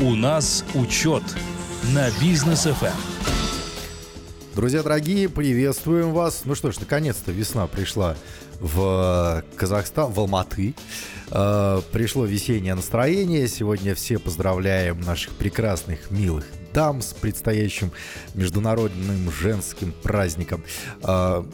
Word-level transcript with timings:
У 0.00 0.14
нас 0.14 0.64
учет 0.74 1.22
на 1.94 2.08
бизнес 2.20 2.66
FM. 2.66 2.94
Друзья 4.54 4.82
дорогие, 4.82 5.28
приветствуем 5.28 6.12
вас. 6.12 6.42
Ну 6.44 6.54
что 6.54 6.72
ж, 6.72 6.80
наконец-то 6.80 7.30
весна 7.30 7.66
пришла 7.66 8.16
в 8.58 9.44
Казахстан, 9.56 10.10
в 10.10 10.18
Алматы. 10.18 10.74
Э, 11.30 11.82
пришло 11.92 12.24
весеннее 12.24 12.74
настроение. 12.74 13.46
Сегодня 13.48 13.94
все 13.94 14.18
поздравляем 14.18 15.00
наших 15.00 15.34
прекрасных, 15.34 16.10
милых 16.10 16.46
дам 16.72 17.02
с 17.02 17.12
предстоящим 17.12 17.92
международным 18.34 19.30
женским 19.30 19.92
праздником. 20.02 20.64
Э, 21.02 21.44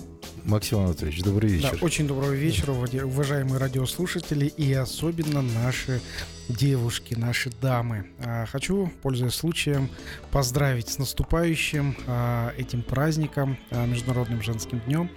Максим 0.44 0.78
Анатольевич, 0.78 1.22
добрый 1.22 1.50
вечер. 1.50 1.76
Да, 1.78 1.84
очень 1.84 2.06
доброго 2.06 2.32
вечера, 2.32 2.72
уважаемые 2.72 3.58
радиослушатели 3.58 4.46
и 4.46 4.72
особенно 4.72 5.42
наши 5.42 6.00
девушки, 6.48 7.14
наши 7.14 7.50
дамы. 7.50 8.06
А, 8.20 8.46
хочу, 8.46 8.90
пользуясь 9.02 9.34
случаем, 9.34 9.90
поздравить 10.30 10.88
с 10.88 10.98
наступающим 10.98 11.96
а, 12.06 12.52
этим 12.56 12.82
праздником, 12.82 13.58
а, 13.70 13.86
Международным 13.86 14.42
женским 14.42 14.80
днем. 14.80 15.10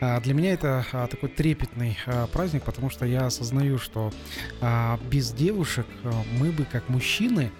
Для 0.00 0.34
меня 0.34 0.52
это 0.52 0.84
такой 1.10 1.28
трепетный 1.30 1.98
праздник, 2.32 2.64
потому 2.64 2.90
что 2.90 3.06
я 3.06 3.26
осознаю, 3.26 3.78
что 3.78 4.12
без 5.10 5.32
девушек 5.32 5.86
мы 6.38 6.52
бы, 6.52 6.64
как 6.64 6.88
мужчины, 6.88 7.50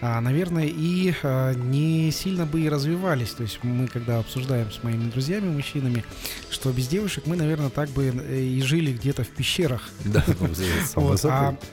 наверное, 0.00 0.66
и 0.66 1.14
не 1.56 2.10
сильно 2.12 2.44
бы 2.44 2.60
и 2.60 2.68
развивались. 2.68 3.30
То 3.30 3.42
есть 3.42 3.60
мы, 3.62 3.88
когда 3.88 4.18
обсуждаем 4.18 4.70
с 4.70 4.82
моими 4.82 5.10
друзьями, 5.10 5.50
мужчинами, 5.50 6.04
что 6.50 6.70
без 6.70 6.86
девушек 6.88 7.24
мы, 7.26 7.36
наверное, 7.36 7.70
так 7.70 7.88
бы 7.90 8.08
и 8.08 8.60
жили 8.62 8.92
где-то 8.92 9.24
в 9.24 9.28
пещерах. 9.28 9.88
Да, 10.04 10.22
ну, 10.38 11.16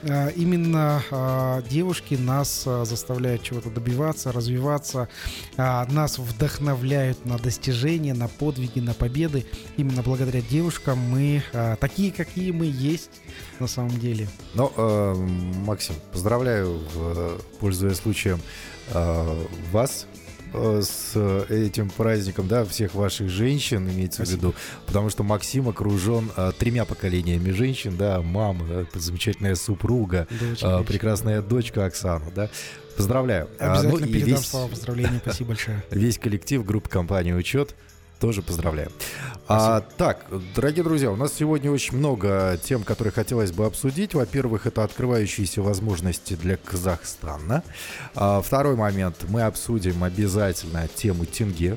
а 0.04 0.28
именно 0.28 1.03
а, 1.10 1.62
девушки 1.62 2.14
нас 2.14 2.64
а, 2.66 2.84
заставляют 2.84 3.42
чего-то 3.42 3.70
добиваться, 3.70 4.32
развиваться, 4.32 5.08
а, 5.56 5.86
нас 5.90 6.18
вдохновляют 6.18 7.24
на 7.24 7.38
достижения, 7.38 8.14
на 8.14 8.28
подвиги, 8.28 8.80
на 8.80 8.94
победы. 8.94 9.46
Именно 9.76 10.02
благодаря 10.02 10.40
девушкам 10.40 10.98
мы 10.98 11.42
такие, 11.80 12.12
какие 12.12 12.50
мы 12.50 12.66
есть 12.66 13.10
на 13.58 13.66
самом 13.66 13.98
деле. 13.98 14.28
Ну, 14.54 14.72
э, 14.76 15.14
Максим, 15.14 15.94
поздравляю, 16.12 16.80
пользуясь 17.60 17.98
случаем, 17.98 18.40
вас 19.72 20.06
Э, 20.14 20.23
с 20.54 21.16
этим 21.48 21.90
праздником, 21.90 22.48
да, 22.48 22.64
всех 22.64 22.94
ваших 22.94 23.28
женщин, 23.28 23.88
имеется 23.88 24.24
Спасибо. 24.24 24.36
в 24.36 24.42
виду, 24.42 24.54
потому 24.86 25.10
что 25.10 25.22
Максим 25.22 25.68
окружен 25.68 26.30
а, 26.36 26.52
тремя 26.52 26.84
поколениями 26.84 27.50
женщин, 27.50 27.96
да, 27.96 28.22
мама, 28.22 28.66
да, 28.66 28.86
замечательная 28.94 29.54
супруга, 29.54 30.26
а, 30.62 30.82
прекрасная 30.82 31.42
дочка 31.42 31.84
Оксана, 31.84 32.30
да. 32.34 32.50
Поздравляю. 32.96 33.48
Обязательно 33.58 33.96
а, 33.96 34.06
ну, 34.06 34.12
передам 34.12 34.28
весь, 34.28 34.46
слова 34.46 34.68
поздравления, 34.68 35.20
спасибо 35.20 35.48
большое. 35.48 35.82
Весь 35.90 36.16
коллектив 36.18 36.64
группы 36.64 36.88
компании 36.88 37.32
«Учет» 37.32 37.74
тоже 38.24 38.40
поздравляю. 38.40 38.90
А, 39.48 39.82
так, 39.98 40.24
дорогие 40.54 40.82
друзья, 40.82 41.10
у 41.10 41.16
нас 41.16 41.34
сегодня 41.34 41.70
очень 41.70 41.98
много 41.98 42.58
тем, 42.64 42.82
которые 42.82 43.12
хотелось 43.12 43.52
бы 43.52 43.66
обсудить. 43.66 44.14
Во-первых, 44.14 44.66
это 44.66 44.82
открывающиеся 44.82 45.60
возможности 45.60 46.32
для 46.32 46.56
Казахстана. 46.56 47.62
А, 48.14 48.40
второй 48.40 48.76
момент, 48.76 49.26
мы 49.28 49.42
обсудим 49.42 50.02
обязательно 50.02 50.88
тему 50.88 51.26
тенге. 51.26 51.76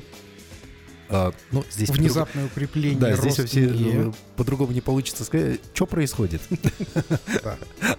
А, 1.10 1.32
ну, 1.52 1.64
здесь 1.70 1.88
Внезапное 1.90 2.46
по 2.46 2.52
укрепление. 2.52 2.98
Да, 2.98 3.16
здесь 3.16 3.38
вообще 3.38 3.66
э, 3.70 4.12
по-другому 4.36 4.72
не 4.72 4.80
получится 4.80 5.24
сказать. 5.24 5.60
Что 5.74 5.86
происходит? 5.86 6.42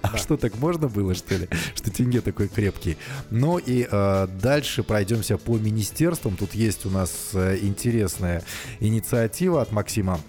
А 0.02 0.17
что, 0.17 0.38
так 0.38 0.57
можно 0.57 0.88
было, 0.88 1.13
что 1.13 1.35
ли? 1.35 1.47
Что 1.75 1.91
тенге 1.91 2.21
такой 2.21 2.47
крепкий. 2.47 2.97
Ну 3.30 3.57
и 3.57 3.87
э, 3.89 4.27
дальше 4.41 4.83
пройдемся 4.83 5.37
по 5.37 5.57
министерствам. 5.57 6.35
Тут 6.35 6.53
есть 6.55 6.85
у 6.85 6.89
нас 6.89 7.30
э, 7.33 7.59
интересная 7.61 8.43
инициатива 8.80 9.61
от 9.61 9.71
Максима 9.71 10.20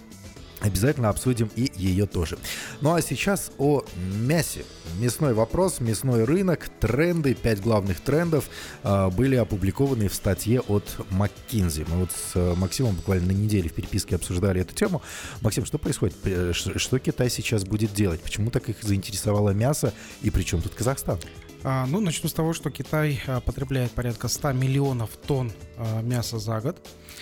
Обязательно 0.61 1.09
обсудим 1.09 1.49
и 1.55 1.71
ее 1.75 2.05
тоже. 2.05 2.37
Ну 2.81 2.93
а 2.93 3.01
сейчас 3.01 3.51
о 3.57 3.83
мясе. 3.97 4.63
Мясной 4.99 5.33
вопрос, 5.33 5.79
мясной 5.79 6.23
рынок, 6.23 6.69
тренды, 6.79 7.33
пять 7.33 7.61
главных 7.61 7.99
трендов 7.99 8.45
э, 8.83 9.09
были 9.09 9.35
опубликованы 9.35 10.07
в 10.07 10.13
статье 10.13 10.61
от 10.61 10.83
McKinsey. 11.09 11.87
Мы 11.89 12.01
вот 12.01 12.11
с 12.11 12.35
э, 12.35 12.53
Максимом 12.55 12.95
буквально 12.95 13.27
на 13.27 13.31
неделе 13.31 13.69
в 13.69 13.73
переписке 13.73 14.15
обсуждали 14.15 14.61
эту 14.61 14.75
тему. 14.75 15.01
Максим, 15.41 15.65
что 15.65 15.79
происходит? 15.79 16.15
Что 16.53 16.99
Китай 16.99 17.29
сейчас 17.29 17.63
будет 17.63 17.93
делать? 17.93 18.21
Почему 18.21 18.51
так 18.51 18.69
их 18.69 18.77
заинтересовало 18.81 19.51
мясо 19.51 19.93
и 20.21 20.29
при 20.29 20.43
чем 20.43 20.61
тут 20.61 20.75
Казахстан? 20.75 21.17
А, 21.63 21.85
ну, 21.85 21.99
начну 21.99 22.27
с 22.27 22.33
того, 22.33 22.53
что 22.53 22.71
Китай 22.71 23.21
а, 23.27 23.39
потребляет 23.39 23.91
порядка 23.91 24.27
100 24.27 24.53
миллионов 24.53 25.11
тонн 25.15 25.51
а, 25.77 26.01
мяса 26.01 26.39
за 26.39 26.59
год. 26.59 26.77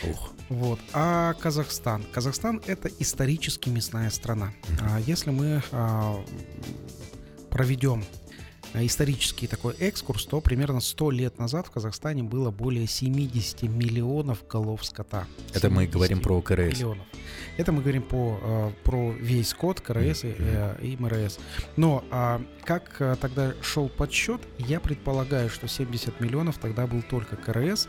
Ух. 0.10 0.32
Вот. 0.50 0.80
А 0.94 1.34
Казахстан? 1.34 2.06
Казахстан 2.12 2.62
это 2.66 2.90
исторически 3.00 3.70
мясная 3.70 4.10
страна. 4.10 4.54
Если 5.06 5.30
мы 5.30 5.62
проведем 7.50 8.06
исторический 8.74 9.48
такой 9.48 9.76
экскурс, 9.80 10.26
то 10.26 10.42
примерно 10.42 10.80
100 10.80 11.12
лет 11.12 11.40
назад 11.40 11.68
в 11.68 11.72
Казахстане 11.72 12.24
было 12.24 12.52
более 12.52 12.88
70 12.88 13.64
миллионов 13.64 14.46
голов 14.48 14.86
скота. 14.86 15.28
Это 15.54 15.70
мы 15.70 15.88
говорим 15.88 16.22
про 16.22 16.42
КРС. 16.42 16.78
Миллионов. 16.78 17.06
Это 17.58 17.72
мы 17.72 17.82
говорим 17.82 18.04
по, 18.04 18.40
э, 18.42 18.72
про 18.84 19.12
весь 19.12 19.50
скот, 19.50 19.82
КРС 19.82 20.24
и, 20.24 20.36
э, 20.38 20.76
и 20.82 20.98
МРС. 20.98 21.40
Но 21.76 22.04
а, 22.12 22.42
как 22.64 23.18
тогда 23.20 23.54
шел 23.62 23.90
подсчет, 23.90 24.42
я 24.58 24.80
предполагаю, 24.80 25.50
что 25.50 25.68
70 25.68 26.20
миллионов 26.20 26.58
тогда 26.58 26.88
был 26.88 27.02
только 27.02 27.36
КРС, 27.36 27.88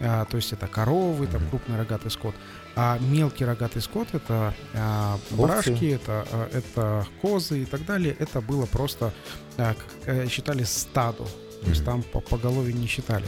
а, 0.00 0.24
то 0.24 0.36
есть 0.36 0.52
это 0.52 0.66
коровы, 0.66 1.26
там 1.26 1.42
крупный 1.50 1.76
рогатый 1.76 2.10
скот. 2.10 2.34
А 2.74 2.98
мелкий 3.00 3.44
рогатый 3.44 3.82
скот 3.82 4.08
это 4.12 4.54
а, 4.74 5.18
брашки, 5.30 5.92
это, 5.92 6.26
а, 6.32 6.48
это 6.52 7.06
козы 7.20 7.62
и 7.62 7.64
так 7.64 7.84
далее. 7.84 8.16
Это 8.18 8.40
было 8.40 8.66
просто 8.66 9.12
а, 9.56 9.74
как, 10.04 10.30
считали 10.30 10.64
стаду. 10.64 11.26
То 11.62 11.70
есть 11.70 11.84
там 11.84 12.02
по 12.02 12.20
поголовью 12.20 12.74
не 12.74 12.86
считали. 12.86 13.26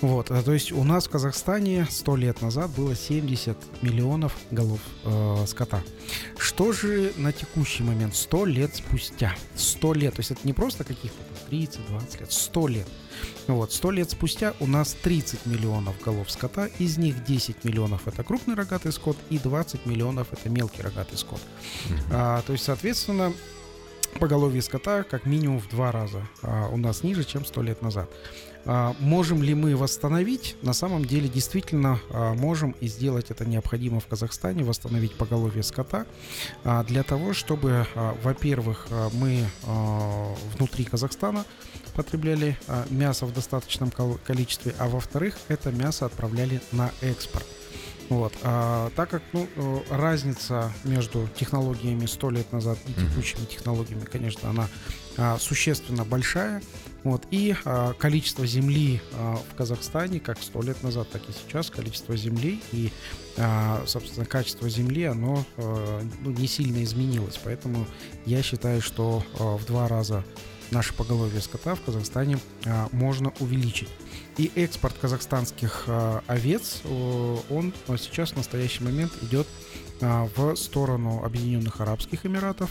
Вот, 0.00 0.30
а, 0.30 0.42
то 0.42 0.52
есть 0.52 0.72
у 0.72 0.84
нас 0.84 1.06
в 1.06 1.10
Казахстане 1.10 1.86
100 1.90 2.16
лет 2.16 2.42
назад 2.42 2.70
было 2.70 2.94
70 2.94 3.56
миллионов 3.82 4.36
голов 4.50 4.80
э, 5.04 5.44
скота. 5.46 5.82
Что 6.36 6.72
же 6.72 7.12
на 7.16 7.32
текущий 7.32 7.82
момент, 7.82 8.14
100 8.14 8.44
лет 8.46 8.76
спустя? 8.76 9.34
100 9.56 9.94
лет, 9.94 10.14
то 10.14 10.20
есть 10.20 10.32
это 10.32 10.40
не 10.44 10.52
просто 10.52 10.84
каких-то 10.84 11.18
30-20 11.50 12.20
лет, 12.20 12.32
100 12.32 12.68
лет. 12.68 12.88
Вот, 13.46 13.72
100 13.72 13.90
лет 13.90 14.10
спустя 14.10 14.54
у 14.60 14.66
нас 14.66 14.94
30 15.02 15.46
миллионов 15.46 16.00
голов 16.02 16.30
скота, 16.30 16.66
из 16.78 16.98
них 16.98 17.24
10 17.24 17.64
миллионов 17.64 18.06
это 18.06 18.22
крупный 18.22 18.54
рогатый 18.54 18.92
скот 18.92 19.16
и 19.30 19.38
20 19.38 19.86
миллионов 19.86 20.28
это 20.32 20.48
мелкий 20.50 20.82
рогатый 20.82 21.16
скот. 21.16 21.40
А, 22.10 22.42
то 22.42 22.52
есть, 22.52 22.64
соответственно, 22.64 23.32
поголовье 24.18 24.62
скота 24.62 25.02
как 25.02 25.26
минимум 25.26 25.58
в 25.58 25.68
два 25.68 25.92
раза 25.92 26.26
а, 26.42 26.68
у 26.68 26.76
нас 26.76 27.02
ниже, 27.02 27.24
чем 27.24 27.44
100 27.44 27.62
лет 27.62 27.82
назад. 27.82 28.10
А, 28.64 28.94
можем 29.00 29.42
ли 29.42 29.54
мы 29.54 29.76
восстановить? 29.76 30.56
На 30.62 30.72
самом 30.72 31.04
деле 31.04 31.28
действительно 31.28 32.00
а, 32.10 32.34
можем 32.34 32.72
и 32.80 32.86
сделать 32.86 33.30
это 33.30 33.44
необходимо 33.44 34.00
в 34.00 34.06
Казахстане, 34.06 34.64
восстановить 34.64 35.14
поголовье 35.14 35.62
скота 35.62 36.06
а, 36.64 36.84
для 36.84 37.02
того, 37.02 37.32
чтобы, 37.32 37.86
а, 37.94 38.16
во-первых, 38.22 38.86
а, 38.90 39.10
мы 39.14 39.44
а, 39.66 40.34
внутри 40.56 40.84
Казахстана 40.84 41.44
потребляли 41.94 42.56
а, 42.68 42.86
мясо 42.90 43.26
в 43.26 43.32
достаточном 43.32 43.90
количестве, 44.24 44.74
а 44.78 44.88
во-вторых, 44.88 45.36
это 45.48 45.72
мясо 45.72 46.06
отправляли 46.06 46.60
на 46.70 46.90
экспорт. 47.00 47.46
Вот. 48.12 48.34
А, 48.42 48.90
так 48.94 49.08
как 49.08 49.22
ну, 49.32 49.48
э, 49.56 49.78
разница 49.88 50.70
между 50.84 51.30
технологиями 51.34 52.04
100 52.04 52.30
лет 52.30 52.52
назад 52.52 52.78
и 52.86 52.92
текущими 52.92 53.46
технологиями, 53.46 54.04
конечно, 54.04 54.50
она 54.50 54.68
а, 55.16 55.38
существенно 55.38 56.04
большая. 56.04 56.62
Вот. 57.04 57.26
И 57.30 57.56
а, 57.64 57.94
количество 57.94 58.46
земли 58.46 59.00
а, 59.14 59.36
в 59.36 59.54
Казахстане, 59.54 60.20
как 60.20 60.42
100 60.42 60.62
лет 60.62 60.82
назад, 60.82 61.08
так 61.10 61.22
и 61.26 61.32
сейчас, 61.32 61.70
количество 61.70 62.14
земли 62.14 62.60
и, 62.72 62.92
а, 63.38 63.82
собственно, 63.86 64.26
качество 64.26 64.68
земли, 64.68 65.04
оно 65.04 65.46
а, 65.56 66.02
ну, 66.20 66.32
не 66.32 66.46
сильно 66.46 66.84
изменилось. 66.84 67.40
Поэтому 67.42 67.86
я 68.26 68.42
считаю, 68.42 68.82
что 68.82 69.24
а, 69.38 69.56
в 69.56 69.64
два 69.64 69.88
раза 69.88 70.22
наше 70.72 70.94
поголовье 70.94 71.40
скота 71.40 71.74
в 71.74 71.82
Казахстане 71.82 72.38
а, 72.66 72.88
можно 72.92 73.32
увеличить. 73.40 73.88
И 74.38 74.50
экспорт 74.56 74.96
казахстанских 75.00 75.84
а, 75.86 76.22
овец, 76.26 76.82
он 76.84 77.72
сейчас 77.98 78.32
в 78.32 78.36
настоящий 78.36 78.82
момент 78.82 79.12
идет 79.22 79.46
а, 80.00 80.28
в 80.34 80.56
сторону 80.56 81.22
Объединенных 81.24 81.80
Арабских 81.80 82.26
Эмиратов, 82.26 82.70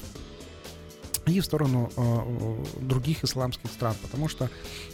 и 1.25 1.39
в 1.39 1.45
сторону 1.45 1.91
э, 1.95 2.81
других 2.81 3.23
исламских 3.23 3.71
стран, 3.71 3.95
потому 4.01 4.27
что 4.27 4.49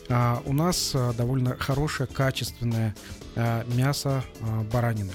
э, 0.10 0.36
у 0.46 0.54
нас 0.54 0.92
э, 0.94 1.14
довольно 1.18 1.56
хорошее, 1.58 2.08
качественное 2.08 2.96
э, 3.36 3.64
мясо 3.68 4.24
э, 4.40 4.62
баранины. 4.72 5.14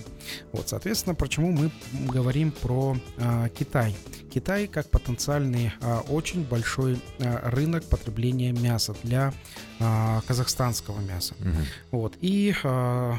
Вот, 0.53 0.69
соответственно, 0.69 1.15
почему 1.15 1.53
мы 1.53 1.71
говорим 2.09 2.53
про 2.53 2.97
э, 3.17 3.49
Китай? 3.59 3.95
Китай 4.33 4.67
как 4.67 4.89
потенциальный 4.89 5.73
э, 5.81 5.99
очень 6.09 6.45
большой 6.45 6.99
э, 7.19 7.51
рынок 7.51 7.85
потребления 7.85 8.53
мяса 8.53 8.95
для 9.03 9.35
э, 9.79 10.21
казахстанского 10.27 11.01
мяса. 11.01 11.35
Угу. 11.41 11.99
Вот. 11.99 12.15
И 12.21 12.55
э, 12.63 13.13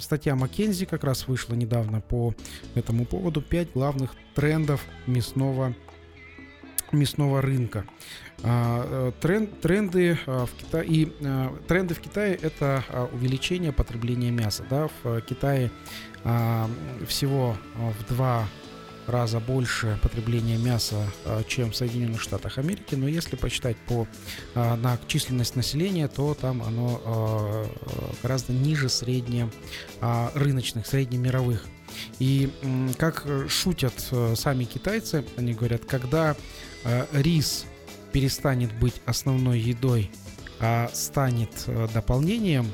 статья 0.00 0.34
Маккензи 0.36 0.86
как 0.86 1.04
раз 1.04 1.28
вышла 1.28 1.54
недавно 1.54 2.00
по 2.00 2.34
этому 2.74 3.04
поводу. 3.04 3.42
Пять 3.42 3.72
главных 3.72 4.12
трендов 4.34 4.80
мясного 5.06 5.74
мясного 6.94 7.42
рынка. 7.42 7.84
А, 8.42 9.08
э, 9.08 9.12
тренд, 9.20 9.60
тренды 9.60 10.18
а, 10.26 10.44
в 10.44 10.52
Китае 10.52 10.86
и 10.86 11.12
а, 11.24 11.56
тренды 11.66 11.94
в 11.94 12.00
Китае 12.00 12.34
это 12.34 12.84
увеличение 13.12 13.72
потребления 13.72 14.30
мяса. 14.30 14.64
Да? 14.68 14.88
В 15.02 15.20
Китае 15.22 15.70
всего 17.06 17.54
в 17.74 18.14
два 18.14 18.48
раза 19.06 19.40
больше 19.40 19.98
потребления 20.02 20.56
мяса, 20.56 21.06
чем 21.46 21.72
в 21.72 21.76
Соединенных 21.76 22.22
Штатах 22.22 22.56
Америки, 22.56 22.94
но 22.94 23.06
если 23.06 23.36
посчитать 23.36 23.76
по, 23.86 24.08
на 24.54 24.98
численность 25.06 25.54
населения, 25.54 26.08
то 26.08 26.32
там 26.32 26.62
оно 26.62 27.68
гораздо 28.22 28.54
ниже 28.54 28.88
средне 28.88 29.50
рыночных, 30.34 30.86
среднемировых. 30.86 31.66
И 32.18 32.50
как 32.98 33.26
шутят 33.48 33.94
э, 34.10 34.34
сами 34.36 34.64
китайцы, 34.64 35.24
они 35.36 35.54
говорят, 35.54 35.84
когда 35.84 36.36
Э, 36.84 37.06
рис 37.12 37.64
перестанет 38.12 38.72
быть 38.78 39.00
основной 39.06 39.58
едой, 39.58 40.10
а 40.60 40.90
станет 40.92 41.50
э, 41.66 41.88
дополнением, 41.92 42.70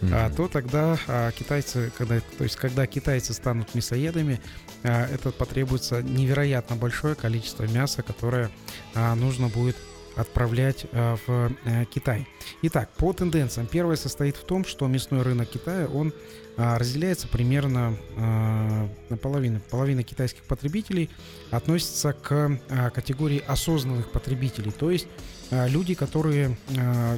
mm-hmm. 0.00 0.36
то 0.36 0.48
тогда 0.48 0.98
а, 1.08 1.32
китайцы, 1.32 1.90
когда, 1.96 2.20
то 2.20 2.44
есть 2.44 2.56
когда 2.56 2.86
китайцы 2.86 3.32
станут 3.32 3.74
мясоедами, 3.74 4.40
а, 4.82 5.06
это 5.06 5.30
потребуется 5.32 6.02
невероятно 6.02 6.76
большое 6.76 7.14
количество 7.14 7.64
мяса, 7.64 8.02
которое 8.02 8.50
а, 8.94 9.14
нужно 9.14 9.48
будет 9.48 9.76
отправлять 10.16 10.86
в 10.92 11.52
э, 11.64 11.84
Китай. 11.92 12.26
Итак, 12.62 12.90
по 12.96 13.12
тенденциям. 13.12 13.66
Первое 13.66 13.96
состоит 13.96 14.36
в 14.36 14.44
том, 14.44 14.64
что 14.64 14.86
мясной 14.86 15.22
рынок 15.22 15.48
Китая, 15.50 15.86
он 15.86 16.12
а, 16.56 16.78
разделяется 16.78 17.26
примерно 17.26 17.96
а, 18.16 18.88
наполовину. 19.08 19.60
Половина 19.70 20.02
китайских 20.02 20.44
потребителей 20.44 21.10
относится 21.50 22.12
к 22.12 22.60
категории 22.94 23.42
осознанных 23.46 24.10
потребителей, 24.12 24.70
то 24.70 24.90
есть 24.90 25.08
люди, 25.50 25.94
которые 25.94 26.56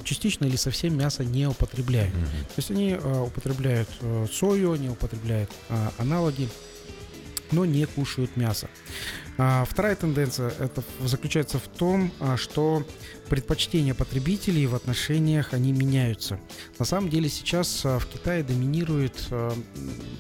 частично 0.04 0.44
или 0.44 0.56
совсем 0.56 0.96
мясо 0.98 1.25
не 1.25 1.46
употребляют. 1.46 2.14
Mm-hmm. 2.14 2.46
То 2.46 2.54
есть 2.56 2.70
они 2.70 2.94
употребляют 2.94 3.88
э, 4.00 4.26
сою, 4.31 4.72
они 4.72 4.88
употребляют 4.88 5.50
аналоги, 5.98 6.48
но 7.52 7.64
не 7.64 7.87
кушают 7.87 8.37
мясо. 8.37 8.69
А, 9.38 9.64
вторая 9.64 9.94
тенденция 9.96 10.50
это 10.58 10.82
заключается 11.00 11.58
в 11.58 11.68
том, 11.68 12.10
а, 12.20 12.36
что 12.36 12.84
предпочтения 13.28 13.94
потребителей 13.94 14.66
в 14.66 14.74
отношениях 14.74 15.52
они 15.52 15.72
меняются. 15.72 16.40
На 16.78 16.84
самом 16.84 17.10
деле 17.10 17.28
сейчас 17.28 17.84
а, 17.84 17.98
в 17.98 18.06
Китае 18.06 18.42
доминирует, 18.42 19.14
то 19.28 19.54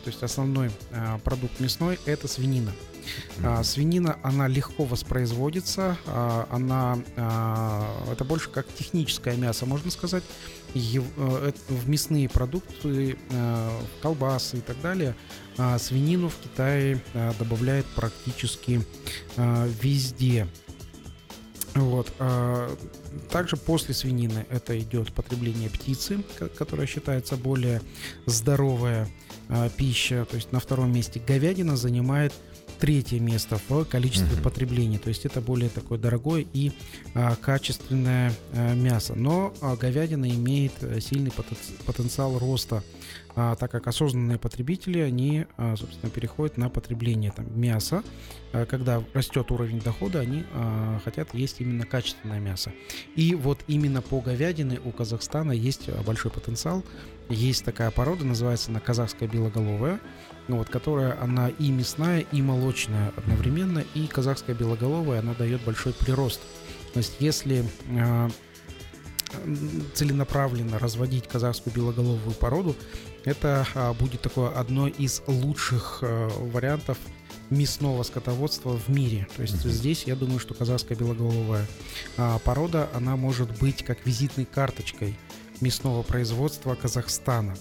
есть 0.06 0.22
основной 0.22 0.70
продукт 1.24 1.60
мясной 1.60 1.98
это 2.04 2.28
свинина. 2.28 2.72
Свинина, 3.62 4.18
она 4.24 4.48
легко 4.48 4.84
воспроизводится, 4.84 5.96
она, 6.50 6.98
это 8.10 8.24
больше 8.24 8.50
как 8.50 8.66
техническое 8.66 9.36
мясо, 9.36 9.64
можно 9.64 9.92
сказать. 9.92 10.24
Ев, 10.74 11.04
э, 11.16 11.52
в 11.68 11.88
мясные 11.88 12.28
продукты, 12.28 13.16
э, 13.30 13.80
колбасы 14.02 14.58
и 14.58 14.60
так 14.60 14.80
далее 14.82 15.14
а, 15.58 15.78
свинину 15.78 16.28
в 16.28 16.36
Китае 16.36 17.00
а, 17.14 17.32
добавляют 17.38 17.86
практически 17.94 18.82
а, 19.36 19.68
везде. 19.80 20.46
Вот. 21.74 22.10
Также 23.30 23.58
после 23.58 23.92
свинины 23.92 24.46
это 24.48 24.78
идет 24.78 25.12
потребление 25.12 25.68
птицы, 25.68 26.24
которая 26.56 26.86
считается 26.86 27.36
более 27.36 27.82
здоровая 28.24 29.06
пища. 29.76 30.24
То 30.24 30.36
есть 30.36 30.52
на 30.52 30.60
втором 30.60 30.90
месте 30.90 31.20
говядина 31.20 31.76
занимает 31.76 32.32
третье 32.78 33.20
место 33.20 33.58
в 33.68 33.84
количестве 33.84 34.36
uh-huh. 34.36 34.42
потребления. 34.42 34.98
То 34.98 35.08
есть 35.08 35.24
это 35.24 35.40
более 35.40 35.68
такое 35.68 35.98
дорогое 35.98 36.46
и 36.52 36.72
а, 37.14 37.36
качественное 37.36 38.32
а, 38.52 38.74
мясо. 38.74 39.14
Но 39.14 39.54
а, 39.60 39.76
говядина 39.76 40.28
имеет 40.28 40.72
э, 40.82 41.00
сильный 41.00 41.32
потенциал 41.86 42.38
роста 42.38 42.82
а, 43.38 43.54
так 43.54 43.70
как 43.70 43.86
осознанные 43.86 44.38
потребители, 44.38 44.98
они, 44.98 45.44
а, 45.58 45.76
собственно, 45.76 46.10
переходят 46.10 46.56
на 46.56 46.70
потребление 46.70 47.30
там, 47.30 47.46
мяса. 47.60 48.02
А, 48.54 48.64
когда 48.64 49.04
растет 49.12 49.50
уровень 49.50 49.78
дохода, 49.80 50.20
они 50.20 50.44
а, 50.54 50.98
хотят 51.04 51.34
есть 51.34 51.60
именно 51.60 51.84
качественное 51.84 52.40
мясо. 52.40 52.72
И 53.14 53.34
вот 53.34 53.60
именно 53.66 54.00
по 54.00 54.22
говядине 54.22 54.80
у 54.82 54.90
Казахстана 54.90 55.52
есть 55.52 55.90
большой 56.06 56.30
потенциал. 56.30 56.82
Есть 57.28 57.62
такая 57.64 57.90
порода, 57.90 58.24
называется 58.24 58.70
она 58.70 58.80
казахская 58.80 59.28
белоголовая, 59.28 60.00
вот, 60.48 60.68
которая 60.68 61.20
она 61.20 61.48
и 61.48 61.70
мясная, 61.70 62.20
и 62.20 62.42
молочная 62.42 63.12
одновременно. 63.16 63.84
И 63.94 64.06
казахская 64.06 64.54
белоголовая, 64.54 65.20
она 65.20 65.34
дает 65.34 65.62
большой 65.62 65.92
прирост. 65.92 66.40
То 66.92 66.98
есть 66.98 67.16
если 67.20 67.64
а, 67.98 68.30
целенаправленно 69.94 70.78
разводить 70.78 71.28
казахскую 71.28 71.74
белоголовую 71.74 72.34
породу, 72.34 72.76
это 73.24 73.66
а, 73.74 73.92
будет 73.92 74.20
такое 74.20 74.50
одно 74.50 74.86
из 74.88 75.22
лучших 75.26 75.98
а, 76.02 76.28
вариантов 76.28 76.98
мясного 77.50 78.02
скотоводства 78.02 78.76
в 78.76 78.88
мире. 78.88 79.28
То 79.36 79.42
есть 79.42 79.64
uh-huh. 79.64 79.70
здесь 79.70 80.04
я 80.04 80.16
думаю, 80.16 80.38
что 80.38 80.54
казахская 80.54 80.96
белоголовая 80.96 81.66
а, 82.16 82.38
порода, 82.40 82.88
она 82.94 83.16
может 83.16 83.58
быть 83.58 83.84
как 83.84 84.04
визитной 84.06 84.44
карточкой 84.44 85.16
мясного 85.60 86.02
производства 86.02 86.74
Казахстана. 86.74 87.56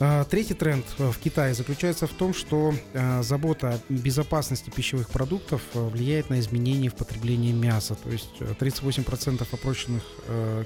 А, 0.00 0.24
третий 0.24 0.54
тренд 0.54 0.84
э, 0.98 1.10
в 1.10 1.18
Китае 1.18 1.54
заключается 1.54 2.06
в 2.06 2.12
том, 2.12 2.32
что 2.32 2.72
э, 2.92 3.22
забота 3.22 3.70
о 3.74 3.92
безопасности 3.92 4.70
пищевых 4.70 5.10
продуктов 5.10 5.60
э, 5.74 5.80
влияет 5.88 6.30
на 6.30 6.38
изменения 6.38 6.88
в 6.88 6.94
потреблении 6.94 7.52
мяса. 7.52 7.96
То 7.96 8.10
есть 8.10 8.30
38% 8.38 9.46
опрошенных 9.50 10.04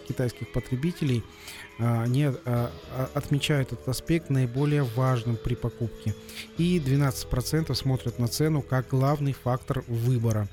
китайских 0.06 0.52
потребителей 0.52 1.22
они 1.78 2.30
отмечают 3.14 3.72
этот 3.72 3.88
аспект 3.88 4.30
наиболее 4.30 4.82
важным 4.82 5.36
при 5.36 5.54
покупке. 5.54 6.14
И 6.58 6.78
12% 6.78 7.74
смотрят 7.74 8.18
на 8.18 8.28
цену 8.28 8.62
как 8.62 8.88
главный 8.88 9.32
фактор 9.32 9.82
выбора. 9.88 10.48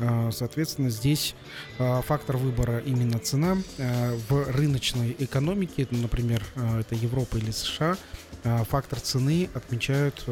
А, 0.00 0.30
соответственно, 0.32 0.90
здесь 0.90 1.34
а, 1.78 2.02
фактор 2.02 2.36
выбора 2.36 2.78
именно 2.78 3.18
цена. 3.18 3.58
А, 3.78 4.16
в 4.28 4.50
рыночной 4.50 5.14
экономике, 5.18 5.86
например, 5.90 6.42
это 6.78 6.94
Европа 6.94 7.36
или 7.36 7.50
США, 7.50 7.96
фактор 8.42 8.98
цены 9.00 9.50
отмечают 9.52 10.24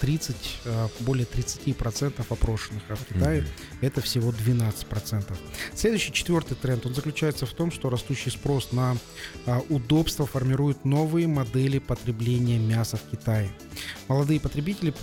30, 0.00 0.60
более 1.00 1.26
30% 1.26 2.24
опрошенных, 2.28 2.82
а 2.88 2.94
в 2.94 3.04
Китае 3.04 3.40
mm-hmm. 3.40 3.78
это 3.80 4.00
всего 4.00 4.30
12%. 4.30 5.36
Следующий 5.74 6.12
четвертый 6.12 6.54
тренд, 6.54 6.86
он 6.86 6.94
заключается 6.94 7.46
в 7.46 7.52
том, 7.52 7.72
что 7.72 7.90
растущий 7.90 8.30
спрос 8.30 8.70
на 8.70 8.96
удобство 9.70 10.24
формирует 10.24 10.84
новые 10.84 11.26
модели 11.26 11.80
потребления 11.80 12.58
мяса 12.58 12.96
в 12.96 13.10
Китае. 13.10 13.50
Молодые 14.08 14.40
потребители, 14.40 14.94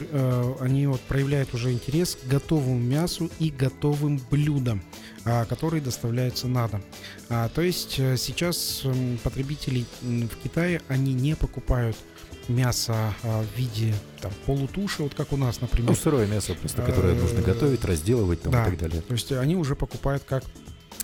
они 0.60 0.88
вот 0.88 1.02
проявляют 1.02 1.54
уже 1.54 1.72
интерес 1.72 2.16
к 2.16 2.28
готовому 2.28 2.78
мясу 2.78 3.30
и 3.40 3.50
готовым 3.50 4.22
блюдам, 4.30 4.82
а, 5.26 5.46
которые 5.46 5.82
доставляются 5.82 6.48
на 6.48 6.68
дом. 6.68 6.84
А, 7.30 7.50
то 7.50 7.62
есть 7.62 8.00
э, 8.00 8.18
сейчас 8.18 8.84
потребители 9.24 9.86
в 10.02 10.36
Китае, 10.44 10.82
они 10.88 11.14
не 11.14 11.36
покупают 11.36 11.96
мясо 12.48 13.14
а, 13.24 13.44
в 13.44 13.58
виде 13.58 13.94
там, 14.22 14.32
полутуши, 14.46 15.04
вот 15.04 15.14
как 15.14 15.32
у 15.34 15.38
нас, 15.38 15.62
например. 15.62 15.90
Ну, 15.90 15.96
сырое 15.96 16.28
мясо 16.28 16.54
просто, 16.56 16.82
которое 16.82 17.16
нужно 17.16 17.42
готовить, 17.42 17.84
разделывать 17.86 18.42
там, 18.42 18.52
да, 18.52 18.68
и 18.68 18.70
так 18.72 18.80
далее. 18.80 19.02
То 19.02 19.14
есть 19.14 19.32
они 19.32 19.56
уже 19.56 19.76
покупают 19.76 20.24
как 20.24 20.44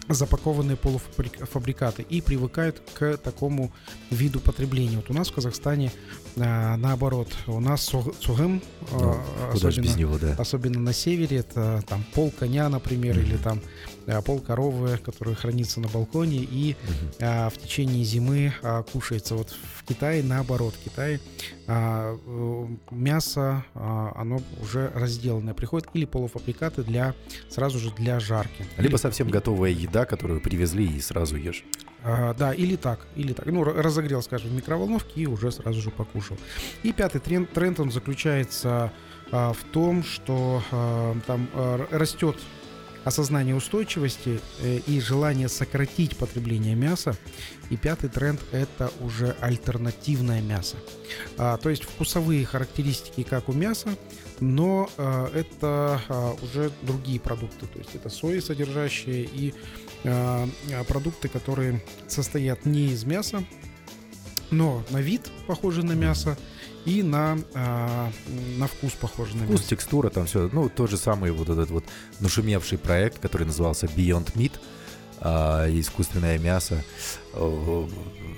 запакованные 0.08 0.78
полуфабрикаты 0.78 2.04
и 2.04 2.22
привыкают 2.22 2.82
к 2.94 3.18
такому 3.18 3.72
виду 4.12 4.40
потребления. 4.40 4.98
Вот 4.98 5.10
у 5.10 5.14
нас 5.14 5.30
в 5.30 5.34
Казахстане 5.34 5.92
а, 6.38 6.76
наоборот, 6.78 7.30
у 7.48 7.60
нас 7.60 7.86
цугым, 8.20 8.62
ну, 8.92 9.18
особенно, 9.54 9.96
него, 9.96 10.18
да. 10.18 10.36
особенно 10.38 10.80
на 10.80 10.94
севере, 10.94 11.38
это 11.38 11.82
там 11.88 12.04
пол 12.14 12.32
коня, 12.38 12.68
например, 12.68 13.18
mm-hmm. 13.18 13.24
или 13.24 13.38
там 13.38 13.62
а, 14.08 14.22
пол 14.22 14.40
коровы, 14.40 14.98
который 14.98 15.36
хранится 15.36 15.80
на 15.80 15.88
балконе 15.88 16.38
и 16.38 16.72
mm-hmm. 16.72 17.16
а, 17.22 17.50
в 17.50 17.58
течение 17.58 18.04
зимы 18.04 18.54
а, 18.62 18.84
кушается. 18.84 19.36
Вот 19.36 19.50
в 19.50 19.86
Китае 19.86 20.24
наоборот, 20.24 20.74
в 20.74 20.84
Китае 20.84 21.20
а, 21.68 22.18
э, 22.26 22.68
мясо, 22.92 23.66
а, 23.74 24.12
оно 24.16 24.42
уже 24.62 24.92
разделанное 24.94 25.54
приходит 25.54 25.88
или 25.94 26.06
полуфабрикаты 26.06 26.84
для 26.84 27.16
сразу 27.50 27.80
же 27.80 27.92
для 27.92 28.20
жарки. 28.20 28.66
Либо 28.78 28.96
или, 28.96 28.98
совсем 28.98 29.30
готовая 29.30 29.72
еда, 29.72 30.06
которую 30.06 30.42
привезли 30.42 30.86
и 30.86 31.00
сразу 31.00 31.38
ешь. 31.38 31.64
А, 32.08 32.36
да, 32.36 32.54
или 32.54 32.76
так, 32.76 33.00
или 33.16 33.34
так. 33.34 33.48
Ну, 33.48 33.64
разогрел, 33.64 34.22
скажем, 34.22 34.52
в 34.52 34.54
микроволновке 34.54 35.22
и 35.22 35.26
уже 35.26 35.52
сразу 35.52 35.82
же 35.82 35.90
покушал. 35.90 36.38
И 36.84 36.94
пятый 36.94 37.20
тренд, 37.20 37.52
тренд 37.52 37.80
он 37.80 37.92
заключается 37.92 38.92
а, 39.32 39.54
в 39.54 39.64
том, 39.72 40.04
что 40.04 40.62
а, 40.72 41.16
там 41.26 41.50
а, 41.54 41.88
растет 41.90 42.38
осознание 43.06 43.56
устойчивости 43.56 44.42
э, 44.60 44.80
и 44.88 45.00
желание 45.00 45.48
сократить 45.48 46.18
потребление 46.18 46.76
мяса. 46.76 47.16
И 47.70 47.78
пятый 47.78 48.10
тренд– 48.10 48.42
это 48.52 48.92
уже 49.00 49.36
альтернативное 49.40 50.42
мясо. 50.42 50.76
А, 51.38 51.58
то 51.58 51.70
есть 51.70 51.84
вкусовые 51.84 52.46
характеристики, 52.46 53.24
как 53.24 53.48
у 53.48 53.54
мяса, 53.54 53.96
но 54.40 54.90
а, 54.98 55.32
это 55.34 56.02
а, 56.10 56.36
уже 56.42 56.72
другие 56.82 57.20
продукты. 57.20 57.68
То 57.68 57.80
есть 57.80 57.96
это 57.96 58.10
сои 58.10 58.40
содержащие 58.40 59.24
и 59.24 59.54
а, 60.04 60.48
продукты, 60.88 61.30
которые 61.30 61.84
состоят 62.08 62.66
не 62.66 62.88
из 62.88 63.04
мяса, 63.04 63.44
но 64.52 64.84
на 64.90 65.02
вид 65.02 65.30
похожи 65.48 65.84
на 65.84 65.94
мясо 65.94 66.38
и 66.86 67.04
на, 67.04 67.38
а, 67.54 68.12
на 68.58 68.68
вкус 68.68 68.94
похожи 68.94 69.36
на 69.36 69.46
вкус, 69.46 69.60
мясо. 69.60 69.70
текстура, 69.70 70.10
там 70.10 70.26
все. 70.26 70.50
Ну, 70.52 70.70
тот 70.70 70.90
же 70.90 70.98
самый 70.98 71.32
вот 71.32 71.50
этот 71.50 71.70
вот 71.70 71.84
нашумевший 72.20 72.78
проект, 72.78 73.20
который 73.20 73.48
назывался 73.48 73.88
Beyond 73.88 74.34
Meat, 74.36 74.54
а, 75.20 75.68
искусственное 75.70 76.38
мясо 76.38 76.84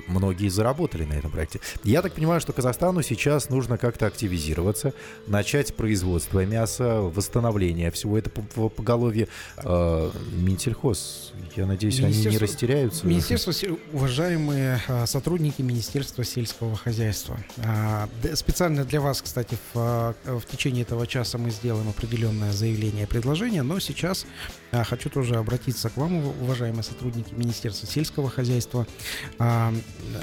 многие 0.08 0.50
заработали 0.50 1.04
на 1.04 1.14
этом 1.14 1.32
проекте. 1.32 1.60
Я 1.84 2.02
так 2.02 2.14
понимаю, 2.14 2.42
что 2.42 2.54
Казахстану 2.54 3.02
сейчас 3.02 3.50
нужно 3.50 3.78
как-то 3.78 4.08
активизироваться, 4.08 4.94
начать 5.28 5.76
производство 5.76 6.46
мяса, 6.46 7.02
восстановление 7.02 7.92
всего 7.92 8.18
этого 8.18 8.70
поголовья. 8.70 9.28
Э, 9.58 10.12
Минсельхоз, 10.34 11.34
я 11.56 11.66
надеюсь, 11.66 12.00
они 12.00 12.26
не 12.26 12.38
растеряются. 12.38 13.06
Министерство, 13.06 13.54
уважаемые 13.92 14.82
а, 14.88 15.06
сотрудники 15.06 15.62
Министерства 15.62 16.24
сельского 16.24 16.76
хозяйства. 16.76 17.38
А, 17.58 18.08
специально 18.36 18.86
для 18.86 19.02
вас, 19.02 19.22
кстати, 19.22 19.58
в, 19.74 19.76
а, 19.76 20.16
в 20.26 20.46
течение 20.46 20.84
этого 20.84 21.06
часа 21.08 21.38
мы 21.38 21.50
сделаем 21.50 21.90
определенное 21.90 22.52
заявление 22.52 23.04
и 23.04 23.08
предложение, 23.08 23.64
но 23.64 23.80
сейчас 23.80 24.26
хочу 24.72 25.10
тоже 25.10 25.36
обратиться 25.36 25.90
к 25.90 25.98
вам, 25.98 26.28
уважаемые 26.42 26.84
сотрудники 26.84 27.34
Министерства 27.34 27.88
сельского 27.88 28.30
хозяйства 28.30 28.87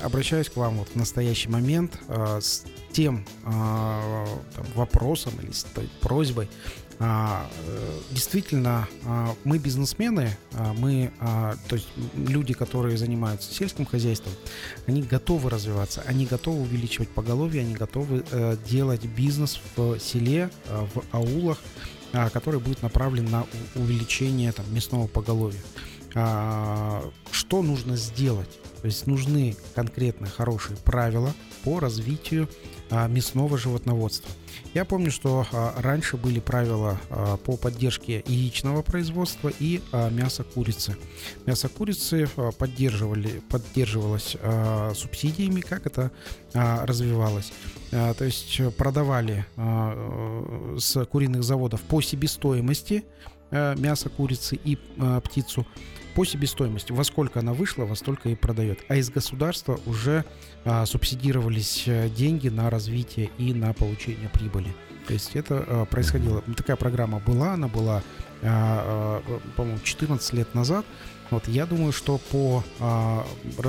обращаюсь 0.02 0.48
к 0.48 0.56
вам 0.56 0.78
вот 0.78 0.88
в 0.88 0.96
настоящий 0.96 1.48
момент 1.48 1.98
э, 2.08 2.40
с 2.40 2.64
тем 2.92 3.24
э, 3.44 3.50
там, 3.50 4.66
вопросом 4.74 5.34
или 5.42 5.52
с 5.52 5.64
той 5.64 5.88
просьбой. 6.00 6.48
А, 7.00 7.50
э, 7.66 7.98
действительно, 8.12 8.88
а, 9.04 9.34
мы 9.44 9.58
бизнесмены, 9.58 10.36
а, 10.52 10.72
мы, 10.74 11.10
то 11.68 11.76
есть 11.76 11.88
люди, 12.14 12.54
которые 12.54 12.96
занимаются 12.96 13.52
сельским 13.52 13.84
хозяйством, 13.84 14.32
они 14.86 15.02
готовы 15.02 15.50
развиваться, 15.50 16.02
они 16.06 16.26
готовы 16.26 16.62
увеличивать 16.62 17.08
поголовье, 17.08 17.62
они 17.62 17.74
готовы 17.74 18.24
э, 18.30 18.56
делать 18.68 19.04
бизнес 19.04 19.60
в 19.76 19.98
селе, 19.98 20.50
э, 20.66 20.86
в 20.94 21.02
аулах, 21.10 21.58
э, 22.12 22.30
который 22.30 22.60
будет 22.60 22.82
направлен 22.82 23.24
на 23.24 23.46
увеличение 23.74 24.52
там, 24.52 24.72
мясного 24.72 25.06
поголовья. 25.06 25.60
А, 26.14 27.10
что 27.32 27.62
нужно 27.62 27.96
сделать? 27.96 28.60
То 28.80 28.86
есть 28.86 29.06
нужны 29.06 29.56
конкретно 29.74 30.26
хорошие 30.28 30.76
правила 30.76 31.32
по 31.64 31.80
развитию 31.80 32.48
а, 32.90 33.08
мясного 33.08 33.58
животноводства. 33.58 34.30
Я 34.74 34.84
помню, 34.84 35.10
что 35.10 35.46
а, 35.50 35.74
раньше 35.80 36.16
были 36.16 36.38
правила 36.38 37.00
по 37.44 37.56
поддержке 37.56 38.22
яичного 38.26 38.82
производства 38.82 39.50
и 39.58 39.80
мяса 40.10 40.44
курицы. 40.44 40.96
Мясо 41.46 41.68
курицы 41.68 42.28
поддерживали, 42.58 43.42
поддерживалось 43.50 44.36
субсидиями, 44.94 45.60
как 45.62 45.86
это 45.86 46.12
развивалось. 46.52 47.52
То 47.90 48.24
есть 48.24 48.60
продавали 48.76 49.46
с 50.78 51.04
куриных 51.06 51.42
заводов 51.42 51.80
по 51.82 52.00
себестоимости 52.00 53.04
мясо 53.50 54.08
курицы 54.08 54.56
и 54.56 54.76
птицу 55.24 55.66
по 56.14 56.24
себестоимости. 56.24 56.92
Во 56.92 57.04
сколько 57.04 57.40
она 57.40 57.52
вышла, 57.52 57.84
во 57.84 57.94
столько 57.94 58.28
и 58.28 58.34
продает. 58.34 58.80
А 58.88 58.96
из 58.96 59.10
государства 59.10 59.78
уже 59.86 60.24
а, 60.64 60.86
субсидировались 60.86 61.84
э, 61.86 62.08
деньги 62.08 62.48
на 62.48 62.70
развитие 62.70 63.30
и 63.38 63.52
на 63.52 63.72
получение 63.72 64.28
прибыли. 64.28 64.74
То 65.06 65.12
есть 65.12 65.36
это 65.36 65.64
а, 65.66 65.84
происходило. 65.84 66.42
Такая 66.56 66.76
программа 66.76 67.18
была, 67.18 67.54
она 67.54 67.68
была, 67.68 68.02
а, 68.42 69.22
а, 69.26 69.40
по-моему, 69.56 69.80
14 69.82 70.32
лет 70.34 70.54
назад. 70.54 70.84
Вот 71.30 71.48
я 71.48 71.66
думаю, 71.66 71.92
что 71.92 72.18
по, 72.30 72.62
а, 72.80 73.26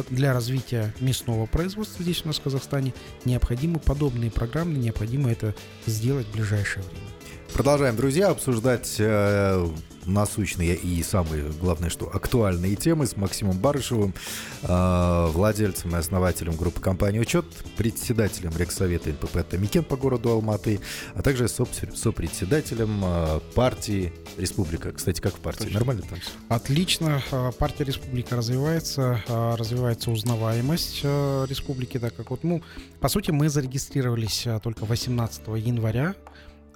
для 0.09 0.33
развития 0.33 0.93
мясного 0.99 1.45
производства 1.45 2.03
здесь 2.03 2.23
у 2.23 2.27
нас 2.27 2.37
в 2.37 2.41
Казахстане 2.43 2.93
необходимы 3.23 3.79
подобные 3.79 4.29
программы, 4.29 4.73
необходимо 4.73 5.31
это 5.31 5.55
сделать 5.85 6.27
в 6.27 6.33
ближайшее 6.33 6.83
время. 6.83 7.07
Продолжаем, 7.55 7.95
друзья, 7.95 8.31
обсуждать 8.31 8.97
э, 8.99 9.67
насущные 10.05 10.75
и 10.75 11.01
самые, 11.03 11.53
главное, 11.61 11.89
что 11.89 12.13
актуальные 12.13 12.75
темы 12.75 13.07
с 13.07 13.15
Максимом 13.15 13.57
Барышевым, 13.57 14.13
э, 14.61 15.27
владельцем 15.31 15.95
и 15.95 15.97
основателем 15.97 16.57
группы 16.57 16.81
компании 16.81 17.19
«Учет», 17.19 17.45
председателем 17.77 18.51
Рексовета 18.57 19.11
НПП 19.11 19.47
«Тамикен» 19.49 19.85
по 19.85 19.95
городу 19.95 20.31
Алматы, 20.31 20.81
а 21.13 21.21
также 21.21 21.47
сопредседателем 21.47 23.01
э, 23.05 23.39
партии 23.53 24.11
«Республика». 24.35 24.91
Кстати, 24.91 25.21
как 25.21 25.35
в 25.35 25.39
партии? 25.39 25.63
Точно. 25.63 25.75
Нормально 25.75 26.01
там? 26.09 26.19
Отлично. 26.49 27.23
Э, 27.31 27.53
партия 27.57 27.85
«Республика» 27.85 28.35
развивается, 28.35 29.23
э, 29.29 29.55
развивается 29.55 30.11
узнаваемость 30.11 30.99
э, 31.03 31.45
республики, 31.47 31.99
так 31.99 32.13
как 32.17 32.31
вот, 32.31 32.43
ну, 32.43 32.61
по 32.99 33.07
сути, 33.07 33.31
мы 33.31 33.47
зарегистрировались 33.47 34.45
только 34.61 34.83
18 34.83 35.47
января 35.55 36.15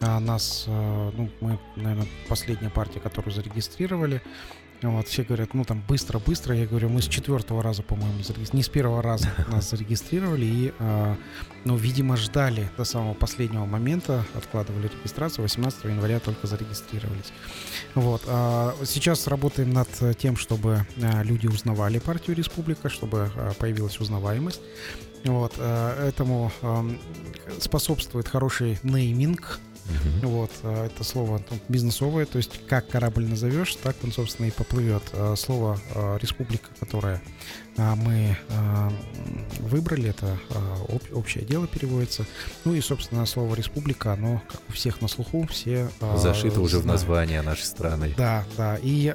а 0.02 0.20
нас, 0.20 0.66
э, 0.68 1.12
ну, 1.16 1.30
мы, 1.42 1.60
наверное, 1.76 2.08
последняя 2.28 2.70
партия, 2.70 3.00
которую 3.00 3.34
зарегистрировали. 3.34 4.22
Вот, 4.82 5.10
все 5.10 5.24
говорят, 5.24 5.54
ну 5.54 5.66
там 5.66 5.84
быстро-быстро. 5.86 6.56
Я 6.56 6.66
говорю, 6.66 6.88
мы 6.88 7.02
с 7.02 7.08
четвертого 7.08 7.62
раза, 7.62 7.84
по-моему, 7.84 8.24
зарегистрировали. 8.24 8.56
Не 8.56 8.64
с 8.64 8.70
первого 8.70 9.02
раза 9.02 9.28
нас 9.50 9.70
зарегистрировали. 9.70 10.46
И, 10.46 10.74
э, 10.80 11.16
ну, 11.66 11.76
видимо, 11.76 12.16
ждали 12.16 12.72
до 12.78 12.86
самого 12.86 13.14
последнего 13.14 13.66
момента, 13.66 14.26
откладывали 14.36 14.88
регистрацию. 14.88 15.44
18 15.44 15.84
января 15.84 16.22
только 16.22 16.48
зарегистрировались. 16.48 17.34
Вот. 17.94 18.22
А 18.28 18.74
сейчас 18.86 19.28
работаем 19.28 19.74
над 19.74 19.90
тем, 20.18 20.38
чтобы 20.38 20.86
э, 20.96 21.24
люди 21.26 21.48
узнавали 21.48 22.00
партию 22.00 22.38
Республика, 22.38 22.88
чтобы 22.88 23.30
появилась 23.60 24.00
узнаваемость. 24.00 24.62
Вот. 25.26 25.60
Этому 25.60 26.54
способствует 27.60 28.30
хороший 28.30 28.80
нейминг 28.84 29.60
Uh-huh. 29.90 30.28
Вот, 30.28 30.52
а, 30.64 30.86
это 30.86 31.04
слово 31.04 31.42
ну, 31.50 31.58
бизнесовое, 31.68 32.26
то 32.26 32.38
есть 32.38 32.66
как 32.68 32.88
корабль 32.88 33.26
назовешь, 33.28 33.76
так 33.76 33.96
он, 34.04 34.12
собственно, 34.12 34.48
и 34.48 34.52
поплывет. 34.52 35.04
А, 35.14 35.36
слово 35.36 35.80
а, 35.96 36.18
республика, 36.18 36.70
которое 36.80 37.22
мы 37.96 38.38
выбрали, 39.60 40.10
это 40.10 40.38
общее 41.12 41.44
дело 41.46 41.68
переводится. 41.68 42.26
Ну 42.66 42.74
и, 42.74 42.82
собственно, 42.82 43.26
слово 43.26 43.56
республика, 43.56 44.14
оно, 44.14 44.42
как 44.50 44.62
у 44.70 44.72
всех 44.72 45.02
на 45.02 45.08
слуху, 45.08 45.48
все 45.50 45.90
Зашито 46.00 46.56
знают. 46.56 46.58
уже 46.58 46.80
в 46.80 46.86
название 46.86 47.42
нашей 47.42 47.64
страны. 47.66 48.14
Да, 48.18 48.46
да. 48.58 48.78
И 48.82 49.08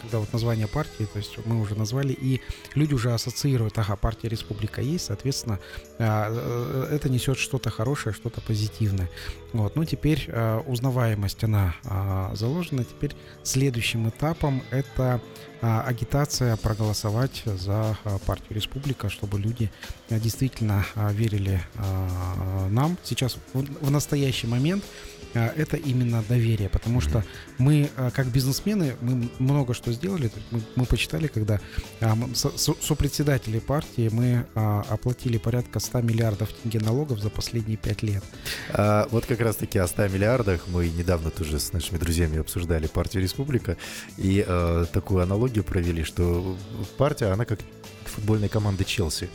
когда 0.00 0.18
вот 0.18 0.32
название 0.32 0.66
партии, 0.66 1.06
то 1.12 1.18
есть 1.18 1.36
мы 1.44 1.60
уже 1.60 1.74
назвали, 1.74 2.12
и 2.12 2.40
люди 2.74 2.94
уже 2.94 3.12
ассоциируют, 3.12 3.78
ага, 3.78 3.96
партия 3.96 4.28
республика 4.28 4.80
есть, 4.80 5.06
соответственно, 5.06 5.58
э, 5.98 6.88
это 6.92 7.08
несет 7.08 7.38
что-то 7.38 7.70
хорошее, 7.70 8.14
что-то 8.14 8.40
позитивное. 8.40 9.08
Вот, 9.52 9.76
ну 9.76 9.84
теперь 9.84 10.30
узнаваемость, 10.66 11.44
она 11.44 11.74
заложена. 12.34 12.84
Теперь 12.84 13.14
следующим 13.42 14.08
этапом 14.08 14.62
это 14.70 15.02
а, 15.02 15.20
агитация 15.62 16.56
проголосовать 16.56 17.44
за 17.46 17.96
а, 18.04 18.18
партию 18.18 18.56
Республика, 18.56 19.08
чтобы 19.08 19.38
люди 19.38 19.70
а, 20.10 20.18
действительно 20.18 20.84
а, 20.96 21.12
верили 21.12 21.62
а, 21.76 22.68
нам. 22.68 22.98
Сейчас 23.04 23.36
в, 23.54 23.90
настоящий 23.90 24.48
момент 24.48 24.82
а, 24.84 25.11
это 25.34 25.76
именно 25.76 26.22
доверие, 26.28 26.68
потому 26.68 27.00
что 27.00 27.24
мы, 27.58 27.90
а, 27.96 28.10
как 28.10 28.26
бизнесмены, 28.26 28.94
мы 29.00 29.30
много 29.38 29.74
что 29.74 29.92
сделали. 29.92 30.30
Мы, 30.50 30.60
мы 30.76 30.86
почитали, 30.86 31.26
когда 31.26 31.60
а, 32.00 32.16
сопредседатели 32.34 33.58
партии 33.58 34.08
мы 34.12 34.46
а, 34.54 34.84
оплатили 34.88 35.38
порядка 35.38 35.80
100 35.80 36.02
миллиардов 36.02 36.52
тенге 36.52 36.80
налогов 36.80 37.20
за 37.20 37.30
последние 37.30 37.76
5 37.76 38.02
лет. 38.02 38.24
А, 38.70 39.08
вот 39.10 39.26
как 39.26 39.40
раз-таки 39.40 39.78
о 39.78 39.86
100 39.86 40.08
миллиардах 40.08 40.62
мы 40.68 40.88
недавно 40.88 41.30
тоже 41.30 41.58
с 41.58 41.72
нашими 41.72 41.98
друзьями 41.98 42.38
обсуждали 42.38 42.86
партию 42.86 43.22
Республика 43.22 43.76
и 44.16 44.44
э, 44.46 44.86
такую 44.92 45.22
аналогию 45.22 45.64
провели, 45.64 46.02
что 46.02 46.56
партия, 46.96 47.26
она 47.26 47.44
как 47.44 47.60
футбольная 48.12 48.48
команда 48.48 48.84
Челси. 48.84 49.28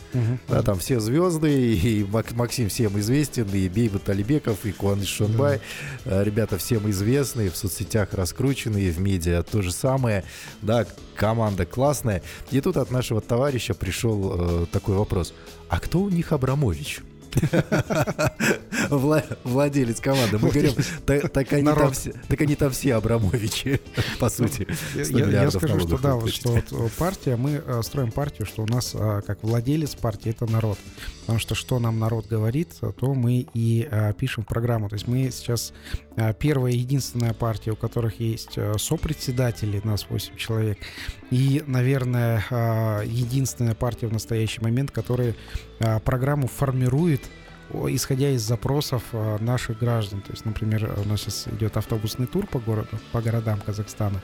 Да, 0.48 0.62
там 0.64 0.80
все 0.80 1.00
звезды, 1.00 1.76
и 1.76 2.04
Мак- 2.04 2.34
Максим 2.34 2.70
всем 2.70 2.98
известен, 3.00 3.48
и 3.54 3.68
Бейбут 3.68 4.08
Алибеков, 4.10 4.66
и 4.66 4.72
Куаныш 4.72 5.08
Шонбай. 5.10 5.60
Э, 6.06 6.24
Ребята 6.24 6.58
всем 6.58 6.90
известные, 6.90 7.50
в 7.50 7.58
соцсетях 7.58 8.14
раскрученные, 8.14 8.92
в 8.92 9.00
медиа 9.00 9.44
то 9.44 9.62
же 9.62 9.72
самое. 9.72 10.24
Да, 10.62 10.86
команда 11.16 11.66
классная. 11.66 12.22
И 12.52 12.62
тут 12.62 12.78
от 12.78 12.92
нашего 12.92 13.22
товарища 13.22 13.74
пришел 13.74 14.36
э, 14.64 14.66
такой 14.72 14.96
вопрос. 14.96 15.34
А 15.70 15.80
кто 15.80 16.00
у 16.00 16.10
них 16.10 16.32
Абрамович? 16.32 17.00
Вла- 18.90 19.38
Владелец 19.44 20.00
команды. 20.00 20.38
Мы 20.38 20.50
говорим, 20.50 20.74
«Так- 21.06 21.54
они 21.54 21.64
там 21.66 21.94
все- 21.94 22.14
так 22.28 22.42
они 22.42 22.56
там 22.56 22.72
все 22.72 22.96
Абрамовичи, 22.96 23.82
по 24.20 24.30
сути. 24.30 24.68
Я, 24.96 25.06
100 25.06 25.18
я- 25.18 25.24
я 25.24 25.26
миллиардов 25.30 25.62
скажу, 25.62 25.80
что 25.88 25.98
да, 25.98 26.28
что 26.32 26.58
э, 26.58 26.90
партия, 26.98 27.36
мы 27.36 27.62
э, 27.66 27.82
строим 27.84 28.12
партию, 28.12 28.46
что 28.46 28.64
у 28.64 28.68
нас 28.68 28.92
э, 28.94 29.22
как 29.26 29.44
владелец 29.44 29.96
партии 29.96 30.30
это 30.32 30.46
народ. 30.52 30.78
Потому 31.22 31.40
что 31.40 31.56
что 31.56 31.80
нам 31.80 32.00
народ 32.00 32.28
говорит, 32.28 32.70
то 32.80 33.14
мы 33.14 33.46
и 33.54 33.88
э, 33.90 34.14
пишем 34.18 34.44
в 34.44 34.48
программу. 34.48 34.90
То 34.90 34.96
есть 34.96 35.08
мы 35.08 35.30
сейчас 35.32 35.74
э, 36.16 36.34
первая 36.34 36.72
и 36.74 36.78
единственная 36.78 37.34
партия, 37.34 37.72
у 37.72 37.76
которых 37.76 38.20
есть 38.20 38.54
э, 38.58 38.74
сопредседатели, 38.78 39.82
нас 39.84 40.06
8 40.10 40.36
человек, 40.38 40.78
и, 41.32 41.62
наверное, 41.68 42.44
единственная 43.04 43.76
партия 43.76 44.08
в 44.08 44.14
настоящий 44.14 44.62
момент, 44.62 44.92
которая 44.92 45.36
программу 46.04 46.48
формирует 46.48 47.22
исходя 47.74 48.30
из 48.30 48.42
запросов 48.42 49.04
э, 49.12 49.38
наших 49.40 49.80
граждан. 49.80 50.22
То 50.22 50.32
есть, 50.32 50.46
например, 50.46 50.94
у 51.04 51.08
нас 51.08 51.22
сейчас 51.22 51.48
идет 51.48 51.78
автобусный 51.78 52.28
тур 52.28 52.48
по 52.48 52.60
городу, 52.60 53.00
по 53.12 53.22
городам 53.22 53.60
Казахстана. 53.62 54.22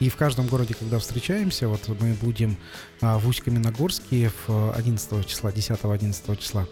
И 0.00 0.08
в 0.08 0.16
каждом 0.16 0.46
городе, 0.46 0.74
когда 0.74 0.98
встречаемся, 0.98 1.68
вот 1.68 1.88
мы 2.00 2.14
будем 2.14 2.56
а, 3.04 3.18
в 3.18 3.28
Усть-Каменогорске 3.28 4.30
в 4.46 4.72
11 4.74 5.26
числа, 5.26 5.50
10-11 5.50 6.36
числа. 6.38 6.66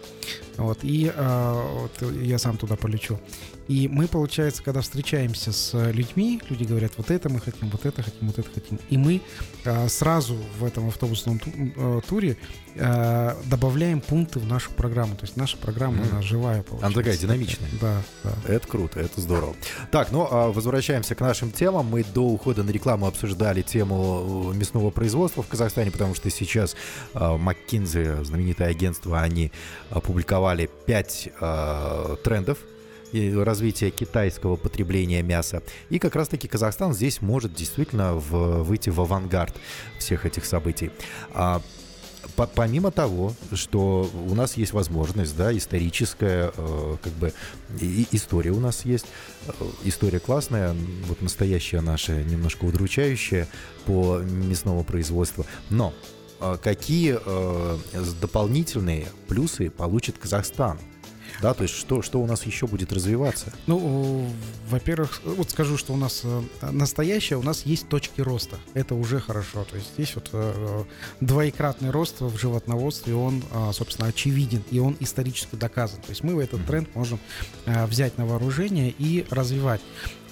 Вот, 0.57 0.79
и 0.81 1.11
а, 1.15 1.81
вот 1.81 2.11
я 2.11 2.39
сам 2.39 2.57
туда 2.57 2.75
полечу. 2.75 3.19
И 3.67 3.87
мы, 3.87 4.07
получается, 4.07 4.63
когда 4.63 4.81
встречаемся 4.81 5.51
с 5.51 5.91
людьми, 5.91 6.41
люди 6.49 6.63
говорят, 6.63 6.93
вот 6.97 7.11
это 7.11 7.29
мы 7.29 7.39
хотим, 7.39 7.69
вот 7.69 7.85
это 7.85 8.01
хотим, 8.01 8.27
вот 8.27 8.39
это 8.39 8.49
хотим. 8.51 8.79
И 8.89 8.97
мы 8.97 9.21
а, 9.63 9.87
сразу 9.87 10.35
в 10.57 10.65
этом 10.65 10.87
автобусном 10.87 11.39
э, 11.55 12.01
туре 12.07 12.37
добавляем 13.45 14.01
пункты 14.01 14.39
в 14.39 14.47
нашу 14.47 14.71
программу. 14.71 15.15
То 15.15 15.25
есть 15.25 15.37
наша 15.37 15.57
программа. 15.57 16.03
Она 16.13 16.21
живая 16.21 16.63
получается. 16.63 16.85
Она 16.85 16.95
такая 16.95 17.17
динамичная. 17.17 17.69
Да, 17.81 18.01
да. 18.23 18.31
Это 18.53 18.67
круто, 18.67 18.99
это 18.99 19.19
здорово. 19.21 19.55
Так, 19.91 20.11
ну 20.11 20.27
а 20.29 20.51
возвращаемся 20.51 21.15
к 21.15 21.21
нашим 21.21 21.51
темам. 21.51 21.87
Мы 21.87 22.03
до 22.03 22.21
ухода 22.23 22.63
на 22.63 22.69
рекламу 22.71 23.07
обсуждали 23.07 23.61
тему 23.61 24.51
э, 24.53 24.55
мясного 24.57 24.89
производства 24.89 25.43
в 25.43 25.47
Казахстане, 25.47 25.91
потому 25.91 26.15
что 26.15 26.29
сейчас 26.29 26.75
э, 27.13 27.17
McKinsey, 27.19 28.23
знаменитое 28.23 28.69
агентство, 28.69 29.19
они 29.21 29.51
опубликовали 29.89 30.69
5 30.85 31.29
трендов 32.23 32.57
и 33.11 33.31
развития 33.35 33.91
китайского 33.91 34.55
потребления 34.55 35.21
мяса. 35.21 35.61
И 35.91 35.99
как 35.99 36.15
раз-таки 36.15 36.47
Казахстан 36.47 36.93
здесь 36.93 37.21
может 37.21 37.53
действительно 37.53 38.15
в- 38.15 38.63
выйти 38.63 38.89
в 38.89 38.99
авангард 39.01 39.53
всех 39.99 40.25
этих 40.25 40.45
событий. 40.45 40.89
По- 42.35 42.47
помимо 42.47 42.89
того, 42.91 43.33
что 43.53 44.09
у 44.29 44.33
нас 44.33 44.57
есть 44.57 44.73
возможность, 44.73 45.35
да, 45.37 45.55
историческая, 45.55 46.51
э, 46.55 46.97
как 47.01 47.13
бы 47.13 47.33
и- 47.81 48.07
история 48.11 48.51
у 48.51 48.59
нас 48.59 48.85
есть, 48.85 49.05
Э, 49.47 49.51
история 49.83 50.19
классная, 50.19 50.73
вот 51.07 51.21
настоящая 51.21 51.81
наша, 51.81 52.23
немножко 52.23 52.65
удручающая 52.65 53.47
по 53.85 54.19
мясному 54.19 54.83
производству. 54.83 55.45
Но 55.69 55.93
э, 56.39 56.57
какие 56.63 57.19
э, 57.23 57.77
дополнительные 58.21 59.07
плюсы 59.27 59.69
получит 59.69 60.17
Казахстан? 60.17 60.79
Да, 61.43 61.53
то 61.53 61.63
есть 61.63 61.75
что, 61.75 62.01
что 62.01 62.21
у 62.21 62.25
нас 62.25 62.45
еще 62.45 62.67
будет 62.67 62.93
развиваться? 62.93 63.51
Ну, 63.67 64.25
э, 64.25 64.69
во-первых, 64.69 65.21
вот 65.25 65.49
скажу, 65.49 65.75
что 65.77 65.91
у 65.91 65.97
нас 65.97 66.21
э, 66.23 66.41
настоящее, 66.71 67.37
у 67.37 67.43
нас 67.43 67.65
есть 67.65 67.89
точки 67.89 68.21
роста. 68.21 68.55
Это 68.73 68.95
уже 68.95 69.19
хорошо. 69.19 69.65
То 69.65 69.75
есть 69.75 69.89
здесь 69.95 70.15
вот 70.15 70.29
э, 70.31 70.83
двоекратный 71.19 71.89
рост 71.89 72.21
в 72.21 72.37
животноводстве, 72.37 73.13
он, 73.13 73.43
э, 73.51 73.71
собственно, 73.73 74.07
очевиден, 74.07 74.63
и 74.71 74.79
он 74.79 74.95
исторически 75.01 75.57
доказан. 75.57 75.99
То 75.99 76.11
есть 76.11 76.23
мы 76.23 76.41
этот 76.41 76.65
тренд 76.65 76.95
можем 76.95 77.19
э, 77.65 77.87
взять 77.87 78.17
на 78.17 78.25
вооружение 78.25 78.95
и 78.97 79.25
развивать. 79.29 79.81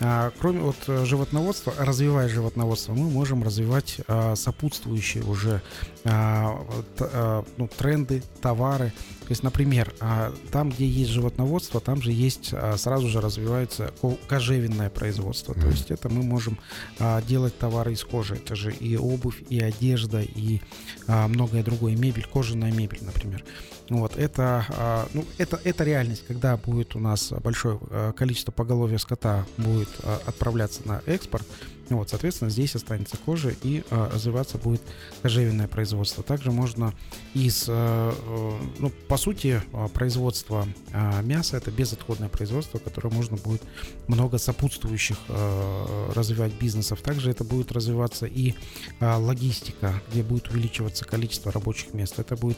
А, 0.03 0.31
Кроме 0.39 0.61
вот 0.61 0.77
э, 0.87 1.05
животноводства, 1.05 1.73
развивая 1.77 2.27
животноводство, 2.27 2.93
мы 2.93 3.07
можем 3.09 3.43
развивать 3.43 3.97
а, 4.07 4.35
сопутствующие 4.35 5.23
уже 5.23 5.61
а, 6.03 6.53
вот, 6.67 6.87
а, 6.99 7.45
ну, 7.57 7.67
тренды, 7.67 8.23
товары. 8.41 8.91
То 9.21 9.27
есть, 9.29 9.43
например, 9.43 9.93
а, 9.99 10.33
там, 10.51 10.71
где 10.71 10.87
есть 10.87 11.11
животноводство, 11.11 11.79
там 11.79 12.01
же 12.01 12.11
есть 12.11 12.49
а, 12.51 12.75
сразу 12.77 13.09
же 13.09 13.21
развивается 13.21 13.93
ко- 14.01 14.17
кожевенное 14.27 14.89
производство. 14.89 15.53
То 15.53 15.67
есть 15.67 15.91
это 15.91 16.09
мы 16.09 16.23
можем 16.23 16.57
а, 16.99 17.21
делать 17.21 17.57
товары 17.59 17.93
из 17.93 18.03
кожи. 18.03 18.35
Это 18.35 18.55
же 18.55 18.73
и 18.73 18.97
обувь, 18.97 19.43
и 19.49 19.59
одежда, 19.59 20.21
и 20.21 20.61
а, 21.07 21.27
многое 21.27 21.63
другое. 21.63 21.95
Мебель, 21.95 22.25
кожаная 22.25 22.71
мебель, 22.71 23.03
например. 23.03 23.43
Вот, 23.91 24.15
это, 24.15 24.65
а, 24.69 25.07
ну, 25.13 25.25
это, 25.37 25.59
это 25.65 25.83
реальность, 25.83 26.25
когда 26.25 26.55
будет 26.55 26.95
у 26.95 26.99
нас 26.99 27.33
большое 27.43 27.77
а, 27.89 28.13
количество 28.13 28.53
поголовья 28.53 28.97
скота 28.97 29.45
будет 29.57 29.89
а, 30.03 30.21
отправляться 30.25 30.79
на 30.85 31.01
экспорт, 31.07 31.45
вот, 31.97 32.09
соответственно, 32.09 32.49
здесь 32.49 32.75
останется 32.75 33.17
кожа 33.17 33.53
и 33.63 33.83
а, 33.89 34.09
развиваться 34.13 34.57
будет 34.57 34.81
кожевенное 35.21 35.67
производство. 35.67 36.23
Также 36.23 36.51
можно 36.51 36.93
из, 37.33 37.65
а, 37.67 38.13
э, 38.13 38.65
ну, 38.79 38.89
по 39.07 39.17
сути, 39.17 39.61
а, 39.73 39.87
производство 39.87 40.67
а, 40.93 41.21
мяса 41.21 41.57
это 41.57 41.71
безотходное 41.71 42.29
производство, 42.29 42.77
которое 42.79 43.09
можно 43.09 43.37
будет 43.37 43.61
много 44.07 44.37
сопутствующих 44.37 45.17
а, 45.29 46.11
развивать 46.13 46.53
бизнесов. 46.53 47.01
Также 47.01 47.31
это 47.31 47.43
будет 47.43 47.71
развиваться 47.71 48.25
и 48.25 48.55
а, 48.99 49.17
логистика, 49.17 49.93
где 50.11 50.23
будет 50.23 50.49
увеличиваться 50.49 51.05
количество 51.05 51.51
рабочих 51.51 51.93
мест. 51.93 52.19
Это 52.19 52.35
будет 52.35 52.57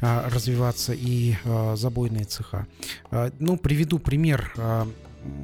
а, 0.00 0.28
развиваться 0.30 0.92
и 0.94 1.36
а, 1.44 1.76
забойные 1.76 2.24
цеха. 2.24 2.66
А, 3.10 3.30
Ну, 3.38 3.56
приведу 3.56 3.98
пример. 3.98 4.52
м, 4.56 4.92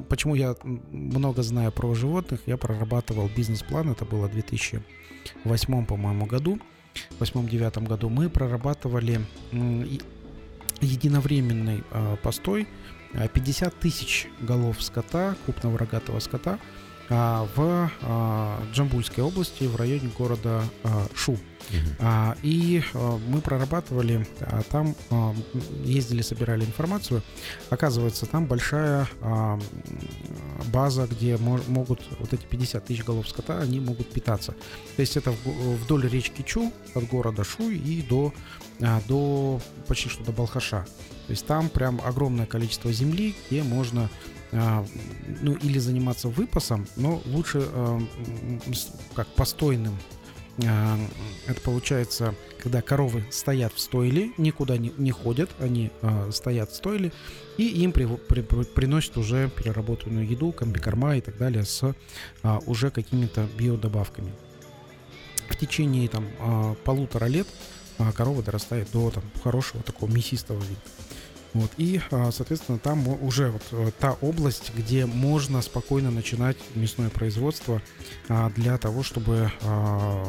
Почему 0.09 0.35
я 0.35 0.55
много 0.63 1.43
знаю 1.43 1.73
про 1.73 1.95
животных? 1.95 2.41
Я 2.47 2.57
прорабатывал 2.57 3.29
бизнес-план, 3.35 3.91
это 3.91 4.05
было 4.05 4.27
в 4.27 4.33
2008, 4.33 5.87
по-моему, 5.87 6.27
году, 6.27 6.59
в 7.19 7.23
2008-2009 7.23 7.87
году. 7.87 8.09
Мы 8.09 8.29
прорабатывали 8.29 9.21
единовременный 10.81 11.85
а, 11.91 12.17
постой 12.17 12.67
а, 13.15 13.29
50 13.29 13.75
тысяч 13.79 14.27
голов 14.41 14.83
скота, 14.83 15.37
крупного 15.45 15.79
рогатого 15.79 16.19
скота, 16.21 16.59
а, 17.09 17.49
в 17.57 17.91
а, 18.03 18.63
Джамбульской 18.73 19.23
области, 19.25 19.65
в 19.65 19.77
районе 19.77 20.11
города 20.17 20.63
а, 20.85 21.07
Шу. 21.15 21.37
А, 21.99 22.37
И 22.43 22.83
а, 22.95 23.19
мы 23.29 23.41
прорабатывали, 23.41 24.27
а, 24.41 24.63
там 24.63 24.95
ездили, 25.85 26.23
собирали 26.23 26.65
информацию. 26.65 27.23
Оказывается, 27.71 28.27
там 28.27 28.47
большая 28.47 29.09
база, 30.73 31.07
где 31.07 31.37
мо- 31.37 31.61
могут 31.69 32.01
вот 32.19 32.33
эти 32.33 32.45
50 32.45 32.85
тысяч 32.85 33.05
голов 33.05 33.29
скота, 33.29 33.61
они 33.61 33.81
могут 33.81 34.11
питаться. 34.11 34.53
То 34.97 35.01
есть 35.03 35.17
это 35.17 35.33
вдоль 35.83 36.09
речки 36.09 36.43
Чу, 36.43 36.73
от 36.95 37.07
города 37.09 37.45
Шу 37.45 37.71
и 37.71 38.03
до, 38.03 38.33
до 39.09 39.61
почти 39.87 40.09
что 40.09 40.25
до 40.25 40.33
Балхаша. 40.33 40.87
То 41.27 41.31
есть 41.31 41.47
там 41.47 41.69
прям 41.69 42.01
огромное 42.05 42.47
количество 42.47 42.93
земли, 42.93 43.35
где 43.49 43.63
можно 43.63 44.11
ну 44.53 45.55
или 45.63 45.79
заниматься 45.79 46.29
выпасом, 46.29 46.87
но 46.97 47.23
лучше 47.27 47.65
как 49.15 49.29
постойным 49.29 49.97
Это 50.63 51.61
получается, 51.63 52.35
когда 52.63 52.83
коровы 52.83 53.25
стоят 53.31 53.73
в 53.73 53.81
стойле, 53.81 54.33
никуда 54.37 54.77
не, 54.77 54.93
не 54.99 55.11
ходят, 55.11 55.51
они 55.59 55.91
а, 56.03 56.31
стоят 56.33 56.71
в 56.71 56.77
стойле, 56.77 57.13
и 57.57 57.67
им 57.83 57.93
при- 57.93 58.07
при- 58.07 58.43
при- 58.43 58.65
приносят 58.65 59.17
уже 59.17 59.49
переработанную 59.51 60.29
еду, 60.29 60.53
комбикорма 60.53 61.17
и 61.17 61.21
так 61.21 61.37
далее 61.39 61.65
с 61.65 61.95
а, 62.43 62.59
уже 62.67 62.91
какими-то 62.91 63.49
биодобавками. 63.57 64.33
в 65.49 65.57
течение 65.57 66.09
там 66.09 66.27
а, 66.39 66.75
полутора 66.85 67.27
лет 67.27 67.47
а, 67.99 68.13
корова 68.13 68.43
дорастает 68.43 68.89
до 68.93 69.11
там 69.11 69.25
хорошего 69.43 69.83
такого 69.83 70.11
мясистого 70.11 70.61
вида. 70.61 70.81
Вот, 71.53 71.71
и, 71.79 72.01
а, 72.13 72.31
соответственно, 72.31 72.79
там 72.79 73.09
уже 73.25 73.51
вот 73.51 73.63
э, 73.73 73.91
та 73.99 74.13
область, 74.21 74.73
где 74.77 75.05
можно 75.05 75.63
спокойно 75.63 76.11
начинать 76.11 76.57
мясное 76.77 77.11
производство 77.11 77.83
а, 78.29 78.51
для 78.51 78.79
того, 78.79 79.03
чтобы 79.03 79.51
а, 79.63 80.25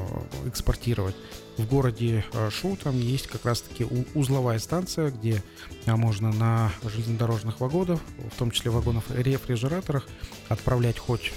экспортировать. 0.48 1.16
В 1.58 1.68
городе 1.68 2.26
Шу 2.50 2.76
там 2.82 2.98
есть 2.98 3.28
как 3.28 3.46
раз-таки 3.46 3.86
узловая 4.16 4.58
станция, 4.58 5.12
где 5.12 5.44
можно 5.86 6.32
на 6.32 6.72
железнодорожных 6.82 7.60
вагонах, 7.60 8.00
в 8.34 8.40
том 8.40 8.50
числе 8.52 8.72
вагонов 8.72 9.04
рефрижераторах, 9.10 10.08
отправлять 10.48 10.98
хоть 10.98 11.34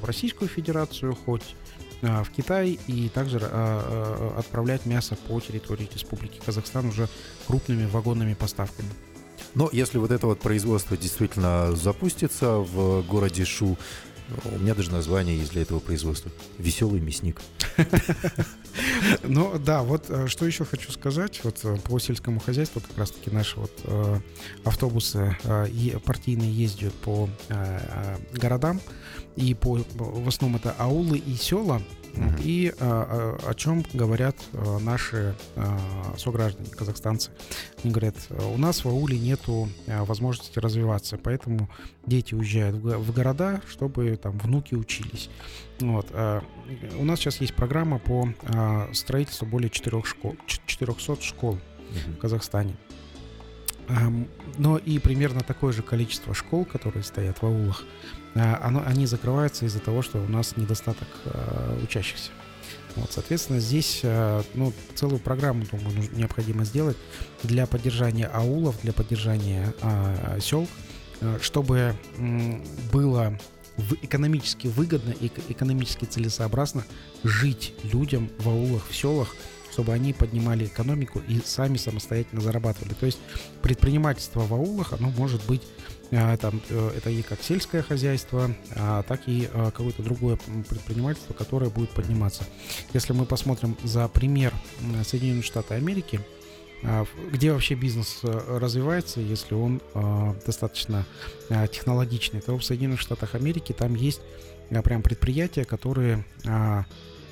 в 0.00 0.04
Российскую 0.04 0.48
Федерацию, 0.48 1.14
хоть 1.14 1.54
в 2.00 2.26
Китай 2.34 2.80
и 2.86 3.10
также 3.10 3.38
отправлять 3.38 4.86
мясо 4.86 5.14
по 5.28 5.38
территории 5.40 5.88
Республики 5.92 6.40
Казахстан 6.44 6.86
уже 6.86 7.08
крупными 7.46 7.84
вагонными 7.84 8.34
поставками. 8.34 8.88
Но 9.54 9.68
если 9.72 9.98
вот 9.98 10.10
это 10.10 10.26
вот 10.26 10.40
производство 10.40 10.96
действительно 10.96 11.74
запустится 11.74 12.56
в 12.56 13.02
городе 13.02 13.44
Шу, 13.44 13.76
у 14.44 14.58
меня 14.58 14.74
даже 14.74 14.90
название 14.92 15.36
есть 15.38 15.52
для 15.52 15.62
этого 15.62 15.80
производства. 15.80 16.30
Веселый 16.58 17.00
мясник. 17.00 17.40
Ну 19.24 19.58
да, 19.58 19.82
вот 19.82 20.06
э, 20.08 20.28
что 20.28 20.46
еще 20.46 20.64
хочу 20.64 20.92
сказать. 20.92 21.40
Вот 21.42 21.58
э, 21.64 21.76
по 21.78 21.98
сельскому 21.98 22.38
хозяйству 22.38 22.80
как 22.80 22.96
раз-таки 22.96 23.30
наши 23.30 23.58
вот 23.58 23.72
э, 23.84 24.20
автобусы 24.64 25.36
партийные 26.04 26.52
ездят 26.52 26.94
по 26.94 27.28
городам. 28.32 28.80
И 29.36 29.54
по, 29.54 29.80
в 29.94 30.28
основном 30.28 30.60
это 30.60 30.74
аулы 30.78 31.18
и 31.18 31.34
села. 31.34 31.82
Uh-huh. 32.14 32.42
И 32.42 32.72
а, 32.80 33.38
о 33.46 33.54
чем 33.54 33.84
говорят 33.92 34.36
а, 34.52 34.78
наши 34.78 35.34
а, 35.56 36.14
сограждане, 36.18 36.68
казахстанцы. 36.70 37.30
Они 37.82 37.92
говорят, 37.92 38.16
у 38.30 38.58
нас 38.58 38.84
в 38.84 38.88
ауле 38.88 39.18
нету 39.18 39.68
а, 39.86 40.04
возможности 40.04 40.58
развиваться, 40.58 41.18
поэтому 41.18 41.68
дети 42.06 42.34
уезжают 42.34 42.76
в, 42.76 43.12
города, 43.12 43.60
чтобы 43.68 44.16
там 44.16 44.38
внуки 44.38 44.74
учились. 44.74 45.30
Вот. 45.80 46.08
А, 46.12 46.42
у 46.98 47.04
нас 47.04 47.20
сейчас 47.20 47.40
есть 47.40 47.54
программа 47.54 47.98
по 47.98 48.28
а, 48.42 48.88
строительству 48.92 49.46
более 49.46 49.70
4 49.70 50.02
школ, 50.04 50.36
400 50.46 51.22
школ 51.22 51.54
uh-huh. 51.54 52.16
в 52.16 52.18
Казахстане. 52.18 52.76
Но 54.56 54.78
и 54.78 55.00
примерно 55.00 55.40
такое 55.40 55.72
же 55.72 55.82
количество 55.82 56.32
школ, 56.32 56.64
которые 56.64 57.02
стоят 57.02 57.42
в 57.42 57.44
аулах, 57.44 57.82
а, 57.82 58.19
оно, 58.34 58.82
они 58.86 59.06
закрываются 59.06 59.66
из-за 59.66 59.80
того, 59.80 60.02
что 60.02 60.18
у 60.18 60.28
нас 60.28 60.56
недостаток 60.56 61.08
э, 61.24 61.80
учащихся. 61.82 62.30
Вот, 62.96 63.12
соответственно, 63.12 63.60
здесь 63.60 64.00
э, 64.02 64.42
ну, 64.54 64.72
целую 64.94 65.18
программу, 65.18 65.64
думаю, 65.70 66.08
необходимо 66.12 66.64
сделать 66.64 66.96
для 67.42 67.66
поддержания 67.66 68.26
аулов, 68.26 68.80
для 68.82 68.92
поддержания 68.92 69.74
э, 69.82 70.38
сел, 70.40 70.66
чтобы 71.42 71.94
было 72.92 73.38
экономически 74.02 74.68
выгодно 74.68 75.10
и 75.10 75.30
экономически 75.48 76.04
целесообразно 76.06 76.84
жить 77.24 77.74
людям 77.82 78.30
в 78.38 78.48
аулах, 78.48 78.88
в 78.88 78.96
селах, 78.96 79.34
чтобы 79.70 79.92
они 79.92 80.12
поднимали 80.12 80.64
экономику 80.64 81.20
и 81.28 81.40
сами 81.44 81.76
самостоятельно 81.76 82.40
зарабатывали. 82.40 82.94
То 82.94 83.06
есть 83.06 83.18
предпринимательство 83.62 84.40
в 84.40 84.52
аулах, 84.52 84.92
оно 84.92 85.10
может 85.10 85.44
быть 85.46 85.62
а, 86.12 86.36
там, 86.36 86.60
э, 86.68 86.92
это 86.96 87.10
и 87.10 87.22
как 87.22 87.40
сельское 87.42 87.82
хозяйство, 87.82 88.50
а, 88.74 89.02
так 89.04 89.22
и 89.26 89.48
а, 89.52 89.70
какое-то 89.70 90.02
другое 90.02 90.36
предпринимательство, 90.68 91.34
которое 91.34 91.70
будет 91.70 91.90
подниматься. 91.90 92.44
Если 92.92 93.12
мы 93.12 93.26
посмотрим 93.26 93.76
за 93.84 94.08
пример 94.08 94.52
Соединенных 95.04 95.44
Штатов 95.44 95.72
Америки, 95.72 96.20
где 97.30 97.52
вообще 97.52 97.74
бизнес 97.74 98.20
э, 98.22 98.58
развивается, 98.58 99.20
если 99.20 99.54
он 99.54 99.82
достаточно 100.46 101.04
технологичный, 101.70 102.40
то 102.40 102.56
в 102.56 102.64
Соединенных 102.64 103.00
Штатах 103.00 103.34
Америки 103.34 103.72
там 103.72 103.94
есть 103.94 104.22
прям 104.82 105.02
предприятия, 105.02 105.66
которые 105.66 106.24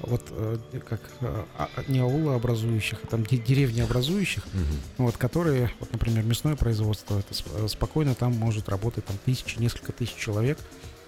вот 0.01 0.23
э, 0.31 0.59
как 0.89 1.01
э, 1.21 1.45
а, 1.57 1.69
не 1.89 2.01
аула 2.01 2.37
образующих, 2.37 2.99
а 3.03 3.07
там 3.07 3.25
деревни 3.25 3.81
образующих, 3.81 4.47
угу. 4.47 5.05
вот, 5.07 5.17
которые, 5.17 5.71
вот, 5.81 5.93
например, 5.93 6.25
мясное 6.25 6.57
производство, 6.57 7.19
это 7.19 7.35
э, 7.57 7.69
спокойно 7.69 8.15
там 8.15 8.33
может 8.33 8.69
работать 8.69 9.05
там 9.05 9.17
тысячи, 9.25 9.59
несколько 9.59 9.93
тысяч 9.93 10.15
человек, 10.15 10.59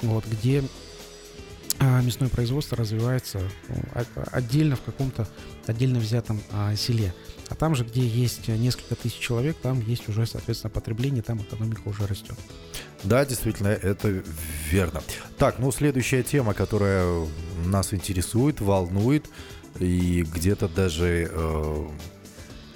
вот, 0.03 0.25
где 0.27 0.65
мясное 1.81 2.29
производство 2.29 2.77
развивается 2.77 3.41
ну, 3.69 4.03
отдельно 4.33 4.77
в 4.77 4.83
каком-то 4.83 5.27
отдельно 5.67 5.99
взятом 5.99 6.41
а, 6.53 6.75
селе. 6.77 7.15
А 7.49 7.55
там 7.55 7.75
же, 7.75 7.85
где 7.85 8.07
есть 8.07 8.49
несколько 8.49 8.95
тысяч 8.95 9.19
человек, 9.19 9.57
там 9.57 9.81
есть 9.81 10.09
уже, 10.09 10.27
соответственно, 10.27 10.71
потребление, 10.71 11.23
там 11.23 11.43
экономика 11.43 11.83
уже 11.87 12.07
растет. 12.07 12.37
Да, 13.03 13.25
действительно, 13.25 13.69
это 13.69 14.23
верно. 14.71 15.03
Так, 15.39 15.59
ну 15.59 15.73
следующая 15.73 16.23
тема, 16.23 16.55
которая 16.55 17.27
нас 17.65 17.95
интересует, 17.95 18.61
волнует 18.61 19.29
и 19.79 20.23
где-то 20.23 20.69
даже 20.69 21.31
э, 21.33 21.89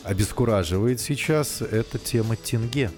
обескураживает 0.04 1.00
сейчас, 1.00 1.60
это 1.60 1.98
тема 1.98 2.36
тенге. 2.36 2.90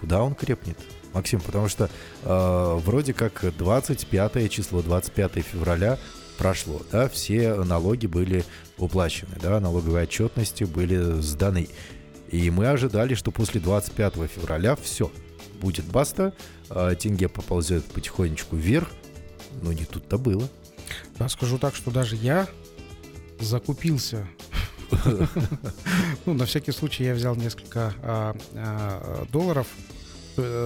Куда 0.00 0.22
он 0.22 0.34
крепнет? 0.34 0.78
Максим, 1.12 1.40
потому 1.40 1.68
что 1.68 1.90
э, 2.22 2.78
вроде 2.84 3.12
как 3.12 3.44
25 3.56 4.50
число, 4.50 4.82
25 4.82 5.32
февраля 5.44 5.98
прошло, 6.38 6.80
да, 6.90 7.08
все 7.08 7.54
налоги 7.54 8.06
были 8.06 8.44
уплачены, 8.78 9.36
да, 9.40 9.60
налоговые 9.60 10.04
отчетности 10.04 10.64
были 10.64 11.20
сданы. 11.20 11.68
И 12.30 12.50
мы 12.50 12.68
ожидали, 12.68 13.14
что 13.14 13.30
после 13.32 13.60
25 13.60 14.14
февраля 14.30 14.76
все, 14.76 15.10
будет 15.60 15.84
баста, 15.84 16.32
э, 16.70 16.94
тенге 16.98 17.28
поползет 17.28 17.84
потихонечку 17.86 18.56
вверх, 18.56 18.88
но 19.62 19.72
не 19.72 19.84
тут-то 19.84 20.16
было. 20.16 20.48
Да, 21.18 21.28
скажу 21.28 21.58
так, 21.58 21.74
что 21.74 21.90
даже 21.90 22.16
я 22.16 22.48
закупился 23.40 24.26
ну, 26.26 26.34
на 26.34 26.46
всякий 26.46 26.72
случай 26.72 27.04
я 27.04 27.14
взял 27.14 27.36
несколько 27.36 27.94
а, 28.02 28.36
а, 28.54 29.26
долларов 29.30 29.66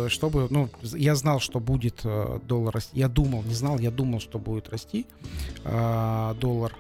чтобы, 0.09 0.47
ну, 0.51 0.69
я 0.83 1.15
знал, 1.15 1.41
что 1.41 1.61
будет 1.61 2.01
э, 2.05 2.39
доллар 2.45 2.75
расти. 2.75 2.99
Я 2.99 3.09
думал, 3.09 3.43
не 3.43 3.55
знал, 3.55 3.79
я 3.79 3.91
думал, 3.91 4.21
что 4.21 4.39
будет 4.39 4.69
расти 4.69 5.07
э, 5.65 6.35
доллар. 6.41 6.75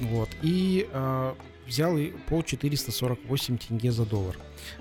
Вот. 0.00 0.28
И 0.42 0.88
э, 0.90 1.34
взял 1.66 1.96
и 1.96 2.12
по 2.28 2.42
448 2.42 3.58
тенге 3.58 3.92
за 3.92 4.06
доллар. 4.06 4.38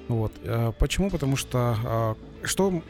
Вот. 0.08 0.32
Э, 0.44 0.72
почему? 0.78 1.10
Потому 1.10 1.36
что 1.36 2.16
э, 2.42 2.46
что 2.46 2.82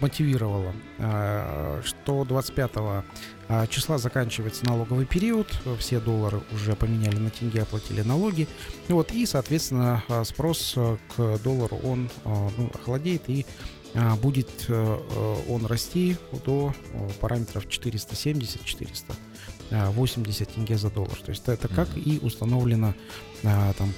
мотивировало, 0.00 0.72
э, 0.98 1.82
что 1.84 2.24
25 2.24 2.70
э, 2.76 3.66
числа 3.68 3.98
заканчивается 3.98 4.64
налоговый 4.64 5.06
период, 5.06 5.48
все 5.78 6.00
доллары 6.00 6.40
уже 6.52 6.74
поменяли 6.74 7.16
на 7.16 7.30
тенге, 7.30 7.62
оплатили 7.62 8.02
налоги, 8.02 8.48
вот, 8.88 9.12
и, 9.12 9.26
соответственно, 9.26 10.02
э, 10.08 10.24
спрос 10.24 10.74
к 11.16 11.38
доллару, 11.42 11.78
он 11.84 12.10
ну, 12.24 12.70
охладеет, 12.74 13.28
и 13.28 13.46
будет 13.94 14.66
э, 14.68 14.98
э, 14.98 15.36
он 15.48 15.66
расти 15.66 16.16
до 16.44 16.72
параметров 17.20 17.66
470-480 17.66 20.54
тенге 20.54 20.78
за 20.78 20.90
доллар. 20.90 21.18
То 21.24 21.30
есть 21.30 21.48
это 21.48 21.66
как 21.68 21.88
и 21.96 22.20
установлено 22.22 22.94
а, 23.42 23.72
там, 23.72 23.92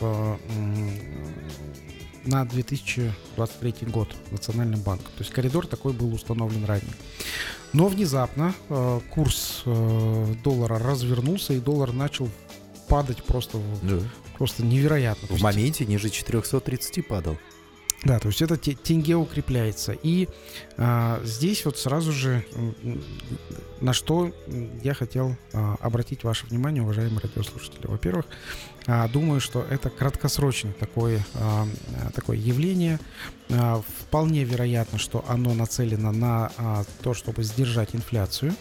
в, 0.00 0.38
на 2.24 2.44
2023 2.44 3.74
год 3.88 4.08
Национальным 4.30 4.80
банком. 4.80 5.12
То 5.16 5.20
есть 5.20 5.32
коридор 5.32 5.66
такой 5.66 5.92
был 5.92 6.12
установлен 6.12 6.64
ранее. 6.64 6.92
Но 7.72 7.86
внезапно 7.86 8.52
э, 8.68 9.00
курс 9.10 9.62
доллара 9.64 10.80
развернулся, 10.80 11.52
и 11.52 11.60
доллар 11.60 11.92
начал 11.92 12.28
падать 12.88 13.22
просто, 13.22 13.60
да. 13.82 14.00
просто 14.36 14.64
невероятно. 14.64 15.28
В 15.28 15.40
моменте 15.40 15.86
ниже 15.86 16.10
430 16.10 17.06
падал. 17.06 17.38
Да, 18.02 18.18
то 18.18 18.28
есть 18.28 18.40
это 18.40 18.56
тенге 18.56 19.14
укрепляется. 19.16 19.92
И 19.92 20.28
а, 20.78 21.20
здесь 21.22 21.64
вот 21.64 21.76
сразу 21.76 22.12
же 22.12 22.44
на 23.80 23.92
что 23.92 24.32
я 24.82 24.94
хотел 24.94 25.36
а, 25.52 25.76
обратить 25.80 26.24
ваше 26.24 26.46
внимание, 26.46 26.82
уважаемые 26.82 27.20
радиослушатели. 27.20 27.86
Во-первых, 27.86 28.26
думаю, 29.12 29.40
что 29.40 29.62
это 29.62 29.90
краткосрочное 29.90 30.72
такое, 30.72 31.24
а, 31.34 31.66
такое 32.14 32.36
явление. 32.36 32.98
А, 33.50 33.82
вполне 34.00 34.44
вероятно, 34.44 34.98
что 34.98 35.24
оно 35.28 35.54
нацелено 35.54 36.12
на 36.12 36.52
а, 36.56 36.84
то, 37.02 37.14
чтобы 37.14 37.42
сдержать 37.42 37.94
инфляцию, 37.94 38.54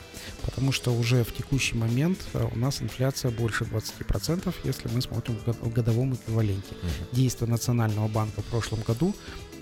потому 0.43 0.71
что 0.71 0.93
уже 0.93 1.23
в 1.23 1.33
текущий 1.33 1.75
момент 1.75 2.19
а, 2.33 2.49
у 2.53 2.57
нас 2.57 2.81
инфляция 2.81 3.31
больше 3.31 3.63
20%, 3.63 4.53
если 4.63 4.89
мы 4.89 5.01
смотрим 5.01 5.37
в 5.45 5.71
годовом 5.71 6.15
эквиваленте. 6.15 6.75
Действие 7.11 7.49
Национального 7.49 8.07
банка 8.07 8.41
в 8.41 8.45
прошлом 8.45 8.81
году, 8.81 9.15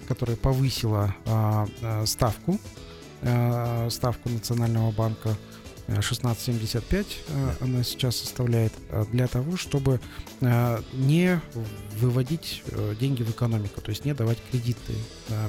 которое 0.08 0.38
повысило 0.38 1.14
а, 1.26 1.68
а, 1.82 2.06
ставку, 2.06 2.60
а, 3.22 3.90
ставку 3.90 4.30
Национального 4.30 4.92
банка 4.92 5.36
16,75 5.88 7.06
э, 7.28 7.52
она 7.62 7.84
сейчас 7.84 8.18
составляет 8.18 8.74
э, 8.90 9.06
для 9.12 9.28
того, 9.28 9.56
чтобы 9.56 10.00
э, 10.42 10.82
не 10.94 11.40
выводить 12.00 12.64
деньги 13.00 13.24
в 13.24 13.32
экономику, 13.32 13.82
то 13.82 13.90
есть 13.90 14.06
не 14.06 14.14
давать 14.14 14.38
кредиты 14.52 14.94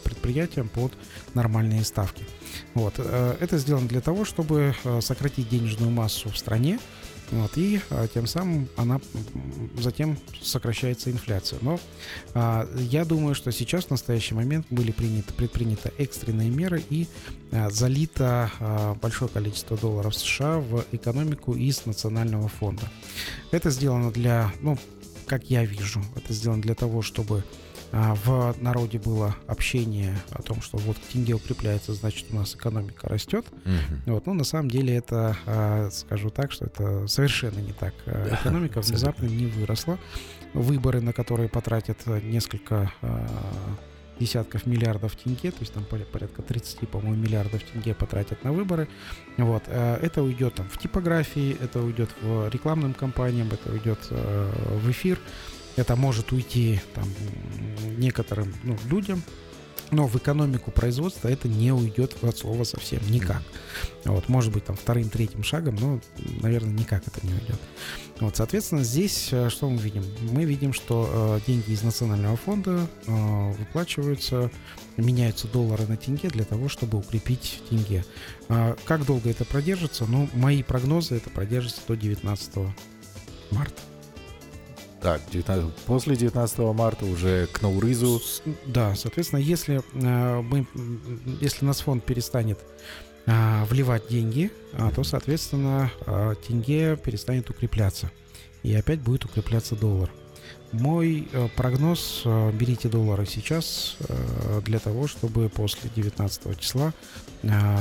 предприятиям 0.03 0.69
под 0.69 0.93
нормальные 1.35 1.85
ставки. 1.85 2.25
Вот. 2.73 2.99
Это 2.99 3.59
сделано 3.59 3.87
для 3.87 4.01
того, 4.01 4.25
чтобы 4.25 4.75
сократить 5.01 5.51
денежную 5.51 5.91
массу 5.91 6.31
в 6.31 6.39
стране, 6.39 6.81
вот, 7.31 7.57
и 7.57 7.81
а, 7.91 8.07
тем 8.09 8.27
самым 8.27 8.69
она 8.77 9.01
затем 9.79 10.17
сокращается 10.41 11.11
инфляция. 11.11 11.59
Но 11.63 11.79
а, 12.35 12.69
я 12.77 13.05
думаю, 13.05 13.35
что 13.35 13.53
сейчас 13.53 13.87
в 13.87 13.91
настоящий 13.91 14.35
момент 14.35 14.67
были 14.71 14.93
приняты, 14.93 15.33
предприняты 15.35 15.93
экстренные 15.99 16.51
меры 16.51 16.83
и 16.89 17.07
а, 17.53 17.71
залито 17.71 18.51
большое 19.03 19.31
количество 19.31 19.77
долларов 19.77 20.15
США 20.15 20.59
в 20.59 20.85
экономику 20.93 21.55
из 21.55 21.85
национального 21.87 22.49
фонда. 22.49 22.85
Это 23.51 23.71
сделано 23.71 24.11
для, 24.11 24.53
ну, 24.61 24.79
как 25.27 25.45
я 25.51 25.65
вижу, 25.65 26.03
это 26.17 26.33
сделано 26.33 26.63
для 26.63 26.75
того, 26.75 27.03
чтобы 27.03 27.45
в 27.93 28.55
народе 28.61 28.99
было 28.99 29.35
общение 29.47 30.15
о 30.31 30.43
том, 30.43 30.61
что 30.61 30.77
вот 30.79 30.97
тенге 31.13 31.35
укрепляется, 31.35 31.95
значит 31.95 32.27
у 32.31 32.37
нас 32.37 32.55
экономика 32.55 33.09
растет. 33.09 33.47
Мгм. 33.65 34.03
Вот, 34.15 34.27
ну, 34.27 34.35
на 34.35 34.45
самом 34.45 34.71
деле 34.71 34.97
это, 34.97 35.37
а, 35.47 35.89
скажу 35.91 36.31
так, 36.31 36.53
что 36.53 36.67
это 36.67 37.07
совершенно 37.07 37.61
не 37.61 37.73
так. 37.73 37.95
А, 38.07 38.35
Экономика 38.35 38.81
внезапно 38.81 39.27
не 39.27 39.47
выросла. 39.47 39.99
Выборы, 40.55 41.01
на 41.01 41.13
которые 41.13 41.49
потратят 41.49 41.99
а, 42.07 42.21
несколько 42.21 42.93
а, 43.03 43.27
десятков 44.21 44.67
миллиардов 44.67 45.15
тенге, 45.17 45.51
то 45.53 45.59
есть 45.61 45.73
там 45.73 45.85
поря- 45.89 46.05
порядка 46.05 46.43
30, 46.43 46.89
по-моему, 46.89 47.23
миллиардов 47.23 47.63
тенге 47.63 47.95
потратят 47.95 48.43
на 48.45 48.53
выборы. 48.53 48.89
Вот, 49.37 49.63
а, 49.69 49.99
это 50.03 50.23
уйдет 50.23 50.55
там 50.55 50.69
в 50.69 50.77
типографии, 50.79 51.57
это 51.63 51.81
уйдет 51.81 52.11
в 52.21 52.49
рекламным 52.51 52.95
кампаниям, 52.95 53.49
это 53.53 53.73
уйдет 53.73 53.99
а, 54.11 54.79
в 54.79 54.91
эфир, 54.91 55.19
это 55.79 55.95
может 55.95 56.33
уйти 56.33 56.81
там 56.95 57.05
некоторым 57.99 58.53
ну, 58.65 58.77
людям, 58.91 59.23
но 59.91 60.07
в 60.07 60.17
экономику 60.17 60.71
производства 60.71 61.29
это 61.29 61.49
не 61.49 61.73
уйдет 61.73 62.17
от 62.23 62.37
слова 62.37 62.65
совсем 62.65 63.01
никак. 63.11 63.43
Вот, 64.05 64.29
может 64.29 64.53
быть, 64.53 64.65
там 64.65 64.77
вторым, 64.77 65.09
третьим 65.09 65.45
шагом, 65.45 65.77
но, 65.77 66.01
наверное, 66.43 66.73
никак 66.73 67.07
это 67.07 67.25
не 67.25 67.33
уйдет. 67.33 67.61
Вот, 68.21 68.37
соответственно, 68.37 68.83
здесь 68.83 69.29
э, 69.31 69.49
что 69.51 69.71
мы 69.71 69.79
видим? 69.79 70.05
Мы 70.33 70.45
видим, 70.45 70.73
что 70.73 71.39
э, 71.39 71.41
деньги 71.47 71.71
из 71.71 71.83
национального 71.83 72.37
фонда 72.37 72.89
э, 73.07 73.53
выплачиваются, 73.53 74.51
меняются 74.97 75.47
доллары 75.47 75.87
на 75.87 75.97
тенге 75.97 76.29
для 76.29 76.45
того, 76.45 76.69
чтобы 76.69 76.99
укрепить 76.99 77.63
тенге. 77.71 78.05
А 78.49 78.77
как 78.85 79.07
долго 79.07 79.31
это 79.31 79.45
продержится? 79.45 80.07
Ну, 80.07 80.29
мои 80.35 80.63
прогнозы, 80.65 81.17
это 81.17 81.31
продержится 81.31 81.81
до 81.87 81.97
19 81.97 82.57
марта. 83.53 83.81
Так, 85.01 85.21
19 85.31 85.73
после 85.87 86.17
19 86.17 86.59
марта 86.75 87.05
уже 87.05 87.47
к 87.47 87.63
Наурызу. 87.63 88.21
Да, 88.67 88.95
соответственно, 88.97 89.41
если 89.41 89.81
э, 89.95 90.41
мы, 90.43 90.67
если 91.41 91.65
нас 91.65 91.81
фонд 91.81 92.05
перестанет 92.05 92.59
а, 93.31 93.67
вливать 93.67 94.09
деньги, 94.09 94.51
а, 94.73 94.91
то, 94.91 95.05
соответственно, 95.05 95.93
а, 96.07 96.35
тенге 96.35 96.97
перестанет 96.97 97.51
укрепляться. 97.51 98.11
И 98.63 98.75
опять 98.75 99.01
будет 99.01 99.27
укрепляться 99.27 99.77
доллар. 99.77 100.11
Мой 100.73 101.27
э, 101.33 101.49
прогноз, 101.57 102.23
э, 102.25 102.53
берите 102.53 102.89
доллары 102.89 103.25
сейчас 103.25 103.97
э, 104.01 104.61
для 104.65 104.79
того, 104.79 105.07
чтобы 105.07 105.49
после 105.49 105.91
19 105.95 106.61
числа 106.61 106.93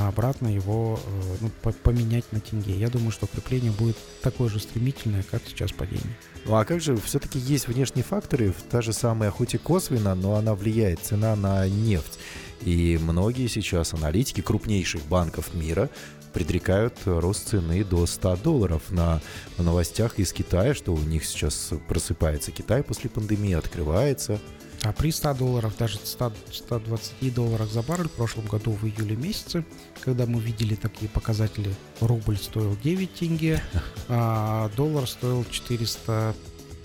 обратно 0.05 0.47
его 0.47 0.99
ну, 1.41 1.49
по- 1.63 1.71
поменять 1.71 2.31
на 2.31 2.39
тенге. 2.39 2.77
Я 2.77 2.89
думаю, 2.89 3.09
что 3.09 3.25
укрепление 3.25 3.71
будет 3.71 3.97
такое 4.21 4.49
же 4.49 4.59
стремительное, 4.59 5.23
как 5.23 5.41
сейчас 5.47 5.71
падение. 5.71 6.15
Ну 6.45 6.55
а 6.55 6.63
как 6.63 6.79
же, 6.79 6.95
все-таки 6.97 7.39
есть 7.39 7.67
внешние 7.67 8.03
факторы, 8.03 8.53
та 8.69 8.81
же 8.81 8.93
самая, 8.93 9.31
хоть 9.31 9.55
и 9.55 9.57
косвенно, 9.57 10.13
но 10.13 10.35
она 10.35 10.53
влияет, 10.53 10.99
цена 10.99 11.35
на 11.35 11.67
нефть. 11.67 12.19
И 12.61 12.99
многие 13.01 13.47
сейчас 13.47 13.95
аналитики 13.95 14.41
крупнейших 14.41 15.03
банков 15.07 15.53
мира 15.55 15.89
предрекают 16.37 16.93
рост 17.05 17.49
цены 17.49 17.83
до 17.83 18.05
100 18.05 18.35
долларов 18.43 18.91
на 18.91 19.21
новостях 19.57 20.19
из 20.19 20.31
Китая, 20.31 20.75
что 20.75 20.93
у 20.93 20.99
них 20.99 21.25
сейчас 21.25 21.71
просыпается 21.87 22.51
Китай 22.51 22.83
после 22.83 23.09
пандемии, 23.09 23.53
открывается. 23.53 24.39
А 24.83 24.93
при 24.93 25.09
100 25.09 25.33
долларов, 25.33 25.73
даже 25.79 25.97
100, 25.97 26.33
120 26.51 27.33
долларов 27.33 27.71
за 27.71 27.81
баррель 27.81 28.07
в 28.07 28.11
прошлом 28.11 28.45
году 28.45 28.69
в 28.69 28.85
июле 28.85 29.15
месяце, 29.15 29.65
когда 30.01 30.27
мы 30.27 30.39
видели 30.39 30.75
такие 30.75 31.09
показатели, 31.09 31.73
рубль 32.01 32.37
стоил 32.37 32.77
9 32.83 33.13
тенге, 33.15 33.59
а 34.07 34.69
доллар 34.77 35.07
стоил 35.07 35.43
400, 35.49 36.35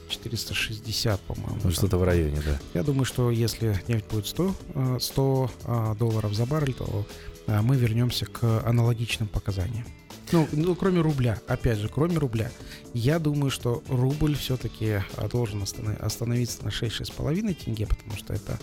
460, 0.09 1.21
по-моему. 1.21 1.61
Ну, 1.63 1.71
что-то 1.73 1.99
в 1.99 2.05
районе, 2.05 2.41
да. 2.43 2.59
Я 2.73 2.85
думаю, 2.85 3.05
что 3.05 3.31
если 3.31 3.79
нефть 3.87 4.07
будет 4.11 4.27
100, 4.27 4.55
э, 4.75 4.99
100 4.99 5.51
а, 5.65 5.95
долларов 5.95 6.33
за 6.33 6.47
баррель, 6.47 6.73
то 6.73 7.05
мы 7.47 7.77
вернемся 7.77 8.27
к 8.27 8.63
аналогичным 8.67 9.29
показаниям. 9.29 9.85
Ну, 10.33 10.49
ну, 10.53 10.75
кроме 10.75 11.01
рубля, 11.01 11.39
опять 11.47 11.79
же, 11.79 11.89
кроме 11.89 12.17
рубля, 12.17 12.51
я 12.95 13.19
думаю, 13.19 13.51
что 13.51 13.83
рубль 13.89 14.35
все-таки 14.35 15.01
должен 15.31 15.63
останов- 15.63 16.01
остановиться 16.01 16.65
на 16.65 16.71
6-6,5 16.71 17.55
тенге, 17.55 17.87
потому 17.87 18.17
что 18.17 18.33
это 18.33 18.59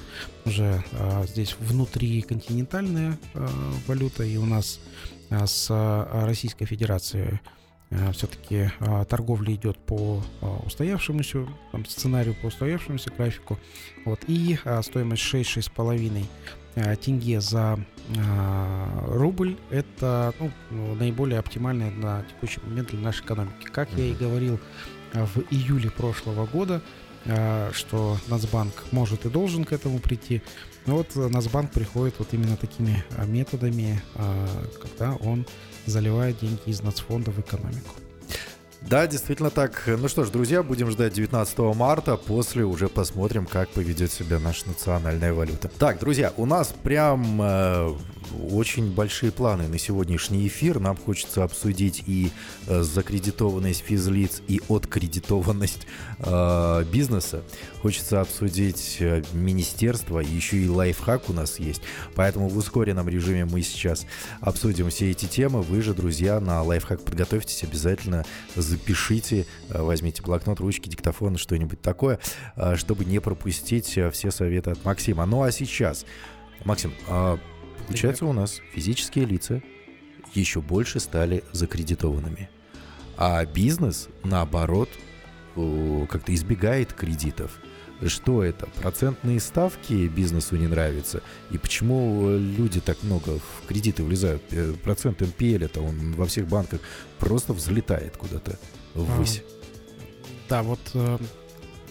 уже 0.45 0.83
а, 0.93 1.25
здесь 1.27 1.55
внутри 1.59 2.23
континентальная 2.23 3.19
а, 3.35 3.47
валюта, 3.85 4.23
и 4.23 4.37
у 4.37 4.45
нас 4.45 4.79
а, 5.29 5.45
с 5.45 5.67
а, 5.69 6.25
Российской 6.25 6.65
Федерацией 6.65 7.39
все-таки 8.13 8.71
торговля 9.09 9.55
идет 9.55 9.79
по 9.79 10.23
а, 10.41 10.61
устоявшемуся 10.65 11.47
там, 11.71 11.85
сценарию, 11.85 12.35
по 12.35 12.47
устоявшемуся 12.47 13.09
графику. 13.09 13.57
Вот, 14.05 14.19
и 14.27 14.59
а, 14.63 14.81
стоимость 14.83 15.23
6-6,5 15.23 16.23
а, 16.23 16.58
тенге 16.75 17.41
за 17.41 17.79
а, 18.17 19.05
рубль 19.07 19.57
это 19.69 20.33
ну, 20.71 20.95
наиболее 20.95 21.39
оптимальное 21.39 21.91
на 21.91 22.23
текущий 22.23 22.59
момент 22.61 22.89
для 22.89 22.99
нашей 22.99 23.23
экономики. 23.23 23.67
Как 23.71 23.89
я 23.95 24.05
и 24.05 24.13
говорил 24.13 24.59
а, 25.13 25.25
в 25.25 25.37
июле 25.51 25.91
прошлого 25.91 26.47
года, 26.47 26.81
а, 27.25 27.71
что 27.73 28.17
Нацбанк 28.27 28.73
может 28.91 29.25
и 29.25 29.29
должен 29.29 29.63
к 29.63 29.73
этому 29.73 29.99
прийти. 29.99 30.41
Но 30.85 30.97
вот 30.97 31.15
Нацбанк 31.15 31.71
приходит 31.71 32.15
вот 32.17 32.29
именно 32.31 32.57
такими 32.57 33.03
методами, 33.27 34.01
когда 34.81 35.13
он 35.15 35.45
заливает 35.85 36.39
деньги 36.39 36.61
из 36.65 36.81
нацфонда 36.81 37.29
в 37.29 37.39
экономику. 37.39 37.95
Да, 38.81 39.07
действительно 39.07 39.49
так. 39.49 39.83
Ну 39.85 40.07
что 40.07 40.23
ж, 40.23 40.29
друзья, 40.29 40.63
будем 40.63 40.89
ждать 40.89 41.13
19 41.13 41.57
марта. 41.75 42.15
После 42.15 42.63
уже 42.63 42.87
посмотрим, 42.87 43.45
как 43.45 43.69
поведет 43.69 44.11
себя 44.11 44.39
наша 44.39 44.67
национальная 44.67 45.33
валюта. 45.33 45.67
Так, 45.67 45.99
друзья, 45.99 46.33
у 46.37 46.45
нас 46.45 46.73
прям 46.81 47.41
э, 47.41 47.93
очень 48.51 48.91
большие 48.91 49.31
планы 49.31 49.67
на 49.67 49.77
сегодняшний 49.77 50.47
эфир. 50.47 50.79
Нам 50.79 50.95
хочется 50.95 51.43
обсудить 51.43 52.03
и 52.05 52.31
э, 52.67 52.81
закредитованность 52.81 53.81
физлиц, 53.81 54.41
и 54.47 54.61
откредитованность 54.69 55.85
э, 56.19 56.85
бизнеса. 56.91 57.43
Хочется 57.81 58.21
обсудить 58.21 58.97
э, 58.99 59.23
министерство, 59.33 60.19
еще 60.19 60.57
и 60.57 60.69
лайфхак 60.69 61.29
у 61.29 61.33
нас 61.33 61.59
есть. 61.59 61.81
Поэтому 62.15 62.47
в 62.47 62.57
ускоренном 62.57 63.09
режиме 63.09 63.45
мы 63.45 63.61
сейчас 63.61 64.05
обсудим 64.41 64.89
все 64.89 65.11
эти 65.11 65.25
темы. 65.25 65.61
Вы 65.61 65.81
же, 65.81 65.93
друзья, 65.93 66.39
на 66.39 66.63
лайфхак 66.63 67.01
подготовьтесь 67.03 67.63
обязательно 67.63 68.25
запишите, 68.69 69.45
э, 69.69 69.81
возьмите 69.81 70.21
блокнот, 70.21 70.59
ручки, 70.59 70.87
диктофон, 70.87 71.37
что-нибудь 71.37 71.81
такое, 71.81 72.19
э, 72.55 72.75
чтобы 72.77 73.03
не 73.03 73.19
пропустить 73.19 73.97
э, 73.97 74.09
все 74.11 74.31
советы 74.31 74.71
от 74.71 74.85
Максима. 74.85 75.25
Ну 75.25 75.43
а 75.43 75.51
сейчас, 75.51 76.05
Максим, 76.63 76.93
получается 77.87 78.25
у 78.25 78.33
нас 78.33 78.61
физические 78.73 79.25
лица 79.25 79.61
еще 80.33 80.61
больше 80.61 80.99
стали 80.99 81.43
закредитованными, 81.51 82.49
а 83.17 83.43
бизнес, 83.45 84.09
наоборот, 84.23 84.89
как-то 86.09 86.33
избегает 86.33 86.93
кредитов. 86.93 87.51
Что 88.05 88.43
это? 88.43 88.65
Процентные 88.81 89.39
ставки 89.39 90.07
бизнесу 90.07 90.55
не 90.55 90.67
нравятся? 90.67 91.21
И 91.51 91.57
почему 91.57 92.29
э, 92.29 92.37
люди 92.37 92.79
так 92.79 93.01
много 93.03 93.39
в 93.39 93.67
кредиты 93.67 94.03
влезают? 94.03 94.41
Э, 94.51 94.73
Процент 94.83 95.19
НПЛ 95.19 95.63
это 95.63 95.81
он 95.81 96.13
во 96.13 96.25
всех 96.25 96.47
банках 96.47 96.79
просто 97.19 97.51
взлетает 97.53 98.15
куда-то 98.15 98.57
ввысь. 98.93 99.43
Да, 100.47 100.63
вот 100.63 100.79
э, 100.93 101.17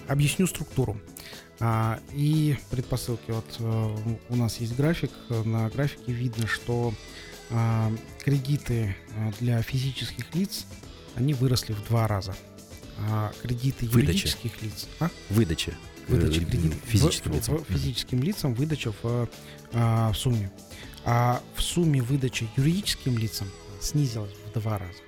объясню 0.09 0.47
структуру. 0.47 0.99
А, 1.61 1.99
и 2.13 2.57
предпосылки. 2.71 3.31
Вот 3.31 3.57
э, 3.59 3.97
у 4.29 4.37
нас 4.37 4.59
есть 4.61 4.77
график. 4.77 5.11
На 5.45 5.69
графике 5.69 6.13
видно, 6.13 6.47
что 6.47 6.95
а, 7.51 7.91
кредиты 8.21 8.95
а, 9.17 9.33
для 9.41 9.61
физических 9.63 10.35
лиц 10.35 10.67
они 11.17 11.35
выросли 11.35 11.73
в 11.73 11.85
два 11.87 12.07
раза. 12.07 12.35
А 13.01 13.33
кредиты 13.43 13.87
Выдача. 13.87 14.09
юридических 14.13 14.63
лиц. 14.63 14.89
А? 15.01 15.09
Выдача. 15.31 15.73
Выдача 16.09 16.41
э, 16.41 16.45
кредитов 16.45 16.79
физическим 16.87 17.33
в- 17.33 17.35
лицам. 17.35 17.59
в- 17.59 17.65
физическим 17.73 18.23
лицам 18.23 18.55
выдача 18.55 18.93
в, 19.03 19.29
а, 19.73 20.13
в 20.13 20.17
сумме. 20.17 20.51
А 21.05 21.41
в 21.55 21.63
сумме 21.63 22.03
выдача 22.03 22.47
юридическим 22.57 23.17
лицам 23.19 23.49
снизилась 23.81 24.33
в 24.47 24.59
два 24.59 24.79
раза. 24.79 24.99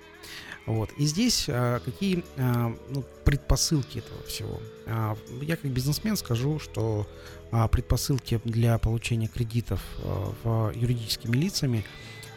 Вот. 0.67 0.91
И 0.99 1.07
здесь 1.07 1.47
а, 1.49 1.81
какие 1.81 2.23
а, 2.37 2.77
ну, 2.91 3.03
предпосылки 3.25 3.99
этого 3.99 4.23
всего? 4.25 4.61
А, 4.87 5.17
я 5.43 5.57
как 5.57 5.71
бизнесмен 5.71 6.17
скажу, 6.17 6.59
что 6.61 7.09
а, 7.51 7.67
предпосылки 7.67 8.41
для 8.45 8.79
получения 8.79 9.27
кредитов 9.27 9.81
а, 10.05 10.33
в 10.45 10.73
юридическими 10.79 11.37
лицами 11.37 11.85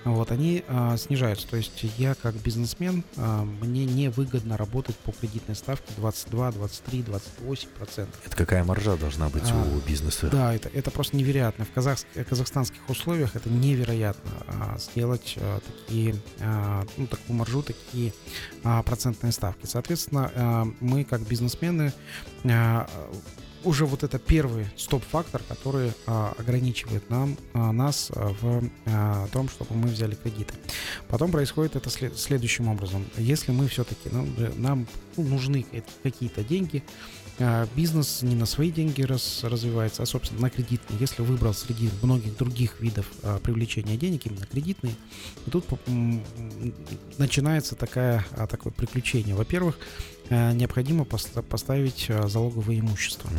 вот, 0.05 0.31
они 0.31 0.63
а, 0.67 0.97
снижаются. 0.97 1.47
То 1.47 1.57
есть 1.57 1.83
я 1.97 2.15
как 2.15 2.35
бизнесмен, 2.35 3.03
а, 3.17 3.43
мне 3.43 3.85
невыгодно 3.85 4.57
работать 4.57 4.95
по 4.97 5.11
кредитной 5.11 5.55
ставке 5.55 5.93
22, 5.97 6.51
23, 6.51 7.03
28 7.03 7.69
процентов. 7.69 8.19
Это 8.25 8.35
какая 8.35 8.63
маржа 8.63 8.97
должна 8.97 9.29
быть 9.29 9.43
А, 9.49 9.63
у 9.75 9.79
бизнеса? 9.87 10.27
Да, 10.31 10.53
это, 10.53 10.69
это 10.69 10.91
просто 10.91 11.15
невероятно. 11.15 11.65
В 11.65 11.71
казахск- 11.71 12.23
казахстанских 12.27 12.89
условиях 12.89 13.35
это 13.35 13.49
невероятно 13.49 14.31
а, 14.47 14.77
сделать 14.77 15.35
а, 15.37 15.59
такие, 15.61 16.15
а, 16.39 16.85
ну, 16.97 17.07
такую 17.07 17.37
маржу, 17.37 17.63
такие 17.63 18.13
а, 18.63 18.83
процентные 18.83 19.31
ставки. 19.31 19.65
Соответственно, 19.65 20.31
а, 20.35 20.67
мы 20.79 21.03
как 21.03 21.21
бизнесмены 21.21 21.93
а, 22.43 22.89
уже 23.63 23.85
вот 23.85 24.03
это 24.03 24.19
первый 24.19 24.67
стоп-фактор, 24.77 25.41
который 25.47 25.91
а, 26.05 26.33
ограничивает 26.37 27.09
нам, 27.09 27.37
а, 27.53 27.71
нас 27.71 28.11
а, 28.15 28.33
в 28.41 28.63
а, 28.85 29.27
том, 29.27 29.49
чтобы 29.49 29.75
мы 29.75 29.87
взяли 29.87 30.15
кредиты. 30.15 30.53
Потом 31.07 31.31
происходит 31.31 31.75
это 31.75 31.89
след- 31.89 32.17
следующим 32.17 32.67
образом. 32.67 33.05
Если 33.17 33.51
мы 33.51 33.67
все-таки, 33.67 34.09
нам, 34.09 34.27
нам 34.57 34.87
ну, 35.17 35.23
нужны 35.23 35.63
какие- 35.63 35.83
какие-то 36.03 36.43
деньги, 36.43 36.83
бизнес 37.75 38.21
не 38.21 38.35
на 38.35 38.45
свои 38.45 38.71
деньги 38.71 39.01
раз, 39.01 39.43
развивается, 39.43 40.03
а, 40.03 40.05
собственно, 40.05 40.41
на 40.41 40.49
кредитные. 40.49 40.99
Если 40.99 41.21
выбрал 41.21 41.53
среди 41.53 41.89
многих 42.01 42.37
других 42.37 42.79
видов 42.79 43.05
а, 43.23 43.39
привлечения 43.39 43.97
денег 43.97 44.25
именно 44.25 44.45
кредитные, 44.45 44.95
и 45.45 45.49
тут 45.49 45.65
начинается 47.17 47.75
такая, 47.75 48.25
а, 48.31 48.47
такое 48.47 48.71
приключение. 48.71 49.35
Во-первых, 49.35 49.79
а, 50.29 50.53
необходимо 50.53 51.03
поста- 51.03 51.41
поставить 51.41 52.07
а, 52.09 52.27
залоговое 52.27 52.79
имущество, 52.79 53.29